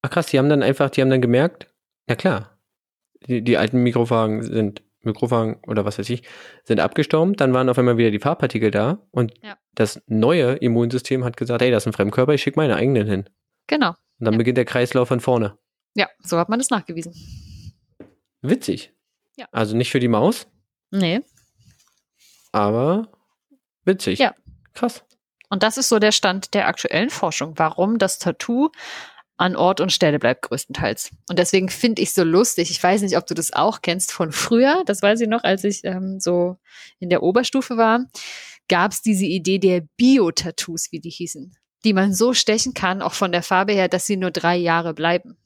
Ach 0.00 0.08
krass, 0.10 0.26
die 0.28 0.38
haben 0.38 0.48
dann 0.48 0.62
einfach, 0.62 0.88
die 0.90 1.02
haben 1.02 1.10
dann 1.10 1.20
gemerkt, 1.20 1.70
ja 2.08 2.16
klar, 2.16 2.58
die, 3.26 3.42
die 3.42 3.58
alten 3.58 3.82
Mikrophagen 3.82 4.42
sind, 4.42 4.82
Mikrophagen 5.02 5.60
oder 5.66 5.84
was 5.84 5.98
weiß 5.98 6.08
ich, 6.08 6.22
sind 6.64 6.80
abgestorben, 6.80 7.34
dann 7.36 7.52
waren 7.52 7.68
auf 7.68 7.78
einmal 7.78 7.98
wieder 7.98 8.10
die 8.10 8.18
Farbpartikel 8.18 8.70
da 8.70 9.06
und 9.10 9.34
Ja. 9.42 9.58
das 9.74 10.00
neue 10.06 10.54
Immunsystem 10.54 11.22
hat 11.22 11.36
gesagt, 11.36 11.60
hey, 11.60 11.70
das 11.70 11.82
ist 11.82 11.88
ein 11.88 11.92
Fremdkörper, 11.92 12.32
ich 12.32 12.42
schicke 12.42 12.58
meine 12.58 12.76
eigenen 12.76 13.06
hin. 13.06 13.28
Genau. 13.66 13.90
Und 13.90 14.24
dann 14.24 14.34
Ja. 14.34 14.38
beginnt 14.38 14.56
der 14.56 14.64
Kreislauf 14.64 15.08
von 15.08 15.20
vorne. 15.20 15.58
Ja, 15.94 16.08
so 16.22 16.38
hat 16.38 16.48
man 16.48 16.58
das 16.58 16.70
nachgewiesen. 16.70 17.12
Witzig. 18.40 18.94
Ja. 19.36 19.46
Also 19.52 19.76
nicht 19.76 19.90
für 19.90 20.00
die 20.00 20.08
Maus, 20.08 20.46
Nee. 20.90 21.20
aber 22.52 23.08
witzig. 23.84 24.18
Ja. 24.18 24.34
Krass. 24.74 25.02
Und 25.50 25.62
das 25.62 25.76
ist 25.78 25.88
so 25.88 25.98
der 25.98 26.12
Stand 26.12 26.54
der 26.54 26.68
aktuellen 26.68 27.10
Forschung, 27.10 27.54
warum 27.56 27.98
das 27.98 28.18
Tattoo 28.18 28.70
an 29.38 29.56
Ort 29.56 29.80
und 29.80 29.92
Stelle 29.92 30.18
bleibt 30.18 30.42
größtenteils. 30.42 31.10
Und 31.28 31.38
deswegen 31.38 31.68
finde 31.68 32.02
ich 32.02 32.12
so 32.12 32.24
lustig. 32.24 32.70
Ich 32.70 32.82
weiß 32.82 33.02
nicht, 33.02 33.16
ob 33.16 33.26
du 33.26 33.34
das 33.34 33.52
auch 33.52 33.82
kennst 33.82 34.12
von 34.12 34.32
früher. 34.32 34.82
Das 34.84 35.00
weiß 35.00 35.20
ich 35.20 35.28
noch, 35.28 35.44
als 35.44 35.64
ich 35.64 35.84
ähm, 35.84 36.18
so 36.20 36.58
in 36.98 37.08
der 37.08 37.22
Oberstufe 37.22 37.76
war. 37.76 38.04
Gab 38.68 38.92
es 38.92 39.00
diese 39.00 39.24
Idee 39.24 39.58
der 39.58 39.82
Bio-Tattoos, 39.96 40.90
wie 40.90 41.00
die 41.00 41.10
hießen, 41.10 41.56
die 41.84 41.92
man 41.92 42.12
so 42.12 42.34
stechen 42.34 42.74
kann, 42.74 43.00
auch 43.00 43.14
von 43.14 43.32
der 43.32 43.42
Farbe 43.42 43.72
her, 43.72 43.88
dass 43.88 44.06
sie 44.06 44.16
nur 44.16 44.32
drei 44.32 44.56
Jahre 44.56 44.92
bleiben. 44.92 45.38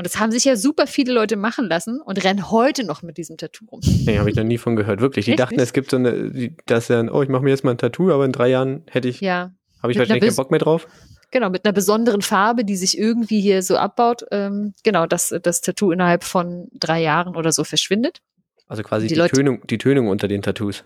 Und 0.00 0.04
das 0.06 0.18
haben 0.18 0.32
sich 0.32 0.46
ja 0.46 0.56
super 0.56 0.86
viele 0.86 1.12
Leute 1.12 1.36
machen 1.36 1.66
lassen 1.68 2.00
und 2.00 2.24
rennen 2.24 2.50
heute 2.50 2.84
noch 2.84 3.02
mit 3.02 3.18
diesem 3.18 3.36
Tattoo 3.36 3.66
rum. 3.66 3.80
Nee, 3.84 4.18
habe 4.18 4.30
ich 4.30 4.36
noch 4.36 4.44
nie 4.44 4.56
von 4.56 4.74
gehört. 4.74 5.02
Wirklich. 5.02 5.26
Die 5.26 5.32
Echt 5.32 5.40
dachten, 5.40 5.60
es 5.60 5.74
gibt 5.74 5.90
so 5.90 5.98
eine, 5.98 6.30
die, 6.30 6.56
dass 6.64 6.86
dann, 6.86 7.10
oh, 7.10 7.22
ich 7.22 7.28
mache 7.28 7.42
mir 7.42 7.50
jetzt 7.50 7.64
mal 7.64 7.72
ein 7.72 7.76
Tattoo, 7.78 8.10
aber 8.10 8.24
in 8.24 8.32
drei 8.32 8.48
Jahren 8.48 8.82
hätte 8.90 9.08
ich, 9.08 9.20
Ja, 9.20 9.52
habe 9.82 9.92
ich 9.92 9.98
Mit 9.98 10.08
wahrscheinlich 10.08 10.30
keinen 10.30 10.36
Bock 10.36 10.50
mehr 10.50 10.58
drauf. 10.60 10.88
Genau, 11.32 11.50
mit 11.50 11.66
einer 11.66 11.74
besonderen 11.74 12.22
Farbe, 12.22 12.64
die 12.64 12.76
sich 12.76 12.96
irgendwie 12.96 13.42
hier 13.42 13.62
so 13.62 13.76
abbaut. 13.76 14.24
Ähm, 14.30 14.72
genau, 14.84 15.04
dass 15.04 15.34
das 15.42 15.60
Tattoo 15.60 15.92
innerhalb 15.92 16.24
von 16.24 16.68
drei 16.72 17.02
Jahren 17.02 17.36
oder 17.36 17.52
so 17.52 17.62
verschwindet. 17.62 18.22
Also 18.68 18.82
quasi 18.82 19.06
Die 19.06 19.12
die, 19.14 19.20
Leute- 19.20 19.36
Tönung, 19.36 19.66
die 19.66 19.76
Tönung 19.78 20.08
unter 20.08 20.28
den 20.28 20.40
Tattoos. 20.40 20.82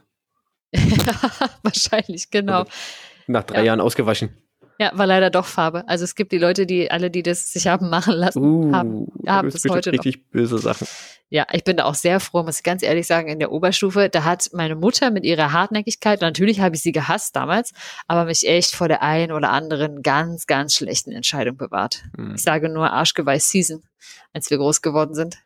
Wahrscheinlich, 1.62 2.30
genau. 2.30 2.64
Nach 3.26 3.44
drei 3.44 3.58
Ja. 3.60 3.64
Jahren 3.66 3.80
ausgewaschen. 3.80 4.30
Ja, 4.78 4.90
war 4.94 5.06
leider 5.06 5.30
doch 5.30 5.46
Farbe. 5.46 5.84
Also 5.88 6.02
es 6.04 6.14
gibt 6.16 6.32
die 6.32 6.38
Leute, 6.38 6.66
die 6.66 6.90
alle, 6.90 7.10
die 7.10 7.22
das 7.22 7.52
sich 7.52 7.66
haben 7.68 7.88
machen 7.90 8.14
lassen, 8.14 8.38
Uh, 8.42 8.72
haben, 8.72 9.06
haben 9.26 9.50
das 9.50 9.62
heute 9.68 9.90
noch. 9.90 9.98
richtig 10.04 10.28
böse 10.30 10.58
Sachen. 10.58 10.86
Ja, 11.30 11.46
ich 11.52 11.64
bin 11.64 11.76
da 11.76 11.84
auch 11.84 11.94
sehr 11.94 12.20
froh, 12.20 12.42
muss 12.42 12.58
ich 12.58 12.62
ganz 12.64 12.82
ehrlich 12.82 13.06
sagen, 13.06 13.28
in 13.28 13.38
der 13.38 13.50
Oberstufe, 13.52 14.08
da 14.08 14.24
hat 14.24 14.50
meine 14.52 14.74
Mutter 14.76 15.10
mit 15.10 15.24
ihrer 15.24 15.52
Hartnäckigkeit, 15.52 16.20
natürlich 16.20 16.60
habe 16.60 16.76
ich 16.76 16.82
sie 16.82 16.92
gehasst 16.92 17.34
damals, 17.36 17.72
aber 18.08 18.24
mich 18.26 18.46
echt 18.46 18.74
vor 18.74 18.88
der 18.88 19.02
einen 19.02 19.32
oder 19.32 19.50
anderen 19.50 20.02
ganz, 20.02 20.46
ganz 20.46 20.74
schlechten 20.74 21.12
Entscheidung 21.12 21.56
bewahrt. 21.56 22.02
Hm. 22.16 22.34
Ich 22.34 22.42
sage 22.42 22.68
nur 22.68 22.92
Arschgeweih 22.92 23.38
Season, 23.38 23.82
als 24.32 24.50
wir 24.50 24.58
groß 24.58 24.82
geworden 24.82 25.14
sind. 25.14 25.38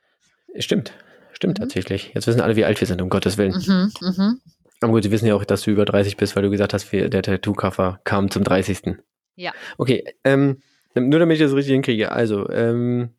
Stimmt. 0.58 0.92
Stimmt 1.32 1.58
Mhm. 1.58 1.62
tatsächlich. 1.62 2.10
Jetzt 2.14 2.26
wissen 2.26 2.40
alle, 2.40 2.56
wie 2.56 2.64
alt 2.64 2.80
wir 2.80 2.86
sind, 2.86 3.00
um 3.00 3.08
Gottes 3.10 3.38
Willen. 3.38 3.52
Mhm, 3.52 3.92
mhm. 4.00 4.40
Aber 4.80 4.92
gut, 4.92 5.02
sie 5.04 5.10
wissen 5.10 5.26
ja 5.26 5.34
auch, 5.34 5.44
dass 5.44 5.62
du 5.62 5.70
über 5.70 5.84
30 5.84 6.16
bist, 6.16 6.34
weil 6.36 6.42
du 6.42 6.50
gesagt 6.50 6.72
hast, 6.74 6.90
der 6.92 7.10
Tattoo-Cover 7.22 8.00
kam 8.04 8.30
zum 8.30 8.44
30. 8.44 8.96
Ja. 9.38 9.52
Okay, 9.78 10.04
ähm, 10.24 10.60
nur 10.94 11.20
damit 11.20 11.34
ich 11.36 11.42
das 11.42 11.54
richtig 11.54 11.72
hinkriege. 11.72 12.10
Also, 12.12 12.48
ähm, 12.50 13.10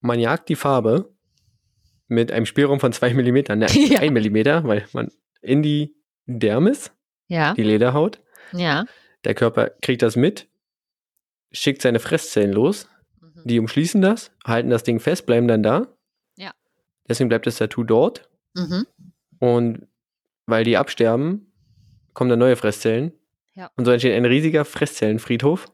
man 0.00 0.18
jagt 0.18 0.48
die 0.48 0.56
Farbe 0.56 1.14
mit 2.08 2.32
einem 2.32 2.46
Spielraum 2.46 2.80
von 2.80 2.92
2 2.92 3.14
mm, 3.14 3.56
ne, 3.58 3.66
Ja. 3.72 4.00
1 4.00 4.12
mm, 4.12 4.66
weil 4.66 4.86
man 4.92 5.08
in 5.40 5.62
die 5.62 5.94
Dermis, 6.26 6.90
Ja, 7.28 7.54
die 7.54 7.62
Lederhaut, 7.62 8.20
ja. 8.52 8.84
der 9.24 9.34
Körper 9.34 9.70
kriegt 9.80 10.02
das 10.02 10.16
mit, 10.16 10.48
schickt 11.52 11.82
seine 11.82 12.00
Fresszellen 12.00 12.52
los, 12.52 12.88
Mhm. 13.20 13.42
die 13.44 13.58
umschließen 13.60 14.02
das, 14.02 14.32
halten 14.44 14.70
das 14.70 14.82
Ding 14.82 14.98
fest, 15.00 15.26
bleiben 15.26 15.46
dann 15.48 15.62
da. 15.62 15.86
Ja. 16.36 16.52
Deswegen 17.08 17.28
bleibt 17.28 17.46
das 17.46 17.56
Tattoo 17.58 17.84
dort. 17.84 18.28
Mhm. 18.54 18.86
Und 19.38 19.86
weil 20.46 20.64
die 20.64 20.76
absterben, 20.76 21.52
kommen 22.14 22.30
dann 22.30 22.38
neue 22.40 22.56
Fresszellen. 22.56 23.12
Ja. 23.54 23.70
Und 23.76 23.84
so 23.84 23.90
entsteht 23.90 24.14
ein 24.14 24.24
riesiger 24.24 24.64
Fresszellenfriedhof 24.64 25.66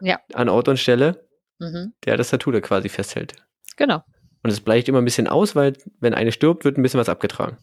Ja. 0.00 0.20
an 0.34 0.48
Ort 0.48 0.68
und 0.68 0.78
Stelle, 0.78 1.26
Mhm. 1.58 1.94
der 2.04 2.16
das 2.16 2.30
Tattoo 2.30 2.50
da 2.50 2.60
quasi 2.60 2.88
festhält. 2.88 3.34
Genau, 3.76 4.02
Und 4.42 4.50
es 4.50 4.60
bleicht 4.60 4.88
immer 4.88 4.98
ein 5.00 5.04
bisschen 5.04 5.28
aus, 5.28 5.54
weil 5.56 5.74
wenn 6.00 6.12
eine 6.14 6.32
stirbt, 6.32 6.64
wird 6.64 6.76
ein 6.76 6.82
bisschen 6.82 7.00
was 7.00 7.08
abgetragen. 7.08 7.56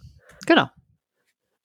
genau. 0.45 0.69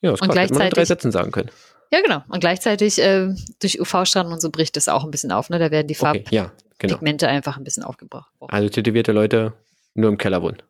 Ja, 0.01 0.11
das 0.11 0.21
Und 0.21 0.29
krass, 0.29 0.37
hätte 0.39 0.53
man 0.55 0.63
in 0.63 0.69
drei 0.69 0.75
gleichzeitig- 0.75 0.89
Sätzen 0.89 1.13
sagen 1.13 1.31
können. 1.33 1.51
Ja, 1.91 2.03
genau. 2.03 2.23
Und 2.29 2.41
gleichzeitig 2.41 3.01
äh, 3.01 3.33
durch 3.61 3.81
UV-Strahlen 3.81 4.31
und 4.33 4.41
so 4.43 4.51
bricht 4.51 4.77
es 4.77 4.89
auch 4.89 5.03
ein 5.05 5.11
bisschen 5.11 5.33
auf. 5.33 5.49
Ne? 5.49 5.59
Da 5.59 5.71
werden 5.71 5.87
die 5.87 5.97
Okay, 5.99 6.25
ja, 6.31 6.53
genau. 6.79 6.95
Farbpigmente 6.95 7.29
einfach 7.29 7.57
ein 7.57 7.65
bisschen 7.65 7.85
aufgebraucht. 7.85 8.31
Also 8.49 8.69
tätowierte 8.69 9.13
Leute 9.13 9.55
nur 9.95 10.11
im 10.11 10.19
Keller 10.19 10.43
wohnen. 10.43 10.61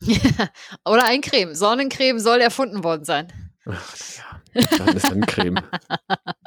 Oder 0.84 1.04
ein 1.06 1.20
Creme. 1.20 1.54
Sonnencreme 1.54 2.20
soll 2.20 2.40
erfunden 2.40 2.84
worden 2.84 3.04
sein. 3.04 3.32
Ach, 3.66 3.96
ja, 4.54 4.66
dann 4.78 4.96
ist 4.96 5.10
dann 5.10 5.20
Creme. 5.22 5.56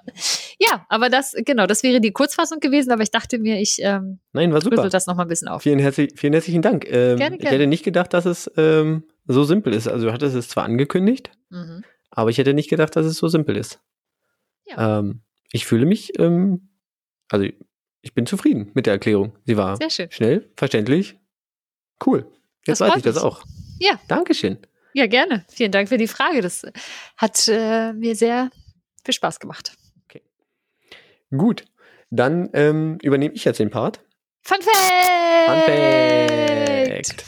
Ja, 0.59 0.85
aber 0.89 1.09
das, 1.09 1.35
genau, 1.45 1.65
das 1.67 1.83
wäre 1.83 1.99
die 2.01 2.11
Kurzfassung 2.11 2.59
gewesen, 2.59 2.91
aber 2.91 3.03
ich 3.03 3.11
dachte 3.11 3.39
mir, 3.39 3.59
ich 3.59 3.77
ähm, 3.81 4.19
Nein, 4.33 4.53
war 4.53 4.61
super. 4.61 4.87
das 4.89 5.07
nochmal 5.07 5.25
ein 5.25 5.29
bisschen 5.29 5.47
auf. 5.47 5.63
Vielen, 5.63 5.79
herzlich, 5.79 6.13
vielen 6.15 6.33
herzlichen 6.33 6.61
Dank. 6.61 6.85
Ähm, 6.85 7.17
Gerne, 7.17 7.35
Ich 7.35 7.41
gerne. 7.41 7.57
hätte 7.57 7.67
nicht 7.67 7.83
gedacht, 7.83 8.13
dass 8.13 8.25
es 8.25 8.49
ähm, 8.57 9.03
so 9.25 9.43
simpel 9.43 9.73
ist. 9.73 9.87
Also 9.87 10.07
du 10.07 10.13
hattest 10.13 10.35
es 10.35 10.49
zwar 10.49 10.63
angekündigt, 10.65 11.31
Mhm. 11.49 11.83
aber 12.11 12.29
ich 12.29 12.37
hätte 12.37 12.53
nicht 12.53 12.69
gedacht, 12.69 12.95
dass 12.95 13.05
es 13.05 13.17
so 13.17 13.27
simpel 13.27 13.57
ist. 13.57 13.79
Ja. 14.65 14.99
Ähm, 14.99 15.21
ich 15.51 15.65
fühle 15.65 15.85
mich, 15.85 16.17
ähm, 16.19 16.69
also 17.29 17.45
ich 18.01 18.13
bin 18.13 18.25
zufrieden 18.25 18.71
mit 18.73 18.85
der 18.85 18.93
Erklärung. 18.93 19.35
Sie 19.45 19.57
war 19.57 19.77
Sehr 19.77 19.89
schön. 19.89 20.11
schnell, 20.11 20.49
verständlich, 20.55 21.17
cool. 22.05 22.25
Jetzt 22.65 22.79
Das 22.81 22.89
weiß 22.89 22.97
ich 22.97 23.03
das 23.03 23.17
auch. 23.17 23.43
Ja. 23.79 23.99
Dankeschön. 24.07 24.57
Ja, 24.93 25.07
gerne. 25.07 25.43
Vielen 25.49 25.71
Dank 25.71 25.89
für 25.89 25.97
die 25.97 26.07
Frage. 26.07 26.41
Das 26.41 26.63
hat 27.17 27.47
äh, 27.47 27.93
mir 27.93 28.15
sehr 28.15 28.51
viel 29.03 29.13
Spaß 29.13 29.39
gemacht. 29.39 29.73
Gut, 31.35 31.65
dann 32.09 32.49
ähm, 32.53 32.97
übernehme 33.01 33.33
ich 33.33 33.45
jetzt 33.45 33.59
den 33.59 33.69
Part. 33.69 34.01
Fun 34.41 34.57
Fact! 34.61 35.45
Fun 35.45 35.61
Fact. 36.95 37.25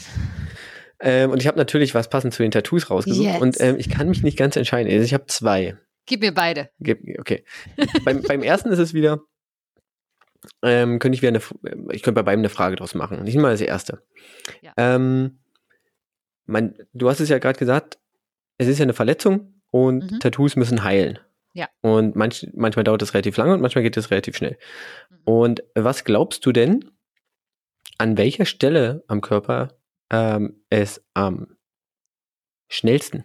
Ähm, 1.00 1.30
und 1.30 1.40
ich 1.40 1.46
habe 1.46 1.58
natürlich 1.58 1.94
was 1.94 2.08
passend 2.08 2.32
zu 2.34 2.42
den 2.42 2.50
Tattoos 2.50 2.88
rausgesucht. 2.90 3.26
Yes. 3.26 3.40
Und 3.40 3.60
ähm, 3.60 3.76
ich 3.78 3.90
kann 3.90 4.08
mich 4.08 4.22
nicht 4.22 4.38
ganz 4.38 4.56
entscheiden. 4.56 4.90
Also 4.90 5.04
ich 5.04 5.12
habe 5.14 5.26
zwei. 5.26 5.76
Gib 6.06 6.20
mir 6.20 6.32
beide. 6.32 6.70
Ge- 6.80 7.16
Okay. 7.20 7.44
beim, 8.04 8.22
beim 8.22 8.42
ersten 8.42 8.70
ist 8.70 8.78
es 8.78 8.94
wieder, 8.94 9.20
ähm, 10.62 10.98
könnte 10.98 11.16
ich 11.16 11.22
wieder 11.22 11.28
eine, 11.30 11.38
F- 11.38 11.54
ich 11.90 12.02
könnte 12.02 12.12
bei 12.12 12.22
beiden 12.22 12.40
eine 12.40 12.48
Frage 12.48 12.76
draus 12.76 12.94
machen. 12.94 13.22
Nicht 13.24 13.36
mal 13.36 13.50
das 13.50 13.60
erste. 13.60 14.02
Ja. 14.62 14.72
Ähm, 14.76 15.38
mein, 16.46 16.74
du 16.94 17.08
hast 17.10 17.20
es 17.20 17.28
ja 17.28 17.38
gerade 17.38 17.58
gesagt, 17.58 17.98
es 18.56 18.68
ist 18.68 18.78
ja 18.78 18.84
eine 18.84 18.94
Verletzung 18.94 19.60
und 19.70 20.12
Mhm. 20.12 20.20
Tattoos 20.20 20.56
müssen 20.56 20.82
heilen. 20.84 21.18
Ja. 21.56 21.68
Und 21.80 22.14
manch, 22.16 22.46
manchmal 22.54 22.84
dauert 22.84 23.00
es 23.02 23.14
relativ 23.14 23.36
lange 23.36 23.54
und 23.54 23.60
manchmal 23.60 23.82
geht 23.82 23.96
es 23.96 24.10
relativ 24.10 24.36
schnell. 24.36 24.58
Mhm. 25.10 25.16
Und 25.24 25.64
was 25.74 26.04
glaubst 26.04 26.44
du 26.44 26.52
denn, 26.52 26.90
an 27.98 28.18
welcher 28.18 28.44
Stelle 28.44 29.02
am 29.08 29.20
Körper 29.22 29.78
ähm, 30.10 30.62
es 30.70 31.02
am 31.14 31.56
schnellsten 32.68 33.24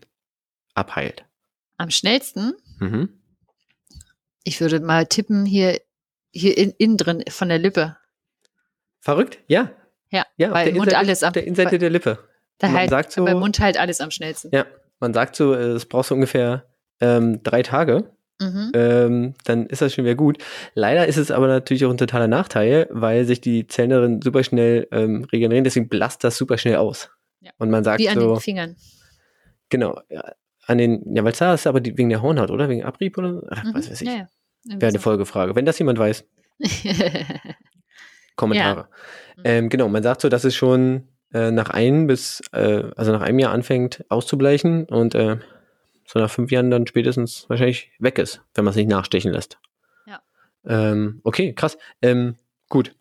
abheilt? 0.74 1.26
Am 1.78 1.90
schnellsten, 1.92 2.54
Mhm. 2.80 3.22
ich 4.44 4.62
würde 4.62 4.80
mal 4.80 5.06
tippen, 5.08 5.46
hier, 5.46 5.80
hier 6.32 6.58
in, 6.58 6.72
innen 6.78 6.98
drin 6.98 7.24
von 7.30 7.50
der 7.50 7.58
Lippe. 7.60 7.98
Verrückt? 9.02 9.40
Ja. 9.48 9.72
Ja, 10.10 10.26
Ja, 10.38 10.52
weil 10.52 10.66
der 10.66 10.74
Mund 10.76 10.88
Innenseite, 10.88 10.98
alles 10.98 11.24
am, 11.24 11.34
der 11.34 11.44
Innenseite 11.46 11.80
der 11.80 11.90
Lippe. 11.90 12.20
da 12.60 12.68
man 12.68 12.78
halt, 12.78 12.90
sagt 12.90 13.12
so- 13.12 13.26
beim 13.26 13.40
Mund 13.40 13.60
halt 13.60 13.78
alles 13.78 14.00
am 14.02 14.12
schnellsten. 14.12 14.52
Ja, 14.54 14.66
man 15.00 15.14
sagt 15.14 15.36
so, 15.36 15.54
äh, 15.54 15.72
es 15.72 15.86
braucht 15.86 16.08
so 16.08 16.16
ungefähr 16.16 16.66
ähm, 17.00 17.42
drei 17.44 17.64
Tage, 17.64 18.16
Mhm. 18.42 18.72
ähm, 18.74 19.34
dann 19.46 19.68
ist 19.68 19.82
das 19.82 19.94
schon 19.94 20.04
wieder 20.04 20.16
gut. 20.16 20.40
Leider 20.74 21.06
ist 21.08 21.18
es 21.18 21.30
aber 21.32 21.48
natürlich 21.48 21.86
auch 21.86 21.92
ein 21.92 21.98
totaler 21.98 22.28
Nachteil, 22.28 22.88
weil 22.90 23.24
sich 23.26 23.40
die 23.40 23.68
Zellen 23.68 23.92
darin 23.92 24.22
super 24.22 24.44
schnell 24.44 24.88
ähm, 24.92 25.26
regenerieren, 25.32 25.64
deswegen 25.64 25.88
blasst 25.90 26.24
das 26.24 26.36
super 26.38 26.58
schnell 26.58 26.78
aus. 26.78 27.10
Ja. 27.40 27.52
Und 27.58 27.70
man 27.70 27.84
sagt 27.84 28.00
Wie 28.00 28.10
an 28.10 28.20
so, 28.20 28.34
den 28.34 28.40
Fingern. 28.42 28.76
genau, 29.70 30.00
ja, 30.10 30.24
an 30.66 30.78
den, 30.78 31.16
ja, 31.16 31.24
weil 31.24 31.32
da 31.34 31.54
ist 31.54 31.68
aber 31.68 31.80
die, 31.82 31.98
wegen 31.98 32.10
der 32.10 32.22
Hornhaut, 32.22 32.52
oder? 32.52 32.68
Wegen 32.70 32.84
Abrieb 32.84 33.18
oder? 33.18 33.42
Ach, 33.50 33.64
Mhm. 33.64 33.74
was 33.74 33.90
weiß 33.90 34.02
ich. 34.02 34.08
Ja, 34.08 34.14
ja. 34.16 34.28
Wäre 34.66 34.90
eine 34.90 35.00
so. 35.00 35.04
Folgefrage. 35.04 35.56
Wenn 35.56 35.66
das 35.66 35.80
jemand 35.80 35.98
weiß, 36.00 36.26
Kommentare. 38.36 38.88
Mhm. 39.38 39.42
Ähm, 39.44 39.70
genau, 39.70 39.88
man 39.90 40.04
sagt 40.04 40.22
so, 40.22 40.30
dass 40.30 40.44
es 40.44 40.56
schon 40.56 41.08
äh, 41.34 41.52
nach 41.52 41.70
einem 41.70 42.08
bis, 42.08 42.42
äh, 42.54 42.84
also 42.96 43.12
nach 43.12 43.22
einem 43.22 43.40
Jahr 43.40 43.52
anfängt 43.54 44.04
auszubleichen 44.10 44.86
und 44.86 45.16
äh, 45.16 45.38
so 46.06 46.20
nach 46.20 46.30
fünf 46.32 46.52
Jahren 46.52 46.72
dann 46.72 46.88
spätestens 46.88 47.46
wahrscheinlich 47.50 47.92
weg 48.00 48.18
ist, 48.20 48.42
wenn 48.54 48.66
man 48.66 48.72
es 48.72 48.76
nicht 48.78 48.90
nachstechen 48.90 49.32
lässt. 49.32 49.60
Ja. 50.06 50.22
Ähm, 50.66 51.22
okay, 51.24 51.54
krass. 51.54 51.78
Ähm, 52.02 52.36
gut. 52.70 52.94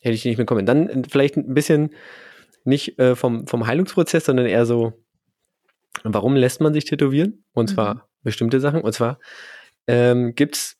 Hätte 0.00 0.14
ich 0.14 0.24
nicht 0.24 0.38
mitkommen. 0.38 0.66
Dann 0.66 0.88
äh, 0.88 1.02
vielleicht 1.08 1.36
ein 1.36 1.54
bisschen 1.54 1.90
nicht 2.64 2.98
äh, 2.98 3.16
vom, 3.16 3.46
vom 3.46 3.66
Heilungsprozess, 3.66 4.24
sondern 4.26 4.46
eher 4.46 4.66
so, 4.66 4.92
warum 6.04 6.36
lässt 6.36 6.60
man 6.60 6.74
sich 6.74 6.84
tätowieren? 6.84 7.44
Und 7.52 7.68
zwar 7.70 7.94
Mhm. 7.94 8.00
bestimmte 8.22 8.60
Sachen. 8.60 8.80
Und 8.82 8.92
zwar 8.92 9.18
ähm, 9.86 10.34
gibt's 10.34 10.76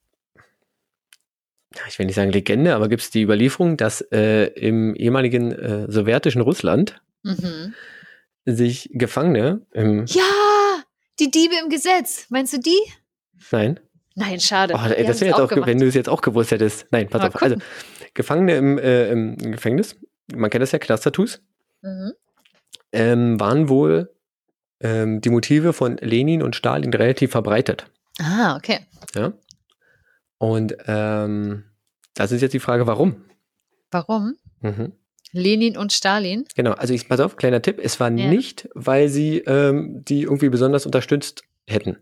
ja, 1.74 1.82
ich 1.88 1.98
will 1.98 2.06
nicht 2.06 2.14
sagen 2.14 2.32
Legende, 2.32 2.74
aber 2.74 2.88
gibt 2.88 3.02
es 3.02 3.10
die 3.10 3.22
Überlieferung, 3.22 3.76
dass 3.76 4.00
äh, 4.12 4.46
im 4.54 4.94
ehemaligen 4.94 5.52
äh, 5.52 5.86
sowjetischen 5.90 6.40
Russland 6.40 7.00
Mhm. 7.22 7.74
sich 8.46 8.88
Gefangene 8.92 9.66
im 9.72 10.06
Ja, 10.06 10.22
die 11.20 11.30
Diebe 11.30 11.54
im 11.62 11.68
Gesetz. 11.70 12.26
Meinst 12.30 12.52
du 12.52 12.58
die? 12.58 12.78
Nein, 13.50 13.80
Nein, 14.14 14.40
schade. 14.40 14.74
oh, 14.74 14.78
ey, 14.88 15.04
das 15.06 15.20
wäre 15.20 15.30
jetzt 15.30 15.40
auch, 15.40 15.48
ge- 15.48 15.56
gemacht. 15.56 15.68
wenn 15.68 15.78
du 15.78 15.86
es 15.86 15.94
jetzt 15.94 16.08
auch 16.08 16.22
gewusst 16.22 16.50
hättest. 16.50 16.86
Nein, 16.90 17.08
pass 17.08 17.20
Mal 17.20 17.28
auf. 17.28 17.42
Also 17.42 17.56
gucken. 17.56 17.68
Gefangene 18.14 18.56
im, 18.56 18.78
äh, 18.78 19.10
im 19.10 19.36
Gefängnis, 19.36 19.96
man 20.34 20.48
kennt 20.50 20.62
das 20.62 20.72
ja, 20.72 20.78
Knast-Tattoos, 20.78 21.40
Mhm. 21.82 22.12
ähm, 22.92 23.38
waren 23.40 23.68
wohl 23.68 24.10
ähm, 24.80 25.20
die 25.20 25.28
Motive 25.30 25.72
von 25.72 25.96
Lenin 25.98 26.42
und 26.42 26.56
Stalin 26.56 26.92
relativ 26.92 27.30
verbreitet. 27.32 27.90
Ah, 28.18 28.56
okay. 28.56 28.80
Ja? 29.14 29.32
Und 30.38 30.76
ähm, 30.86 31.64
das 32.14 32.32
ist 32.32 32.40
jetzt 32.42 32.52
die 32.52 32.60
Frage, 32.60 32.86
warum? 32.86 33.24
Warum? 33.90 34.36
Mhm. 34.60 34.92
Lenin 35.32 35.76
und 35.76 35.92
Stalin? 35.92 36.44
Genau, 36.54 36.72
also 36.72 36.94
ich 36.94 37.08
pass 37.08 37.20
auf, 37.20 37.36
kleiner 37.36 37.62
Tipp, 37.62 37.78
es 37.82 38.00
war 38.00 38.10
Ja. 38.10 38.28
nicht, 38.28 38.68
weil 38.74 39.08
sie 39.08 39.38
ähm, 39.40 40.02
die 40.04 40.22
irgendwie 40.22 40.48
besonders 40.48 40.86
unterstützt 40.86 41.42
hätten. 41.66 41.98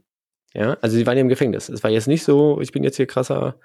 Ja, 0.53 0.77
also 0.83 0.97
sie 0.97 1.07
waren 1.07 1.17
ja 1.17 1.23
im 1.23 1.29
Gefängnis. 1.29 1.69
Es 1.69 1.83
war 1.83 1.91
jetzt 1.91 2.07
nicht 2.07 2.23
so, 2.23 2.61
ich 2.61 2.71
bin 2.71 2.85
jetzt 2.85 2.97
hier 2.97 3.07
krasser 3.07 3.59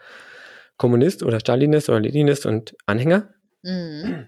Kommunist 0.78 1.22
oder 1.24 1.40
Stalinist 1.40 1.90
oder 1.90 2.00
Leninist 2.00 2.46
und 2.46 2.76
Anhänger. 2.88 3.30
Mhm. 3.62 4.28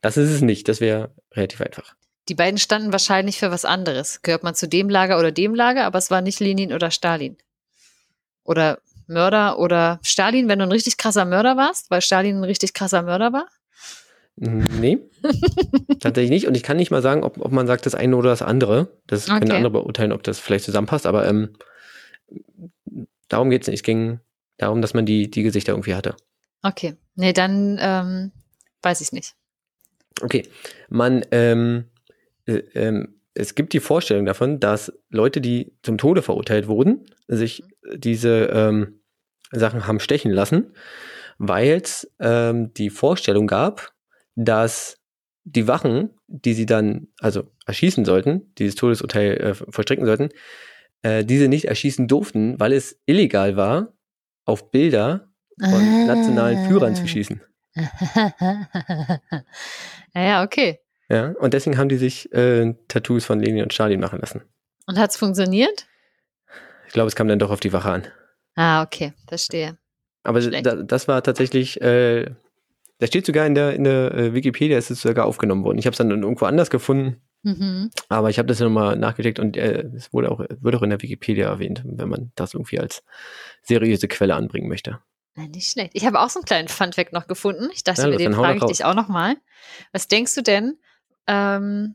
Das 0.00 0.16
ist 0.16 0.30
es 0.30 0.40
nicht, 0.42 0.68
das 0.68 0.80
wäre 0.80 1.12
relativ 1.34 1.60
einfach. 1.60 1.94
Die 2.28 2.34
beiden 2.34 2.58
standen 2.58 2.92
wahrscheinlich 2.92 3.38
für 3.38 3.50
was 3.50 3.64
anderes. 3.64 4.22
Gehört 4.22 4.44
man 4.44 4.54
zu 4.54 4.68
dem 4.68 4.88
Lager 4.88 5.18
oder 5.18 5.32
dem 5.32 5.54
Lager, 5.54 5.84
aber 5.86 5.98
es 5.98 6.10
war 6.10 6.20
nicht 6.20 6.38
Lenin 6.38 6.72
oder 6.72 6.90
Stalin. 6.90 7.36
Oder 8.44 8.80
Mörder 9.08 9.58
oder 9.58 9.98
Stalin, 10.02 10.48
wenn 10.48 10.58
du 10.58 10.66
ein 10.66 10.72
richtig 10.72 10.98
krasser 10.98 11.24
Mörder 11.24 11.56
warst, 11.56 11.90
weil 11.90 12.02
Stalin 12.02 12.36
ein 12.36 12.44
richtig 12.44 12.74
krasser 12.74 13.02
Mörder 13.02 13.32
war. 13.32 13.46
Nee, 14.40 14.98
tatsächlich 16.00 16.30
nicht. 16.30 16.46
Und 16.46 16.56
ich 16.56 16.62
kann 16.62 16.76
nicht 16.76 16.90
mal 16.90 17.02
sagen, 17.02 17.24
ob, 17.24 17.40
ob 17.40 17.50
man 17.50 17.66
sagt 17.66 17.86
das 17.86 17.94
eine 17.94 18.16
oder 18.16 18.30
das 18.30 18.42
andere. 18.42 18.88
Das 19.06 19.26
können 19.26 19.44
Okay. 19.44 19.56
andere 19.56 19.72
beurteilen, 19.72 20.12
ob 20.12 20.22
das 20.22 20.38
vielleicht 20.38 20.64
zusammenpasst, 20.64 21.06
aber 21.06 21.26
ähm, 21.28 21.50
darum 23.28 23.50
geht 23.50 23.62
es 23.62 23.68
nicht. 23.68 23.80
Es 23.80 23.82
ging 23.82 24.20
darum, 24.56 24.80
dass 24.82 24.94
man 24.94 25.06
die, 25.06 25.30
die 25.30 25.42
Gesichter 25.42 25.72
irgendwie 25.72 25.94
hatte. 25.94 26.14
Okay. 26.62 26.94
Nee, 27.14 27.32
dann 27.32 27.78
ähm, 27.80 28.32
weiß 28.82 29.00
ich 29.00 29.12
nicht. 29.12 29.34
Okay, 30.20 30.44
man, 30.88 31.24
ähm, 31.30 31.84
äh, 32.46 32.62
ähm, 32.74 33.14
es 33.34 33.54
gibt 33.54 33.72
die 33.72 33.80
Vorstellung 33.80 34.24
davon, 34.24 34.58
dass 34.58 34.92
Leute, 35.10 35.40
die 35.40 35.72
zum 35.82 35.96
Tode 35.98 36.22
verurteilt 36.22 36.66
wurden, 36.66 37.06
sich 37.28 37.62
diese 37.94 38.46
ähm, 38.52 39.00
Sachen 39.52 39.86
haben 39.86 40.00
stechen 40.00 40.32
lassen, 40.32 40.72
weil 41.38 41.80
es 41.80 42.10
ähm, 42.18 42.74
die 42.74 42.90
Vorstellung 42.90 43.46
gab, 43.46 43.92
dass 44.38 44.98
die 45.44 45.66
Wachen, 45.66 46.10
die 46.28 46.54
sie 46.54 46.66
dann 46.66 47.08
also 47.18 47.50
erschießen 47.66 48.04
sollten, 48.04 48.54
dieses 48.58 48.76
Todesurteil 48.76 49.36
äh, 49.38 49.54
vollstrecken 49.54 50.06
sollten, 50.06 50.28
äh, 51.02 51.24
diese 51.24 51.48
nicht 51.48 51.64
erschießen 51.64 52.06
durften, 52.06 52.60
weil 52.60 52.72
es 52.72 53.00
illegal 53.06 53.56
war, 53.56 53.94
auf 54.44 54.70
Bilder 54.70 55.32
von 55.58 56.06
nationalen 56.06 56.68
Führern 56.68 56.94
zu 56.94 57.08
schießen. 57.08 57.42
ja, 60.14 60.44
okay. 60.44 60.78
Ja, 61.08 61.32
und 61.38 61.54
deswegen 61.54 61.78
haben 61.78 61.88
die 61.88 61.96
sich 61.96 62.32
äh, 62.32 62.74
Tattoos 62.86 63.24
von 63.24 63.40
Lenin 63.40 63.64
und 63.64 63.72
Stalin 63.72 63.98
machen 63.98 64.20
lassen. 64.20 64.42
Und 64.86 64.98
hat's 64.98 65.16
funktioniert? 65.16 65.86
Ich 66.86 66.92
glaube, 66.92 67.08
es 67.08 67.16
kam 67.16 67.26
dann 67.28 67.38
doch 67.38 67.50
auf 67.50 67.60
die 67.60 67.72
Wache 67.72 67.90
an. 67.90 68.06
Ah, 68.54 68.82
okay, 68.82 69.14
verstehe. 69.26 69.78
Aber 70.22 70.40
da, 70.40 70.76
das 70.76 71.08
war 71.08 71.22
tatsächlich, 71.22 71.80
äh, 71.80 72.30
das 72.98 73.08
steht 73.08 73.26
sogar 73.26 73.46
in 73.46 73.54
der, 73.54 73.74
in 73.74 73.84
der 73.84 74.12
äh, 74.14 74.34
Wikipedia, 74.34 74.76
es 74.78 74.90
ist 74.90 75.02
sogar 75.02 75.26
aufgenommen 75.26 75.64
worden. 75.64 75.78
Ich 75.78 75.86
habe 75.86 75.92
es 75.92 75.98
dann 75.98 76.10
irgendwo 76.10 76.44
anders 76.46 76.70
gefunden, 76.70 77.20
Mhm. 77.44 77.90
aber 78.08 78.30
ich 78.30 78.38
habe 78.38 78.48
das 78.48 78.58
nochmal 78.58 78.96
nachgecheckt 78.96 79.38
und 79.38 79.56
äh, 79.56 79.82
es 79.94 80.12
wurde 80.12 80.30
auch, 80.30 80.40
wird 80.40 80.74
auch 80.74 80.82
in 80.82 80.90
der 80.90 81.00
Wikipedia 81.00 81.48
erwähnt, 81.48 81.82
wenn 81.84 82.08
man 82.08 82.32
das 82.34 82.54
irgendwie 82.54 82.80
als 82.80 83.04
seriöse 83.62 84.08
Quelle 84.08 84.34
anbringen 84.34 84.68
möchte. 84.68 84.98
Na, 85.36 85.46
nicht 85.46 85.70
schlecht. 85.70 85.92
Ich 85.94 86.04
habe 86.04 86.18
auch 86.20 86.30
so 86.30 86.40
einen 86.40 86.46
kleinen 86.46 86.66
Funfact 86.66 87.12
noch 87.12 87.28
gefunden. 87.28 87.68
Ich 87.72 87.84
dachte 87.84 88.02
Ja, 88.02 88.08
mir, 88.08 88.16
den 88.16 88.32
frage 88.34 88.58
ich 88.58 88.64
dich 88.64 88.84
auch 88.84 88.94
noch 88.94 89.06
mal. 89.06 89.36
Was 89.92 90.08
denkst 90.08 90.34
du 90.34 90.42
denn, 90.42 90.78
ähm, 91.28 91.94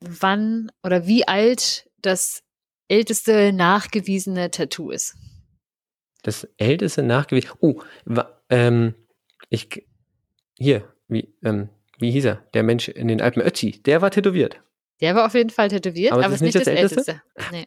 wann 0.00 0.72
oder 0.82 1.06
wie 1.06 1.26
alt 1.26 1.88
das 2.02 2.42
älteste 2.88 3.52
nachgewiesene 3.52 4.50
Tattoo 4.50 4.90
ist? 4.90 5.14
Das 6.22 6.48
älteste 6.56 7.02
nachgewiesen. 7.02 7.50
Oh, 7.60 7.80
ähm, 8.50 8.94
ich, 9.48 9.86
hier, 10.58 10.84
wie, 11.08 11.32
ähm, 11.42 11.68
wie 11.98 12.10
hieß 12.10 12.24
er? 12.26 12.44
Der 12.54 12.62
Mensch 12.62 12.88
in 12.88 13.08
den 13.08 13.20
Alpen, 13.20 13.42
Ötzi, 13.42 13.82
der 13.84 14.02
war 14.02 14.10
tätowiert. 14.10 14.60
Der 15.00 15.14
war 15.14 15.26
auf 15.26 15.34
jeden 15.34 15.50
Fall 15.50 15.68
tätowiert, 15.68 16.12
Aber 16.12 16.24
aber, 16.24 16.34
es 16.34 16.40
ist 16.40 16.44
nicht 16.44 16.54
das, 16.56 16.66
Älteste? 16.66 16.96
älteste. 16.98 17.22
Ah, 17.36 17.44
Nee. 17.52 17.66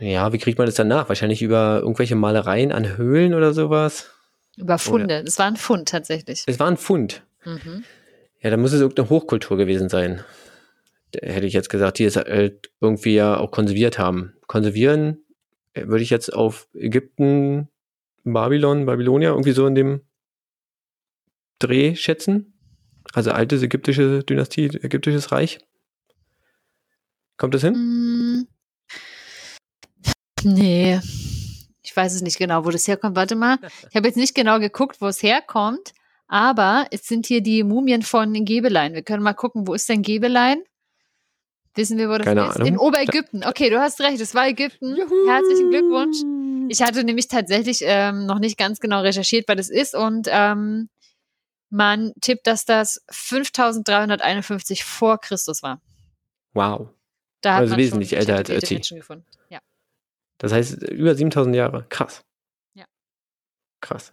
Ja, 0.00 0.32
wie 0.32 0.38
kriegt 0.38 0.56
man 0.56 0.66
das 0.66 0.76
dann 0.76 0.88
nach? 0.88 1.08
Wahrscheinlich 1.08 1.42
über 1.42 1.80
irgendwelche 1.82 2.16
Malereien 2.16 2.72
an 2.72 2.96
Höhlen 2.96 3.34
oder 3.34 3.52
sowas. 3.52 4.10
Über 4.56 4.78
Funde. 4.78 5.22
Das 5.24 5.38
war 5.38 5.46
ein 5.46 5.56
Fund 5.56 5.88
tatsächlich. 5.88 6.42
Es 6.46 6.58
war 6.58 6.68
ein 6.68 6.78
Fund. 6.78 7.22
Mhm. 7.44 7.84
Ja, 8.40 8.50
da 8.50 8.56
muss 8.56 8.72
es 8.72 8.80
irgendeine 8.80 9.10
Hochkultur 9.10 9.58
gewesen 9.58 9.90
sein. 9.90 10.24
Da 11.12 11.26
hätte 11.26 11.46
ich 11.46 11.52
jetzt 11.52 11.68
gesagt, 11.68 11.98
die 11.98 12.04
es 12.04 12.16
halt 12.16 12.70
irgendwie 12.80 13.14
ja 13.14 13.36
auch 13.36 13.50
konserviert 13.50 13.98
haben. 13.98 14.32
Konservieren 14.46 15.18
äh, 15.74 15.86
würde 15.86 16.02
ich 16.02 16.10
jetzt 16.10 16.32
auf 16.32 16.66
Ägypten, 16.72 17.68
Babylon, 18.24 18.86
Babylonia 18.86 19.30
irgendwie 19.30 19.52
so 19.52 19.66
in 19.66 19.74
dem 19.74 20.00
Dreh 21.58 21.94
schätzen. 21.94 22.54
Also 23.12 23.32
altes 23.32 23.62
ägyptische 23.62 24.22
Dynastie, 24.22 24.66
ägyptisches 24.66 25.32
Reich. 25.32 25.58
Kommt 27.36 27.54
das 27.54 27.62
hin? 27.62 27.74
Mm. 27.74 28.46
Nee. 30.42 31.00
Ich 31.82 31.96
weiß 31.96 32.14
es 32.14 32.22
nicht 32.22 32.38
genau, 32.38 32.64
wo 32.64 32.70
das 32.70 32.86
herkommt. 32.86 33.16
Warte 33.16 33.34
mal. 33.34 33.58
Ich 33.88 33.96
habe 33.96 34.06
jetzt 34.06 34.16
nicht 34.16 34.34
genau 34.34 34.60
geguckt, 34.60 35.00
wo 35.00 35.06
es 35.08 35.22
herkommt, 35.22 35.92
aber 36.28 36.86
es 36.90 37.06
sind 37.06 37.26
hier 37.26 37.40
die 37.40 37.64
Mumien 37.64 38.02
von 38.02 38.32
Gebelein. 38.44 38.94
Wir 38.94 39.02
können 39.02 39.22
mal 39.22 39.34
gucken, 39.34 39.66
wo 39.66 39.74
ist 39.74 39.88
denn 39.88 40.02
Gebelein? 40.02 40.62
Wissen 41.74 41.98
wir, 41.98 42.08
wo 42.08 42.16
das 42.18 42.24
Keine 42.24 42.46
ist? 42.46 42.56
Ahnung. 42.56 42.66
In 42.68 42.78
Oberägypten. 42.78 43.44
Okay, 43.44 43.70
du 43.70 43.80
hast 43.80 44.00
recht, 44.00 44.20
es 44.20 44.34
war 44.34 44.46
Ägypten. 44.48 44.96
Herzlichen 45.26 45.70
Glückwunsch. 45.70 46.18
Ich 46.68 46.82
hatte 46.82 47.04
nämlich 47.04 47.28
tatsächlich 47.28 47.80
ähm, 47.84 48.26
noch 48.26 48.38
nicht 48.38 48.56
ganz 48.58 48.80
genau 48.80 49.00
recherchiert, 49.02 49.48
was 49.48 49.56
das 49.56 49.70
ist 49.70 49.94
und 49.94 50.28
ähm, 50.30 50.88
man 51.70 52.12
tippt, 52.20 52.46
dass 52.48 52.64
das 52.64 53.00
5351 53.10 54.84
vor 54.84 55.18
Christus 55.18 55.62
war. 55.62 55.80
Wow. 56.52 56.88
Da 57.40 57.54
hat 57.54 57.60
Also 57.60 57.72
man 57.72 57.78
wesentlich 57.80 58.10
schon 58.10 58.18
älter 58.18 58.36
als 58.36 58.50
Ötzi. 58.50 58.74
Menschen 58.74 58.96
gefunden. 58.98 59.24
Ja. 59.48 59.60
Das 60.38 60.52
heißt, 60.52 60.82
über 60.90 61.14
7000 61.14 61.54
Jahre. 61.54 61.86
Krass. 61.88 62.22
Ja. 62.74 62.84
Krass. 63.80 64.12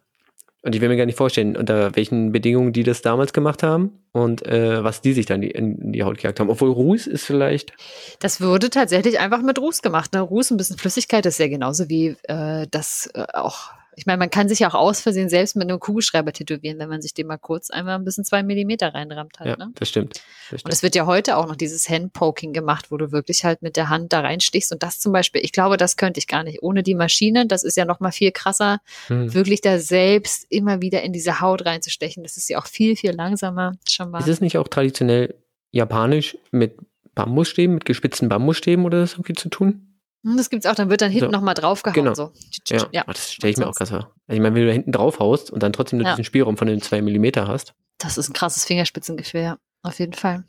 Und 0.64 0.76
ich 0.76 0.82
will 0.82 0.90
mir 0.90 0.98
gar 0.98 1.06
nicht 1.06 1.18
vorstellen, 1.18 1.56
unter 1.56 1.96
welchen 1.96 2.32
Bedingungen 2.32 2.74
die 2.74 2.84
das 2.84 3.02
damals 3.02 3.32
gemacht 3.32 3.64
haben 3.64 4.00
und 4.12 4.46
äh, 4.46 4.84
was 4.84 5.02
die 5.02 5.14
sich 5.14 5.26
dann 5.26 5.44
in 5.44 5.92
die 5.94 6.04
Haut 6.04 6.18
gejagt 6.18 6.40
haben. 6.40 6.50
Obwohl 6.50 6.72
Ruß 6.72 7.08
ist 7.08 7.26
vielleicht. 7.26 7.74
Das 8.20 8.42
wurde 8.42 8.70
tatsächlich 8.70 9.20
einfach 9.20 9.42
mit 9.42 9.60
Ruß 9.60 9.82
gemacht. 9.82 10.14
Ne? 10.14 10.22
Ruß, 10.22 10.52
ein 10.52 10.58
bisschen 10.58 10.78
Flüssigkeit, 10.78 11.26
ist 11.26 11.40
ja 11.40 11.48
genauso 11.48 11.90
wie 11.90 12.16
äh, 12.24 12.66
das 12.72 13.10
äh, 13.14 13.26
auch. 13.34 13.72
Ich 14.00 14.06
meine, 14.06 14.20
man 14.20 14.30
kann 14.30 14.48
sich 14.48 14.60
ja 14.60 14.70
auch 14.70 14.76
aus 14.76 15.02
Versehen 15.02 15.28
selbst 15.28 15.56
mit 15.56 15.68
einem 15.68 15.80
Kugelschreiber 15.80 16.32
tätowieren, 16.32 16.78
wenn 16.78 16.88
man 16.88 17.02
sich 17.02 17.16
den 17.16 17.26
mal 17.26 17.38
kurz 17.38 17.72
einmal 17.72 17.96
ein 17.96 18.04
bisschen 18.06 18.24
zwei 18.24 18.44
Millimeter 18.44 18.94
reinrammt 18.94 19.40
halt. 19.40 19.58
Ja, 19.58 19.66
Ne? 19.66 19.72
das 19.74 19.90
stimmt. 19.90 20.14
Das 20.14 20.52
Und 20.54 20.60
stimmt. 20.60 20.74
es 20.76 20.84
wird 20.84 20.94
ja 20.96 21.08
heute 21.08 21.36
auch 21.36 21.48
noch 21.48 21.56
dieses 21.56 21.90
Handpoking 21.90 22.54
gemacht, 22.54 22.92
wo 22.92 22.98
du 22.98 23.12
wirklich 23.12 23.44
halt 23.44 23.64
mit 23.64 23.76
der 23.76 23.90
Hand 23.90 24.14
da 24.14 24.20
reinstichst. 24.20 24.72
Und 24.72 24.84
das 24.84 25.00
zum 25.00 25.14
Beispiel, 25.14 25.44
ich 25.44 25.52
glaube, 25.52 25.78
das 25.78 25.98
könnte 25.98 26.20
ich 26.20 26.28
gar 26.28 26.44
nicht. 26.44 26.62
Ohne 26.62 26.84
die 26.84 26.94
Maschine, 26.94 27.48
das 27.48 27.64
ist 27.64 27.76
ja 27.76 27.86
noch 27.86 28.00
mal 28.00 28.12
viel 28.12 28.32
krasser, 28.32 28.82
Hm. 29.08 29.34
wirklich 29.34 29.62
da 29.62 29.80
selbst 29.80 30.46
immer 30.50 30.80
wieder 30.80 31.02
in 31.02 31.12
diese 31.12 31.42
Haut 31.42 31.66
reinzustechen. 31.66 32.22
Das 32.22 32.38
ist 32.38 32.48
ja 32.50 32.60
auch 32.60 32.68
viel, 32.68 32.96
viel 32.96 33.14
langsamer 33.14 33.72
schon 33.90 34.12
mal. 34.12 34.20
Ist 34.20 34.28
es 34.28 34.42
nicht 34.42 34.60
auch 34.60 34.68
traditionell 34.68 35.34
japanisch 35.72 36.38
mit 36.52 36.78
Bambusstäben, 37.16 37.74
mit 37.74 37.86
gespitzten 37.86 38.30
Bambusstäben 38.30 38.86
oder 38.86 39.00
das 39.00 39.14
irgendwie 39.14 39.34
zu 39.34 39.50
tun? 39.50 39.87
Hm, 40.28 40.38
Das 40.38 40.50
gibt's 40.50 40.66
auch, 40.66 40.76
dann 40.76 40.90
wird 40.90 41.02
dann 41.02 41.12
hinten 41.12 41.28
So. 41.28 41.32
nochmal 41.32 41.54
draufgehauen. 41.54 41.96
Genau. 41.96 42.14
So. 42.14 42.32
Ja, 42.68 42.88
ja, 42.92 43.04
das 43.06 43.32
stelle 43.34 43.52
ich 43.52 43.58
mir 43.58 43.68
auch 43.68 43.76
krass 43.76 43.90
vor. 43.90 44.00
Also 44.28 44.36
ich 44.36 44.40
meine, 44.40 44.56
wenn 44.56 44.62
du 44.62 44.68
da 44.68 44.74
hinten 44.74 44.92
drauf 44.92 45.20
haust 45.20 45.52
und 45.52 45.64
dann 45.64 45.74
trotzdem 45.74 46.00
nur 46.00 46.08
Ja. 46.08 46.14
diesen 46.14 46.26
Spielraum 46.26 46.58
von 46.58 46.68
den 46.68 46.82
zwei 46.82 47.02
Millimeter 47.02 47.48
hast. 47.48 47.74
das 48.00 48.18
ist 48.18 48.30
ein 48.30 48.34
krasses 48.34 48.66
Fingerspitzengefühl, 48.66 49.42
ja. 49.42 49.58
Auf 49.84 50.00
jeden 50.00 50.14
Fall. 50.14 50.44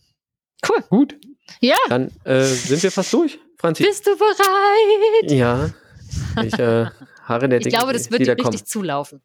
Cool. 0.68 0.82
Gut, 0.90 1.16
Ja, 1.60 1.76
dann 1.88 2.10
äh, 2.24 2.42
sind 2.44 2.82
wir 2.82 2.90
fast 2.90 3.12
durch, 3.12 3.38
Franzi. 3.58 3.84
bist 3.84 4.06
du 4.06 4.16
bereit? 4.18 5.30
Ja, 5.30 5.70
ich 6.42 6.58
äh, 6.58 6.86
harre 7.24 7.48
der 7.48 7.60
Ich 7.60 7.68
glaube, 7.68 7.92
das 7.92 8.10
wird 8.10 8.22
dir 8.26 8.32
richtig 8.32 8.44
kommen. 8.44 8.66
zulaufen. 8.66 9.22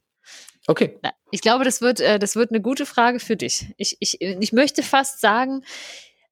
Okay, 0.67 0.97
Ich 1.31 1.41
glaube, 1.41 1.65
das 1.65 1.81
wird, 1.81 1.99
äh, 1.99 2.19
das 2.19 2.35
wird 2.37 2.51
eine 2.51 2.61
gute 2.61 2.85
Frage 2.85 3.19
für 3.19 3.35
dich. 3.35 3.73
Ich, 3.77 3.97
ich, 3.99 4.21
ich 4.21 4.53
möchte 4.53 4.83
fast 4.83 5.19
sagen, 5.19 5.63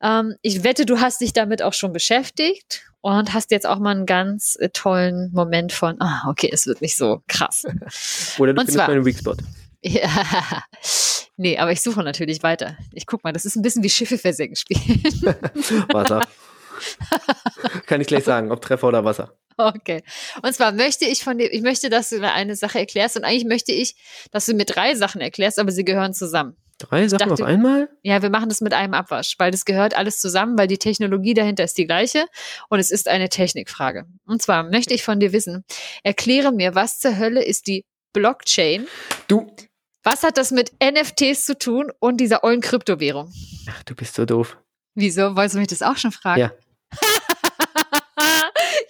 ähm, 0.02 0.36
ich 0.42 0.64
wette, 0.64 0.86
du 0.86 1.00
hast 1.02 1.20
dich 1.22 1.34
damit 1.34 1.62
auch 1.62 1.74
schon 1.74 1.92
beschäftigt 1.92 2.86
und 3.02 3.34
hast 3.34 3.52
jetzt 3.52 3.66
auch 3.68 3.80
mal 3.80 3.92
einen 3.92 4.06
ganz 4.06 4.56
äh, 4.60 4.70
tollen 4.70 5.32
Moment 5.34 5.72
von, 5.74 6.00
ah, 6.02 6.28
okay, 6.30 6.50
es 6.52 6.68
wird 6.68 6.82
nicht 6.82 6.96
so 6.98 7.22
krass. 7.28 7.64
oder 8.38 8.54
du 8.54 8.60
Und 8.62 8.68
findest 8.68 8.78
zwar- 8.78 8.88
meinen 8.88 9.06
Weak 9.06 9.18
Spot. 9.18 9.36
ja. 9.82 10.64
Nee, 11.38 11.58
aber 11.58 11.72
ich 11.72 11.82
suche 11.82 12.04
natürlich 12.04 12.44
weiter. 12.44 12.78
Ich 12.94 13.08
guck 13.08 13.24
mal, 13.24 13.34
das 13.34 13.46
ist 13.46 13.56
ein 13.56 13.64
bisschen 13.64 13.82
wie 13.84 13.90
Schiffe 13.90 14.18
versenken 14.20 14.56
spielen. 14.56 15.02
Wasser. 15.92 16.22
Kann 17.88 18.02
ich 18.02 18.08
gleich 18.08 18.24
sagen, 18.24 18.52
ob 18.52 18.62
Treffer 18.62 18.88
oder 18.88 19.04
Wasser. 19.06 19.36
Okay. 19.58 20.04
Und 20.42 20.54
zwar 20.54 20.72
möchte 20.72 21.06
ich 21.06 21.24
von 21.24 21.38
dir, 21.38 21.52
ich 21.52 21.62
möchte, 21.62 21.90
dass 21.90 22.10
du 22.10 22.20
mir 22.20 22.34
eine 22.34 22.56
Sache 22.56 22.80
erklärst 22.80 23.18
und 23.18 23.24
eigentlich 23.24 23.46
möchte 23.46 23.72
ich, 23.72 23.96
dass 24.32 24.46
du 24.46 24.54
mir 24.54 24.66
drei 24.66 24.96
Sachen 24.96 25.22
erklärst, 25.22 25.60
aber 25.60 25.72
sie 25.72 25.84
gehören 25.86 26.14
zusammen. 26.14 26.56
Drei 26.90 27.08
Sachen 27.08 27.30
dachte- 27.30 27.44
auf 27.44 27.50
einmal? 27.50 27.90
Ja, 28.04 28.22
wir 28.22 28.30
machen 28.30 28.50
das 28.50 28.62
mit 28.62 28.74
einem 28.74 28.94
Abwasch, 28.94 29.36
weil 29.38 29.52
das 29.52 29.66
gehört 29.66 29.96
alles 29.96 30.20
zusammen, 30.20 30.58
weil 30.58 30.68
die 30.68 30.78
Technologie 30.78 31.34
dahinter 31.34 31.64
ist 31.64 31.78
die 31.78 31.86
gleiche 31.86 32.26
und 32.70 32.80
es 32.80 32.92
ist 32.92 33.08
eine 33.08 33.30
Technikfrage. 33.30 34.06
Und 34.26 34.42
zwar 34.42 34.64
möchte 34.64 34.94
ich 34.94 35.04
von 35.04 35.20
dir 35.20 35.34
wissen, 35.34 35.64
erkläre 36.04 36.52
mir, 36.52 36.76
was 36.76 37.00
zur 37.00 37.18
Hölle 37.18 37.44
ist 37.44 37.68
die 37.68 37.86
Blockchain? 38.14 38.88
Du, 39.28 39.56
Was 40.04 40.24
hat 40.24 40.38
das 40.38 40.52
mit 40.52 40.72
NFTs 40.84 41.46
zu 41.46 41.58
tun 41.58 41.92
und 42.00 42.18
dieser 42.18 42.44
ollen 42.44 42.62
Kryptowährung? 42.62 43.32
ach, 43.70 43.84
du 43.84 43.96
bist 43.96 44.16
so 44.16 44.26
doof. 44.26 44.58
Wieso? 44.96 45.36
Wolltest 45.36 45.56
du 45.56 45.60
mich 45.60 45.68
das 45.70 45.82
auch 45.84 45.98
schon 45.98 46.12
fragen? 46.12 46.42
Ja. 46.42 46.52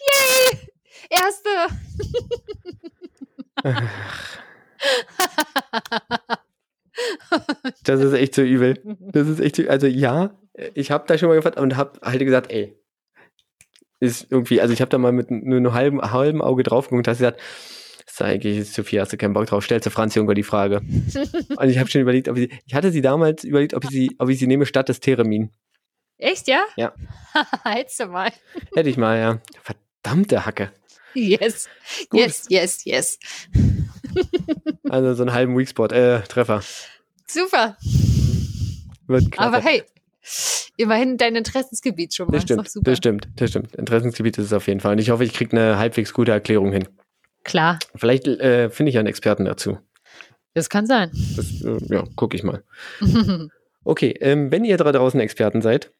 Yay! 0.09 0.59
Erste! 1.09 1.49
Das 7.83 8.01
ist 8.01 8.13
echt 8.13 8.35
so 8.35 8.41
übel. 8.41 8.79
Das 8.99 9.27
ist 9.27 9.39
echt 9.39 9.55
so, 9.55 9.67
also 9.67 9.87
ja, 9.87 10.37
ich 10.73 10.91
habe 10.91 11.05
da 11.07 11.17
schon 11.17 11.29
mal 11.29 11.35
gefragt 11.35 11.59
und 11.59 11.77
habe 11.77 11.99
halt 12.01 12.19
gesagt, 12.19 12.51
ey, 12.51 12.75
ist 13.99 14.27
irgendwie, 14.29 14.61
also 14.61 14.73
ich 14.73 14.81
habe 14.81 14.89
da 14.89 14.97
mal 14.97 15.11
mit 15.11 15.31
nur 15.31 15.57
einem 15.57 15.73
halben, 15.73 16.01
halben 16.01 16.41
Auge 16.41 16.63
drauf 16.63 16.85
geguckt 16.85 17.07
und 17.07 17.11
hast 17.11 17.19
gesagt, 17.19 17.39
das 18.05 18.15
ist 18.15 18.21
eigentlich 18.21 18.71
zu 18.71 18.83
viel, 18.83 18.99
hast 18.99 19.13
du 19.13 19.17
keinen 19.17 19.33
Bock 19.33 19.45
drauf, 19.45 19.63
stellst 19.63 19.85
du 19.85 19.89
Franz 19.91 20.15
Juncker 20.15 20.33
die 20.33 20.43
Frage. 20.43 20.81
und 21.57 21.69
ich 21.69 21.77
habe 21.77 21.89
schon 21.89 22.01
überlegt, 22.01 22.27
ob 22.27 22.37
ich, 22.37 22.51
ich 22.65 22.73
hatte 22.73 22.91
sie 22.91 23.01
damals 23.01 23.43
überlegt, 23.43 23.73
ob 23.73 23.83
ich 23.83 23.89
sie, 23.91 24.15
ob 24.17 24.29
ich 24.29 24.39
sie 24.39 24.47
nehme 24.47 24.65
statt 24.65 24.89
des 24.89 24.99
Theremin. 24.99 25.51
Echt, 26.17 26.47
ja? 26.47 26.63
Ja. 26.75 26.93
Hättest 27.63 27.99
du 27.99 28.07
mal. 28.07 28.31
Hätte 28.75 28.89
ich 28.89 28.97
mal, 28.97 29.17
ja. 29.17 29.41
Verdammte 29.61 30.45
Hacke. 30.45 30.71
Yes. 31.13 31.67
Gut. 32.09 32.21
Yes, 32.21 32.45
yes, 32.49 32.85
yes. 32.85 33.19
Also 34.89 35.13
so 35.13 35.23
einen 35.23 35.33
halben 35.33 35.57
Weakspot, 35.57 35.91
äh, 35.93 36.21
Treffer. 36.23 36.61
Super. 37.27 37.77
Wird. 39.07 39.39
Aber 39.39 39.59
hey, 39.61 39.83
immerhin 40.75 41.17
dein 41.17 41.35
Interessensgebiet 41.35 42.13
schon 42.13 42.27
mal. 42.27 42.33
das 42.33 42.43
stimmt, 42.43 42.69
super. 42.69 42.91
das 42.91 42.97
stimmt, 42.97 43.27
das 43.37 43.49
stimmt. 43.51 43.73
Interessensgebiet 43.75 44.37
ist 44.37 44.45
es 44.45 44.53
auf 44.53 44.67
jeden 44.67 44.81
Fall. 44.81 44.93
Und 44.93 44.99
ich 44.99 45.09
hoffe, 45.11 45.23
ich 45.23 45.33
kriege 45.33 45.55
eine 45.55 45.77
halbwegs 45.77 46.13
gute 46.13 46.31
Erklärung 46.31 46.71
hin. 46.73 46.87
Klar, 47.43 47.79
Vielleicht 47.95 48.27
äh, 48.27 48.69
finde 48.69 48.89
ich 48.89 48.97
einen 48.97 49.07
Experten 49.07 49.45
dazu. 49.45 49.79
das 50.53 50.69
kann 50.69 50.85
sein. 50.85 51.09
Das, 51.35 51.61
äh, 51.63 51.77
ja, 51.93 52.03
gucke 52.15 52.35
ich 52.35 52.43
mal. 52.43 52.63
Okay, 53.83 54.13
ähm, 54.19 54.51
wenn 54.51 54.63
ihr 54.63 54.77
da 54.77 54.91
draußen 54.91 55.19
Experten 55.19 55.63
seid 55.63 55.91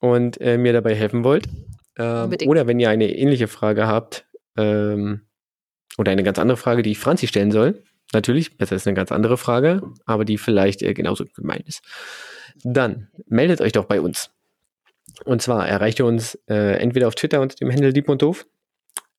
und 0.00 0.40
äh, 0.40 0.56
mir 0.56 0.72
dabei 0.72 0.94
helfen 0.94 1.24
wollt, 1.24 1.48
ähm, 1.98 2.32
oder 2.46 2.68
wenn 2.68 2.78
ihr 2.78 2.90
eine 2.90 3.12
ähnliche 3.12 3.48
Frage 3.48 3.88
habt, 3.88 4.24
ähm, 4.56 5.22
oder 5.98 6.12
eine 6.12 6.22
ganz 6.22 6.38
andere 6.38 6.56
Frage, 6.56 6.82
die 6.82 6.92
ich 6.92 6.98
Franzi 6.98 7.26
stellen 7.26 7.50
soll, 7.50 7.82
natürlich, 8.14 8.56
das 8.56 8.72
ist 8.72 8.86
eine 8.86 8.94
ganz 8.94 9.12
andere 9.12 9.36
Frage, 9.36 9.82
aber 10.06 10.24
die 10.24 10.38
vielleicht 10.38 10.82
äh, 10.82 10.94
genauso 10.94 11.26
gemeint 11.36 11.68
ist, 11.68 11.82
dann 12.64 13.08
meldet 13.26 13.60
euch 13.60 13.72
doch 13.72 13.84
bei 13.84 14.00
uns. 14.00 14.30
Und 15.24 15.42
zwar 15.42 15.68
erreicht 15.68 15.98
ihr 15.98 16.06
uns 16.06 16.38
äh, 16.48 16.78
entweder 16.78 17.08
auf 17.08 17.14
Twitter 17.14 17.40
unter 17.40 17.56
dem 17.56 17.70
Handel 17.70 17.92
Dieb 17.92 18.08
und 18.08 18.22
Doof, 18.22 18.46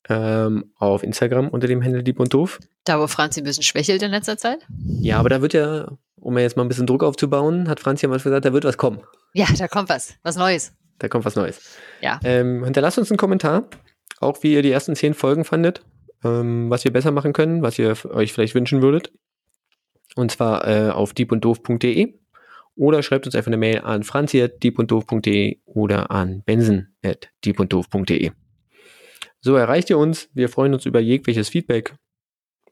ähm, 0.07 0.71
auf 0.77 1.03
Instagram 1.03 1.49
unter 1.49 1.67
dem 1.67 1.83
Handel 1.83 2.03
Dieb 2.03 2.19
und 2.19 2.33
Doof. 2.33 2.59
da, 2.85 2.99
wo 2.99 3.07
Franzi 3.07 3.41
ein 3.41 3.43
bisschen 3.43 3.63
schwächelt 3.63 4.01
in 4.01 4.11
letzter 4.11 4.37
Zeit. 4.37 4.59
Ja, 5.01 5.19
aber 5.19 5.29
da 5.29 5.41
wird 5.41 5.53
ja, 5.53 5.91
um 6.15 6.37
jetzt 6.37 6.57
mal 6.57 6.63
ein 6.63 6.69
bisschen 6.69 6.87
Druck 6.87 7.03
aufzubauen, 7.03 7.67
hat 7.67 7.79
Franzi 7.79 8.05
ja 8.05 8.09
mal 8.09 8.19
gesagt, 8.19 8.45
da 8.45 8.53
wird 8.53 8.63
was 8.63 8.77
kommen. 8.77 9.01
Ja, 9.33 9.45
da 9.57 9.67
kommt 9.67 9.89
was. 9.89 10.15
Was 10.23 10.35
Neues. 10.37 10.73
Da 10.99 11.07
kommt 11.07 11.25
was 11.25 11.35
Neues. 11.35 11.77
Ja. 12.01 12.19
Ähm, 12.23 12.63
hinterlasst 12.63 12.97
uns 12.97 13.11
einen 13.11 13.17
Kommentar, 13.17 13.65
auch 14.19 14.41
wie 14.41 14.53
ihr 14.53 14.61
die 14.61 14.71
ersten 14.71 14.95
zehn 14.95 15.13
Folgen 15.13 15.45
fandet, 15.45 15.81
ähm, 16.23 16.69
was 16.69 16.83
wir 16.83 16.91
besser 16.93 17.11
machen 17.11 17.33
können, 17.33 17.61
was 17.61 17.77
ihr 17.79 17.95
euch 18.11 18.33
vielleicht 18.33 18.55
wünschen 18.55 18.81
würdet. 18.81 19.11
Und 20.15 20.31
zwar 20.31 20.67
äh, 20.67 20.89
auf 20.89 21.13
diebunddoof.de 21.13 22.13
oder 22.75 23.03
schreibt 23.03 23.25
uns 23.25 23.35
einfach 23.35 23.47
eine 23.49 23.57
Mail 23.57 23.79
an 23.81 24.03
franzi.diebunddoof.de 24.03 25.59
oder 25.65 26.11
an 26.11 26.41
benson.diebunddoof.de. 26.43 28.31
So 29.41 29.55
erreicht 29.55 29.89
ihr 29.89 29.97
uns. 29.97 30.29
Wir 30.33 30.49
freuen 30.49 30.73
uns 30.73 30.85
über 30.85 30.99
jegliches 30.99 31.49
Feedback 31.49 31.95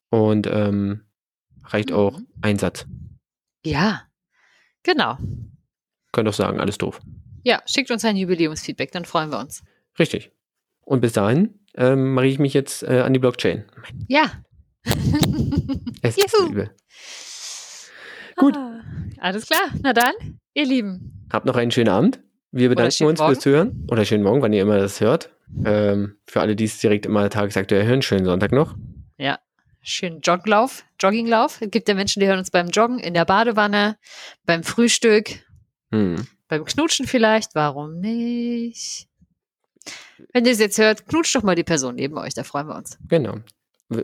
und 0.09 0.47
ähm, 0.47 1.05
reicht 1.63 1.91
auch 1.91 2.19
Mhm. 2.19 2.27
ein 2.41 2.57
Satz. 2.59 2.85
Ja, 3.65 4.03
genau. 4.83 5.17
Könnt 6.11 6.27
auch 6.29 6.33
sagen, 6.33 6.59
alles 6.59 6.77
doof. 6.77 6.99
Ja, 7.43 7.61
schickt 7.65 7.91
uns 7.91 8.03
ein 8.03 8.17
Jubiläumsfeedback, 8.17 8.91
dann 8.91 9.05
freuen 9.05 9.29
wir 9.31 9.39
uns. 9.39 9.63
Richtig. 9.99 10.31
Und 10.81 11.01
bis 11.01 11.13
dahin 11.13 11.59
ähm, 11.77 12.13
mache 12.13 12.27
ich 12.27 12.39
mich 12.39 12.53
jetzt 12.53 12.83
äh, 12.83 12.99
an 13.01 13.13
die 13.13 13.19
Blockchain. 13.19 13.65
Ja. 14.07 14.31
Es 16.01 16.17
ist 16.17 16.35
übel. 16.47 16.69
Gut. 18.35 18.55
Ah, 18.55 18.81
alles 19.19 19.47
klar. 19.47 19.61
Na 19.81 19.93
dann, 19.93 20.13
ihr 20.53 20.65
Lieben. 20.65 21.27
Habt 21.31 21.45
noch 21.45 21.55
einen 21.55 21.71
schönen 21.71 21.89
Abend. 21.89 22.19
Wir 22.51 22.69
bedanken 22.69 23.05
uns 23.05 23.19
fürs 23.19 23.39
Zuhören. 23.39 23.85
Oder 23.91 24.05
schönen 24.05 24.23
Morgen, 24.23 24.41
wann 24.41 24.53
ihr 24.53 24.61
immer 24.61 24.77
das 24.77 25.01
hört. 25.01 25.31
Ähm, 25.65 26.17
für 26.27 26.39
alle, 26.41 26.55
die 26.55 26.65
es 26.65 26.77
direkt 26.79 27.05
immer 27.05 27.29
tagesaktuell 27.29 27.85
hören, 27.85 28.01
schönen 28.01 28.25
Sonntag 28.25 28.51
noch. 28.51 28.75
Ja. 29.17 29.39
Schönen 29.81 30.19
Jogglauf, 30.21 30.83
Jogginglauf. 31.01 31.61
Es 31.61 31.71
gibt 31.71 31.87
ja 31.87 31.95
Menschen, 31.95 32.19
die 32.19 32.27
hören 32.27 32.39
uns 32.39 32.51
beim 32.51 32.67
Joggen, 32.69 32.99
in 32.99 33.13
der 33.13 33.25
Badewanne, 33.25 33.97
beim 34.45 34.63
Frühstück, 34.63 35.29
Hm. 35.91 36.27
beim 36.49 36.65
Knutschen 36.65 37.07
vielleicht. 37.07 37.55
Warum 37.55 37.99
nicht? 37.99 39.07
Wenn 40.33 40.45
ihr 40.45 40.51
es 40.51 40.59
jetzt 40.59 40.77
hört, 40.77 41.07
knutscht 41.07 41.35
doch 41.35 41.43
mal 41.43 41.55
die 41.55 41.63
Person 41.63 41.95
neben 41.95 42.17
euch, 42.17 42.33
da 42.33 42.43
freuen 42.43 42.67
wir 42.67 42.75
uns. 42.75 42.97
Genau. 43.07 43.35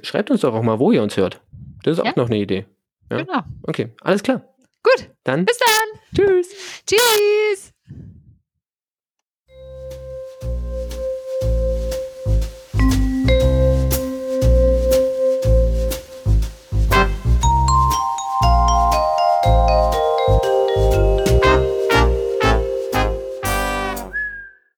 Schreibt 0.01 0.31
uns 0.31 0.41
doch 0.41 0.53
auch 0.53 0.63
mal, 0.63 0.79
wo 0.79 0.91
ihr 0.91 1.03
uns 1.03 1.17
hört. 1.17 1.41
Das 1.83 1.93
ist 1.93 1.99
auch 1.99 2.05
Ja. 2.05 2.13
noch 2.15 2.27
eine 2.29 2.37
Idee. 2.37 2.65
Ja. 3.11 3.17
Genau. 3.23 3.41
Okay, 3.63 3.89
alles 4.01 4.23
klar. 4.23 4.41
Gut, 4.83 5.09
Dann 5.23 5.45
bis 5.45 5.57
dann. 5.59 5.99
tschüss. 6.15 6.49
Tschüss. 6.85 7.72